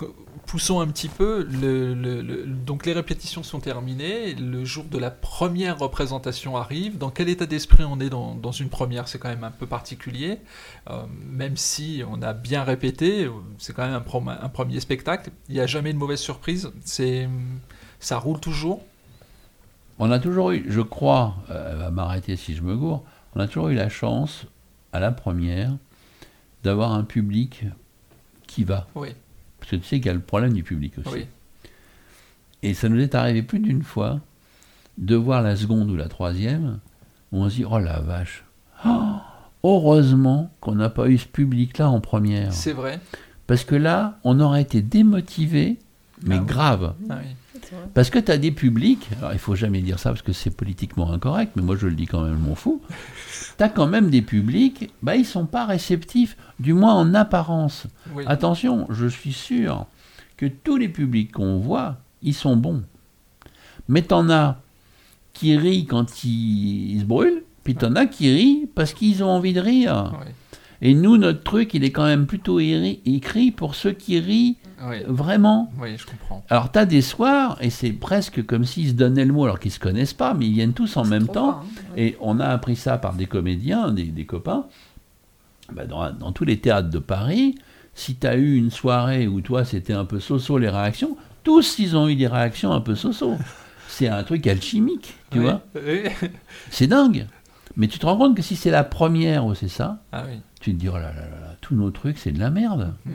poussons 0.46 0.80
un 0.80 0.87
petit 0.87 1.09
peu. 1.09 1.46
Le, 1.50 1.94
le- 1.94 2.22
le- 2.22 2.46
donc 2.46 2.87
les 2.87 2.92
répétitions 2.92 3.42
sont 3.42 3.61
terminées. 3.61 4.35
Le 4.35 4.64
jour 4.64 4.85
de 4.85 4.98
la 4.98 5.11
première 5.11 5.78
représentation 5.78 6.56
arrive. 6.56 6.96
Dans 6.98 7.11
quel 7.11 7.28
état 7.28 7.46
d'esprit 7.46 7.85
on 7.85 8.00
est 8.00 8.09
dans, 8.09 8.35
dans 8.35 8.52
une 8.52 8.68
première? 8.68 9.09
C'est 9.09 9.18
quand 9.18 9.28
même 9.28 9.44
un 9.44 9.50
peu 9.50 9.66
particulier. 9.66 10.38
Euh, 10.88 11.02
même 11.30 11.56
si 11.56 12.02
on 12.09 12.22
a 12.22 12.32
bien 12.32 12.62
répété, 12.64 13.28
c'est 13.59 13.74
quand 13.74 13.87
même 13.87 13.94
un, 13.94 14.48
premier 14.48 14.80
spectacle. 14.80 15.30
Il 15.48 15.54
n'y 15.54 15.61
a 15.61 15.66
jamais 15.66 15.92
de 15.92 15.98
mauvaise 15.98 16.20
surprise. 16.20 16.70
C'est, 16.85 17.28
ça 18.00 18.18
roule 18.18 18.40
toujours. 18.40 18.82
On 19.98 20.11
a 20.11 20.18
toujours 20.18 20.50
eu, 20.50 20.64
je 20.68 20.80
crois, 20.82 21.37
euh, 21.50 21.70
elle 21.72 21.78
va 21.78 21.90
m'arrêter 21.90 22.37
si 22.37 22.54
je 22.54 22.62
me 22.62 22.76
gourre, 22.76 23.02
on 23.35 23.40
a 23.40 23.46
toujours 23.46 23.68
eu 23.68 23.74
la 23.74 23.88
chance, 23.88 24.46
à 24.92 25.00
la 25.00 25.11
première, 25.11 25.74
d'avoir 26.64 26.92
un 26.92 27.02
public 27.02 27.64
qui 28.46 28.64
va. 28.64 28.87
Oui. 28.94 29.09
Parce 29.68 29.70
que 29.72 29.76
tu 29.76 29.88
sais 29.88 29.96
qu'il 29.96 30.07
y 30.07 30.11
a 30.11 30.14
le 30.14 30.20
problème 30.20 30.52
du 30.52 30.62
public 30.62 30.92
aussi. 30.98 31.09
Oui. 31.12 31.26
Et 32.62 32.72
ça 32.72 32.88
nous 32.88 33.00
est 33.00 33.14
arrivé 33.16 33.42
plus 33.42 33.59
d'une 33.59 33.83
fois 33.83 34.20
de 34.96 35.16
voir 35.16 35.42
la 35.42 35.57
seconde 35.57 35.90
ou 35.90 35.96
la 35.96 36.09
troisième, 36.09 36.79
où 37.33 37.42
on 37.42 37.50
se 37.50 37.57
dit, 37.57 37.64
oh 37.68 37.79
la 37.79 37.98
vache, 38.00 38.44
Oh, 38.85 39.16
heureusement 39.64 40.50
qu'on 40.61 40.74
n'a 40.76 40.88
pas 40.90 41.09
eu 41.09 41.18
ce 41.18 41.26
public-là 41.26 41.90
en 41.90 42.00
première. 42.00 42.52
C'est 42.52 42.72
vrai. 42.72 43.00
Parce 43.46 43.64
que 43.64 43.74
là, 43.74 44.18
on 44.22 44.38
aurait 44.40 44.62
été 44.62 44.83
démotivé, 44.83 45.79
mais 46.22 46.37
Ah 46.37 46.40
oui. 46.40 46.46
grave. 46.46 46.94
Ah 47.11 47.18
oui. 47.22 47.31
Parce 47.94 48.11
que 48.11 48.18
tu 48.18 48.31
as 48.31 48.38
des 48.38 48.50
publics, 48.50 49.09
alors 49.18 49.33
il 49.33 49.38
faut 49.38 49.55
jamais 49.55 49.81
dire 49.81 49.98
ça 49.98 50.11
parce 50.11 50.22
que 50.22 50.33
c'est 50.33 50.50
politiquement 50.50 51.12
incorrect, 51.12 51.52
mais 51.57 51.62
moi 51.62 51.76
je 51.76 51.87
le 51.87 51.94
dis 51.94 52.07
quand 52.07 52.22
même, 52.22 52.35
je 52.35 52.48
m'en 52.48 52.55
fous. 52.55 52.81
Tu 53.57 53.62
as 53.62 53.68
quand 53.68 53.87
même 53.87 54.11
des 54.11 54.22
publics, 54.22 54.90
bah, 55.02 55.16
ils 55.16 55.24
sont 55.24 55.46
pas 55.46 55.66
réceptifs, 55.66 56.37
du 56.61 56.72
moins 56.72 56.94
en 56.94 57.14
apparence. 57.14 57.87
Oui. 58.14 58.24
Attention, 58.26 58.87
je 58.90 59.07
suis 59.07 59.33
sûr 59.33 59.87
que 60.37 60.46
tous 60.46 60.76
les 60.76 60.88
publics 60.88 61.33
qu'on 61.33 61.59
voit, 61.59 61.96
ils 62.22 62.35
sont 62.35 62.57
bons. 62.57 62.83
Mais 63.88 64.02
t'en 64.02 64.31
as 64.31 64.61
qui 65.33 65.57
rient 65.57 65.87
quand 65.87 66.24
ils, 66.24 66.92
ils 66.92 67.00
se 67.00 67.05
brûlent, 67.05 67.42
puis 67.64 67.74
t'en 67.74 67.94
as 67.96 68.07
qui 68.07 68.33
rient 68.33 68.68
parce 68.74 68.92
qu'ils 68.92 69.22
ont 69.22 69.31
envie 69.31 69.52
de 69.52 69.61
rire. 69.61 70.14
Oui. 70.20 70.33
Et 70.82 70.94
nous, 70.94 71.16
notre 71.16 71.42
truc, 71.42 71.72
il 71.74 71.84
est 71.84 71.90
quand 71.90 72.04
même 72.04 72.26
plutôt 72.26 72.60
écrit 72.60 73.50
pour 73.50 73.74
ceux 73.74 73.92
qui 73.92 74.18
rient 74.20 74.56
Oui. 74.86 74.96
vraiment. 75.06 75.72
Oui, 75.80 75.96
je 75.96 76.04
comprends. 76.06 76.44
Alors, 76.50 76.70
tu 76.70 76.78
as 76.78 76.84
des 76.86 77.00
soirs, 77.02 77.56
et 77.60 77.70
c'est 77.70 77.92
presque 77.92 78.44
comme 78.44 78.64
s'ils 78.64 78.88
se 78.90 78.92
donnaient 78.94 79.24
le 79.24 79.32
mot, 79.32 79.44
alors 79.44 79.58
qu'ils 79.58 79.70
se 79.72 79.80
connaissent 79.80 80.12
pas, 80.14 80.34
mais 80.34 80.46
ils 80.46 80.52
viennent 80.52 80.74
tous 80.74 80.96
en 80.96 81.04
même 81.04 81.26
temps. 81.28 81.60
hein. 81.62 81.64
Et 81.96 82.16
on 82.20 82.40
a 82.40 82.46
appris 82.46 82.76
ça 82.76 82.98
par 82.98 83.14
des 83.14 83.26
comédiens, 83.26 83.90
des, 83.90 84.04
des 84.04 84.26
copains. 84.26 84.66
Bah, 85.72 85.86
dans, 85.86 86.12
dans 86.12 86.32
tous 86.32 86.44
les 86.44 86.58
théâtres 86.58 86.90
de 86.90 86.98
Paris, 86.98 87.56
si 87.94 88.14
tu 88.16 88.26
as 88.26 88.36
eu 88.36 88.56
une 88.56 88.70
soirée 88.70 89.26
où 89.26 89.40
toi, 89.40 89.64
c'était 89.64 89.94
un 89.94 90.04
peu 90.04 90.20
so-so 90.20 90.58
les 90.58 90.68
réactions, 90.68 91.16
tous, 91.42 91.78
ils 91.78 91.96
ont 91.96 92.08
eu 92.08 92.14
des 92.16 92.26
réactions 92.26 92.72
un 92.72 92.80
peu 92.80 92.94
so-so. 92.94 93.34
C'est 93.88 94.08
un 94.08 94.22
truc 94.24 94.46
alchimique, 94.46 95.14
tu 95.30 95.38
Oui. 95.38 95.44
vois. 95.44 95.62
Oui. 95.74 96.02
C'est 96.70 96.86
dingue. 96.86 97.26
Mais 97.76 97.88
tu 97.88 97.98
te 97.98 98.06
rends 98.06 98.16
compte 98.16 98.36
que 98.36 98.42
si 98.42 98.56
c'est 98.56 98.70
la 98.70 98.84
première 98.84 99.44
où 99.46 99.54
c'est 99.54 99.68
ça, 99.68 100.02
Ah 100.12 100.24
oui. 100.28 100.38
Tu 100.70 100.74
te 100.74 100.81
dis, 100.81 100.88
oh 100.88 100.94
là 100.96 101.00
là 101.12 101.22
là 101.22 101.55
tous 101.61 101.74
nos 101.74 101.90
trucs, 101.90 102.18
c'est 102.18 102.33
de 102.33 102.38
la 102.40 102.50
merde. 102.50 102.94
Mhm. 103.05 103.14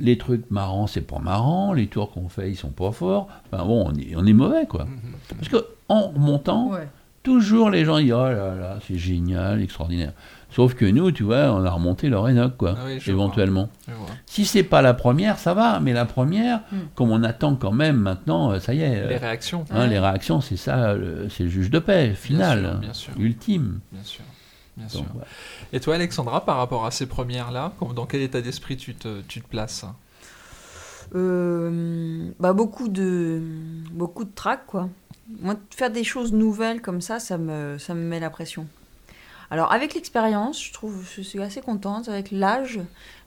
Les 0.00 0.18
trucs 0.18 0.50
marrants, 0.50 0.86
c'est 0.88 1.02
pas 1.02 1.20
marrant. 1.20 1.72
Les 1.72 1.86
tours 1.86 2.10
qu'on 2.10 2.28
fait, 2.28 2.50
ils 2.50 2.56
sont 2.56 2.70
pas 2.70 2.90
forts. 2.90 3.28
Enfin 3.52 3.64
bon, 3.64 3.86
on 3.88 3.94
est, 3.94 4.14
on 4.16 4.26
est 4.26 4.32
mauvais, 4.32 4.66
quoi. 4.66 4.84
Mhm. 4.86 5.36
Parce 5.38 5.48
que 5.48 5.64
en 5.88 6.08
remontant, 6.08 6.70
Ouais. 6.70 6.88
toujours 7.22 7.70
les 7.70 7.84
gens 7.84 7.98
disent, 8.00 8.12
oh 8.12 8.24
là 8.28 8.54
là, 8.56 8.78
c'est 8.86 8.98
génial, 8.98 9.62
extraordinaire. 9.62 10.12
Sauf 10.50 10.74
que 10.74 10.84
nous, 10.84 11.10
tu 11.10 11.24
vois, 11.24 11.50
on 11.52 11.64
a 11.64 11.70
remonté 11.70 12.08
leur 12.08 12.26
Enoch, 12.28 12.56
quoi, 12.56 12.76
Ah 12.78 12.84
oui, 12.86 12.98
éventuellement. 13.08 13.68
Si 14.26 14.44
c'est 14.44 14.62
pas 14.62 14.82
la 14.82 14.94
première, 14.94 15.36
ça 15.38 15.52
va. 15.52 15.80
Mais 15.80 15.92
la 15.92 16.04
première, 16.04 16.60
Mm. 16.70 16.76
comme 16.94 17.10
on 17.10 17.22
attend 17.24 17.56
quand 17.56 17.72
même 17.72 17.96
maintenant, 17.96 18.52
euh, 18.52 18.60
ça 18.60 18.72
y 18.74 18.80
est. 18.82 19.08
Les 19.08 19.14
euh, 19.14 19.18
réactions. 19.18 19.64
hein, 19.72 19.86
les 19.88 19.98
réactions, 19.98 20.40
c'est 20.40 20.56
ça, 20.56 20.94
c'est 21.28 21.44
le 21.44 21.50
juge 21.50 21.70
de 21.70 21.78
paix, 21.80 22.14
final, 22.14 22.60
sûr, 22.60 22.74
bien 22.80 22.92
sûr. 22.92 23.12
ultime. 23.18 23.80
Bien 23.92 24.02
sûr. 24.04 24.24
Bien 24.76 24.86
Donc, 24.86 25.04
sûr. 25.04 25.04
voilà. 25.12 25.28
Et 25.72 25.80
toi, 25.80 25.94
Alexandra, 25.94 26.44
par 26.44 26.56
rapport 26.56 26.84
à 26.84 26.90
ces 26.90 27.06
premières-là, 27.06 27.72
dans 27.94 28.06
quel 28.06 28.22
état 28.22 28.40
d'esprit 28.40 28.76
tu 28.76 28.94
te, 28.94 29.20
tu 29.22 29.40
te 29.40 29.48
places? 29.48 29.84
Euh, 31.14 32.30
bah 32.40 32.54
beaucoup 32.54 32.88
de 32.88 33.40
beaucoup 33.92 34.24
de 34.24 34.30
trac 34.34 34.66
quoi. 34.66 34.88
Moi 35.40 35.54
faire 35.70 35.90
des 35.90 36.02
choses 36.02 36.32
nouvelles 36.32 36.80
comme 36.80 37.00
ça 37.02 37.20
ça 37.20 37.36
me 37.36 37.76
ça 37.78 37.94
me 37.94 38.00
met 38.00 38.20
la 38.20 38.30
pression. 38.30 38.66
Alors 39.50 39.70
avec 39.70 39.94
l'expérience, 39.94 40.64
je 40.64 40.72
trouve 40.72 41.04
je 41.14 41.20
suis 41.20 41.40
assez 41.42 41.60
contente 41.60 42.08
avec 42.08 42.30
l'âge, 42.30 42.80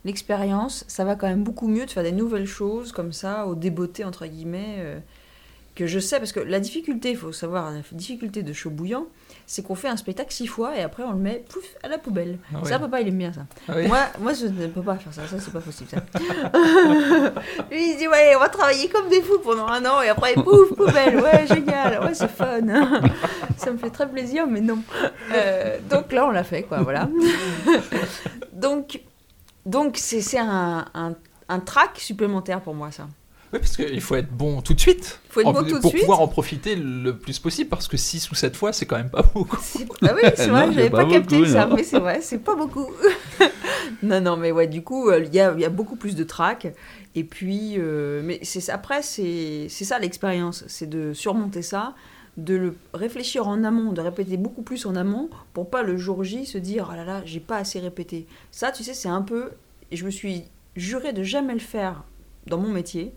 l'expérience, 0.05 0.85
ça 0.87 1.05
va 1.05 1.15
quand 1.15 1.27
même 1.27 1.43
beaucoup 1.43 1.67
mieux 1.67 1.85
de 1.85 1.91
faire 1.91 2.03
des 2.03 2.11
nouvelles 2.11 2.47
choses 2.47 2.91
comme 2.91 3.13
ça 3.13 3.45
au 3.45 3.53
débeauté 3.55 4.03
entre 4.03 4.25
guillemets 4.25 4.77
euh, 4.79 4.99
que 5.75 5.85
je 5.85 5.99
sais 5.99 6.17
parce 6.17 6.31
que 6.31 6.39
la 6.39 6.59
difficulté, 6.59 7.11
il 7.11 7.17
faut 7.17 7.31
savoir 7.31 7.71
la 7.71 7.81
difficulté 7.91 8.41
de 8.41 8.51
chaud 8.53 8.71
bouillant, 8.71 9.05
c'est 9.49 9.63
qu'on 9.63 9.75
fait 9.75 9.87
un 9.87 9.95
spectacle 9.95 10.31
six 10.33 10.45
fois 10.45 10.77
et 10.77 10.81
après 10.83 11.03
on 11.03 11.11
le 11.13 11.19
met 11.19 11.43
pouf 11.49 11.63
à 11.81 11.87
la 11.87 11.97
poubelle. 11.97 12.37
Ah 12.53 12.59
Ça 12.65 12.79
papa 12.79 12.99
il 12.99 13.07
aime 13.07 13.17
bien 13.17 13.31
ça. 13.31 13.45
Ah 13.69 13.73
oui. 13.77 13.87
Moi, 13.87 13.99
moi, 14.19 14.33
je 14.33 14.45
ne 14.47 14.67
peux 14.67 14.81
pas 14.81 14.95
faire 14.97 15.13
ça, 15.13 15.25
ça 15.25 15.39
c'est 15.39 15.53
pas 15.53 15.61
possible. 15.61 15.89
Ça. 15.89 15.97
Lui, 17.71 17.91
il 17.91 17.97
dit 17.97 18.09
ouais, 18.09 18.33
on 18.35 18.39
va 18.39 18.49
travailler 18.49 18.89
comme 18.89 19.07
des 19.07 19.21
fous 19.21 19.39
pendant 19.39 19.67
un 19.67 19.83
an 19.85 20.01
et 20.01 20.09
après 20.09 20.33
pouf 20.33 20.75
poubelle, 20.75 21.21
ouais 21.21 21.47
génial, 21.47 22.03
ouais 22.03 22.13
c'est 22.13 22.29
fun. 22.29 22.59
ça 23.57 23.71
me 23.71 23.77
fait 23.77 23.89
très 23.89 24.07
plaisir, 24.09 24.45
mais 24.47 24.59
non. 24.59 24.79
Euh, 25.33 25.77
donc 25.89 26.11
là, 26.11 26.27
on 26.27 26.31
l'a 26.31 26.43
fait 26.43 26.63
quoi, 26.63 26.81
voilà. 26.81 27.07
donc, 28.51 28.99
donc 29.65 29.95
c'est 29.97 30.37
un, 30.37 30.85
un, 30.93 31.15
un 31.47 31.59
trac 31.61 31.91
supplémentaire 31.99 32.59
pour 32.59 32.75
moi, 32.75 32.91
ça. 32.91 33.07
Oui, 33.53 33.59
parce 33.59 33.77
qu'il 33.77 34.01
faut 34.01 34.15
être 34.15 34.29
bon 34.31 34.61
tout 34.61 34.73
de 34.73 34.79
suite. 34.79 35.19
Il 35.29 35.31
faut 35.31 35.39
être 35.41 35.47
En- 35.47 35.53
bon 35.53 35.63
tout 35.63 35.75
de 35.75 35.79
pour 35.79 35.91
suite. 35.91 36.01
pouvoir 36.01 36.19
en 36.19 36.27
profiter 36.27 36.75
le 36.75 37.15
plus 37.17 37.39
possible, 37.39 37.69
parce 37.69 37.87
que 37.87 37.95
6 37.95 38.29
ou 38.29 38.35
7 38.35 38.55
fois, 38.57 38.73
c'est 38.73 38.85
quand 38.85 38.97
même 38.97 39.09
pas 39.09 39.21
beaucoup. 39.33 39.57
Ah 40.01 40.13
oui, 40.15 40.21
c'est 40.35 40.47
vrai, 40.47 40.71
j'avais 40.73 40.89
pas, 40.89 41.05
pas 41.05 41.11
capté 41.11 41.37
beaucoup, 41.39 41.49
ça, 41.51 41.65
non. 41.65 41.75
mais 41.75 41.83
c'est 41.83 41.99
vrai, 41.99 42.19
c'est 42.21 42.39
pas 42.39 42.55
beaucoup. 42.55 42.87
non, 44.03 44.21
non, 44.21 44.37
mais 44.37 44.51
ouais, 44.51 44.67
du 44.67 44.81
coup, 44.83 45.09
euh, 45.09 45.23
il 45.25 45.33
y, 45.33 45.39
a, 45.39 45.53
il 45.53 45.59
y 45.61 45.65
a 45.65 45.69
beaucoup 45.69 45.95
plus 45.95 46.15
de 46.15 46.23
trac. 46.23 46.67
Et 47.15 47.23
puis, 47.23 47.75
euh, 47.77 48.21
mais 48.23 48.39
c'est 48.43 48.69
après, 48.69 49.01
c'est 49.01 49.69
ça 49.69 49.97
l'expérience, 49.99 50.63
c'est 50.67 50.89
de 50.89 51.13
surmonter 51.13 51.61
ça, 51.61 51.95
de 52.37 52.53
le 52.55 52.75
réfléchir 52.93 53.47
en 53.47 53.63
amont, 53.63 53.93
de 53.93 54.01
répéter 54.01 54.37
beaucoup 54.37 54.61
plus 54.61 54.85
en 54.85 54.95
amont, 54.95 55.29
pour 55.53 55.69
pas 55.69 55.81
le 55.83 55.97
jour 55.97 56.23
J 56.23 56.45
se 56.45 56.57
dire, 56.57 56.89
ah 56.91 56.97
là 56.97 57.05
là, 57.05 57.21
j'ai 57.25 57.39
pas 57.39 57.57
assez 57.57 57.79
répété. 57.79 58.27
Ça, 58.51 58.71
tu 58.71 58.83
sais, 58.83 58.93
c'est 58.93 59.09
un 59.09 59.21
peu, 59.23 59.51
je 59.91 60.03
me 60.05 60.11
suis 60.11 60.43
juré 60.75 61.13
de 61.13 61.23
jamais 61.23 61.53
le 61.53 61.59
faire 61.59 62.03
dans 62.45 62.59
mon 62.59 62.69
métier, 62.69 63.13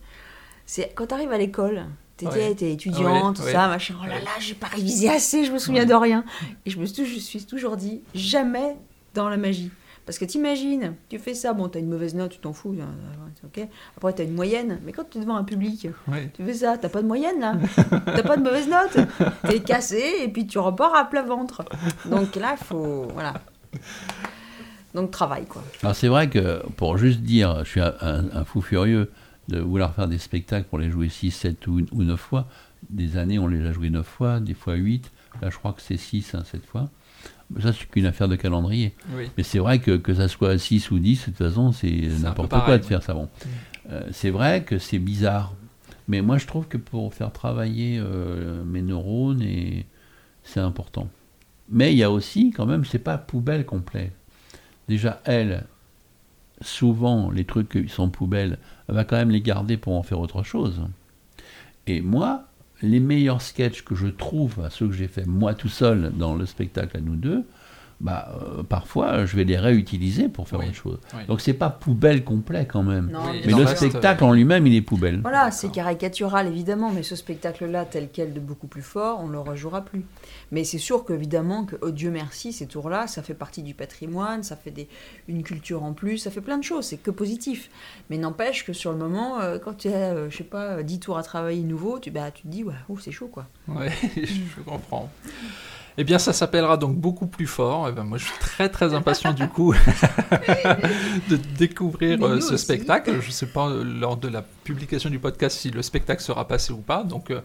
c'est 0.73 0.93
quand 0.95 1.07
tu 1.09 1.15
arrives 1.15 1.33
à 1.33 1.39
l'école, 1.39 1.87
t'étais 2.17 2.33
Ouais. 2.33 2.73
étudiante, 2.73 3.05
Ouais, 3.05 3.35
tout 3.35 3.43
ouais. 3.43 3.53
ça, 3.53 3.67
machin, 3.67 3.95
oh 4.01 4.07
là 4.07 4.21
là, 4.21 4.31
j'ai 4.39 4.55
pas 4.55 4.69
révisé 4.69 5.09
assez, 5.09 5.45
je 5.45 5.51
me 5.53 5.59
souviens 5.59 5.83
Ouais. 5.83 5.89
de 5.89 5.95
rien. 5.95 6.25
Et 6.65 6.71
je 6.71 6.79
me 6.79 6.87
suis, 6.87 7.05
je 7.07 7.19
suis 7.19 7.45
toujours 7.45 7.77
dit, 7.77 8.03
jamais 8.15 8.77
dans 9.15 9.29
la 9.29 9.37
magie. 9.37 9.71
Parce 10.07 10.17
que 10.19 10.25
t'imagines, 10.25 10.95
tu 11.09 11.19
fais 11.19 11.35
ça, 11.35 11.53
bon, 11.53 11.69
t'as 11.69 11.79
une 11.81 11.89
mauvaise 11.89 12.15
note, 12.15 12.31
tu 12.33 12.39
t'en 12.39 12.53
fous, 12.53 12.75
euh, 12.79 13.47
ok. 13.47 13.69
Après, 13.97 14.13
t'as 14.13 14.25
une 14.25 14.35
moyenne, 14.35 14.81
mais 14.85 14.93
quand 14.93 15.05
tu 15.11 15.19
es 15.19 15.21
devant 15.21 15.37
un 15.37 15.45
public, 15.45 15.89
Ouais. 16.09 16.31
tu 16.35 16.45
fais 16.45 16.55
ça, 16.55 16.79
t'as 16.79 16.89
pas 16.89 17.03
de 17.03 17.07
moyenne 17.09 17.41
là, 17.41 17.55
t'as 18.07 18.23
pas 18.23 18.37
de 18.37 18.43
mauvaise 18.43 18.69
note, 18.69 19.07
t'es 19.49 19.59
cassé 19.61 20.03
et 20.23 20.29
puis 20.29 20.47
tu 20.47 20.59
repars 20.61 20.95
à 20.95 21.05
plat 21.05 21.23
ventre. 21.23 21.63
Donc 22.07 22.37
là, 22.37 22.55
il 22.61 22.65
faut. 22.65 23.09
Voilà. 23.13 23.35
Donc 24.95 25.11
travail, 25.13 25.47
quoi. 25.47 25.63
Alors 25.83 25.95
c'est 25.95 26.09
vrai 26.09 26.29
que 26.29 26.63
pour 26.77 26.99
juste 26.99 27.21
dire, 27.21 27.61
je 27.65 27.71
suis 27.71 27.81
un, 27.81 27.95
un- 28.01 28.25
un 28.35 28.45
fou 28.45 28.61
furieux 28.61 29.11
de 29.51 29.61
vouloir 29.61 29.95
faire 29.95 30.09
des 30.09 30.19
spectacles 30.19 30.69
pour 30.69 30.79
les 30.79 30.91
jouer 30.91 31.09
6, 31.09 31.31
7 31.31 31.67
ou, 31.67 31.81
ou 31.93 32.03
9 32.03 32.19
fois. 32.19 32.49
Des 32.89 33.17
années, 33.17 33.39
on 33.39 33.47
les 33.47 33.67
a 33.67 33.73
joués 33.73 33.91
9 33.91 34.07
fois, 34.07 34.41
des 34.41 34.55
fois 34.55 34.75
8. 34.75 35.11
Là, 35.43 35.51
je 35.51 35.57
crois 35.57 35.73
que 35.73 35.83
c'est 35.83 35.97
6 35.97 36.35
hein, 36.35 36.43
cette 36.51 36.67
fois. 36.67 36.89
Mais 37.51 37.61
Ça, 37.61 37.73
c'est 37.73 37.89
qu'une 37.89 38.07
affaire 38.07 38.29
de 38.29 38.37
calendrier. 38.37 38.95
Oui. 39.15 39.31
Mais 39.37 39.43
c'est 39.43 39.59
vrai 39.59 39.81
que 39.81 39.97
que 39.97 40.15
ça 40.15 40.29
soit 40.29 40.57
6 40.59 40.91
ou 40.91 40.99
10, 40.99 41.21
de 41.21 41.25
toute 41.27 41.37
façon, 41.37 41.73
c'est 41.73 42.09
n'importe 42.23 42.51
quoi 42.51 42.79
de 42.79 42.85
faire 42.85 43.03
ça. 43.03 43.15
Bon. 43.15 43.29
Euh, 43.91 44.03
c'est 44.13 44.31
vrai 44.31 44.63
que 44.63 44.79
c'est 44.79 44.99
bizarre. 44.99 45.55
Mais 46.09 46.23
moi, 46.23 46.39
je 46.39 46.47
trouve 46.47 46.67
que 46.67 46.77
pour 46.77 47.13
faire 47.15 47.33
travailler 47.33 47.99
euh, 47.99 48.65
mes 48.65 48.83
neurones, 48.83 49.43
et 49.43 49.87
c'est 50.43 50.61
important. 50.61 51.09
Mais 51.69 51.93
il 51.93 51.99
y 51.99 52.03
a 52.03 52.11
aussi, 52.11 52.51
quand 52.51 52.67
même, 52.67 52.85
c'est 52.85 52.99
pas 52.99 53.19
poubelle 53.19 53.65
complet. 53.65 54.13
Déjà, 54.89 55.21
elle, 55.25 55.67
souvent, 56.61 57.31
les 57.31 57.45
trucs 57.45 57.69
qui 57.69 57.89
sont 57.89 58.11
poubelles, 58.11 58.59
elle 58.80 58.80
va 58.93 59.05
quand 59.05 59.17
même 59.17 59.31
les 59.31 59.41
garder 59.41 59.77
pour 59.77 59.95
en 59.95 60.03
faire 60.03 60.21
autre 60.21 60.43
chose. 60.43 60.81
Et 61.87 62.01
moi, 62.01 62.45
les 62.83 63.01
meilleurs 63.01 63.43
sketchs 63.43 63.83
que 63.83 63.95
je 63.95 64.07
trouve, 64.07 64.69
ceux 64.71 64.89
que 64.89 64.95
j'ai 64.95 65.09
fait 65.09 65.27
moi 65.27 65.55
tout 65.55 65.69
seul 65.69 66.13
dans 66.17 66.35
le 66.35 66.47
spectacle 66.47 66.97
à 66.97 67.01
nous 67.01 67.17
deux, 67.17 67.45
bah, 68.01 68.33
euh, 68.41 68.63
parfois, 68.63 69.27
je 69.27 69.37
vais 69.37 69.45
les 69.45 69.59
réutiliser 69.59 70.29
pour 70.29 70.49
faire 70.49 70.61
Oui. 70.61 70.67
autre 70.69 70.75
chose. 70.75 70.99
Oui. 71.15 71.27
Donc, 71.27 71.41
c'est 71.43 71.53
pas 71.53 71.69
poubelle 71.69 72.25
complet 72.25 72.67
quand 72.67 72.83
même. 72.83 73.11
Non, 73.11 73.21
Mais 73.33 73.53
le 73.53 73.57
reste, 73.57 73.77
spectacle 73.77 74.25
euh, 74.25 74.29
en 74.29 74.33
lui-même, 74.33 74.67
il 74.67 74.75
est 74.75 74.81
poubelle. 74.81 75.21
Voilà, 75.21 75.51
c'est 75.51 75.71
caricatural 75.71 76.47
évidemment, 76.47 76.91
mais 76.91 77.03
ce 77.03 77.15
spectacle-là, 77.15 77.85
tel 77.85 78.09
quel 78.11 78.33
de 78.33 78.41
beaucoup 78.41 78.69
plus 78.69 78.83
fort, 78.83 79.21
on 79.23 79.27
ne 79.27 79.33
le 79.33 79.41
rejouera 79.41 79.83
plus. 79.83 80.05
Mais 80.51 80.65
c'est 80.65 80.79
sûr 80.79 81.05
qu'évidemment, 81.05 81.65
que, 81.65 81.77
oh 81.83 81.91
Dieu 81.91 82.11
merci, 82.11 82.53
ces 82.55 82.67
tours-là, 82.67 83.07
ça 83.07 83.23
fait 83.23 83.35
partie 83.35 83.63
du 83.63 83.75
patrimoine, 83.75 84.43
ça 84.43 84.57
fait 84.57 84.71
des, 84.71 84.89
une 85.29 85.43
culture 85.43 85.83
en 85.83 85.93
plus, 85.93 86.17
ça 86.19 86.31
fait 86.31 86.41
plein 86.41 86.57
de 86.57 86.65
choses, 86.65 86.87
c'est 86.87 86.97
que 86.97 87.11
positif. 87.11 87.71
Mais 88.09 88.17
n'empêche 88.17 88.65
que 88.65 88.73
sur 88.73 88.93
le 88.93 88.99
moment, 88.99 89.41
euh, 89.41 89.59
quand 89.59 89.75
tu 89.77 89.89
as, 89.89 90.15
euh, 90.15 90.31
je 90.31 90.39
sais 90.39 90.45
pas, 90.45 90.83
10 90.83 91.01
tours 91.01 91.19
à 91.19 91.23
travailler 91.23 91.63
nouveau, 91.63 91.99
tu, 91.99 92.11
bah, 92.11 92.31
tu 92.31 92.43
te 92.43 92.49
dis, 92.49 92.65
ouais, 92.65 92.75
oh, 92.89 92.97
c'est 92.99 93.13
chaud 93.13 93.29
quoi. 93.29 93.47
Ouais, 93.69 93.91
je 94.17 94.63
comprends. 94.65 95.11
Eh 95.99 96.05
bien, 96.05 96.19
ça 96.19 96.33
s'appellera 96.33 96.77
donc 96.77 96.97
beaucoup 96.97 97.27
plus 97.27 97.47
fort. 97.47 97.89
Eh 97.89 97.93
ben, 97.93 98.05
moi, 98.05 98.17
je 98.19 98.25
suis 98.25 98.39
très 98.41 98.69
très 98.69 98.95
impatient 98.95 99.33
du 99.35 99.49
coup 99.49 99.75
de 101.29 101.37
découvrir 101.59 102.23
euh, 102.25 102.41
ce 102.41 102.55
aussi. 102.55 102.65
spectacle. 102.65 103.21
Je 103.21 103.27
ne 103.27 103.33
sais 103.33 103.47
pas 103.47 103.69
euh, 103.69 103.85
lors 103.85 104.17
de 104.17 104.29
la 104.29 104.43
publication 104.43 105.11
du 105.11 105.19
podcast 105.19 105.59
si 105.59 105.71
le 105.71 105.83
spectacle 105.83 106.23
sera 106.23 106.47
passé 106.49 106.73
ou 106.73 106.79
pas. 106.79 107.03
Donc, 107.05 107.31
euh, 107.31 107.41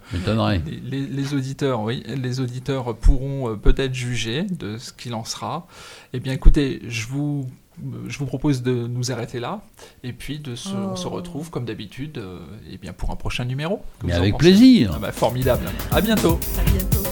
les, 0.65 0.79
les- 1.01 1.08
les 1.08 1.34
auditeurs, 1.34 1.81
oui, 1.81 2.03
les 2.08 2.39
auditeurs 2.39 2.95
pourront 2.95 3.49
euh, 3.51 3.55
peut-être 3.55 3.93
juger 3.93 4.43
de 4.43 4.77
ce 4.77 4.93
qu'il 4.93 5.13
en 5.15 5.25
sera. 5.25 5.67
Eh 6.13 6.19
bien, 6.19 6.34
écoutez, 6.34 6.81
je 6.88 7.08
vous 7.08 7.47
je 8.08 8.17
vous 8.19 8.25
propose 8.25 8.63
de 8.63 8.71
nous 8.88 9.12
arrêter 9.12 9.41
là 9.41 9.60
et 10.01 10.13
puis 10.13 10.39
de 10.39 10.55
se, 10.55 10.69
on 10.69 10.95
se 10.95 11.08
Oh. 11.08 11.10
retrouve 11.10 11.49
comme 11.49 11.65
d'habitude 11.65 12.19
euh, 12.19 12.39
eh 12.71 12.77
bien 12.77 12.93
pour 12.93 13.10
un 13.12 13.17
prochain 13.17 13.43
numéro. 13.43 13.81
Mais 14.05 14.13
avec 14.13 14.38
plaisir. 14.38 14.91
Ah 14.95 14.99
bah, 14.99 15.12
formidable. 15.12 15.65
À 15.91 15.99
bientôt. 15.99 16.39
À 16.58 16.63
bientôt. 16.71 17.05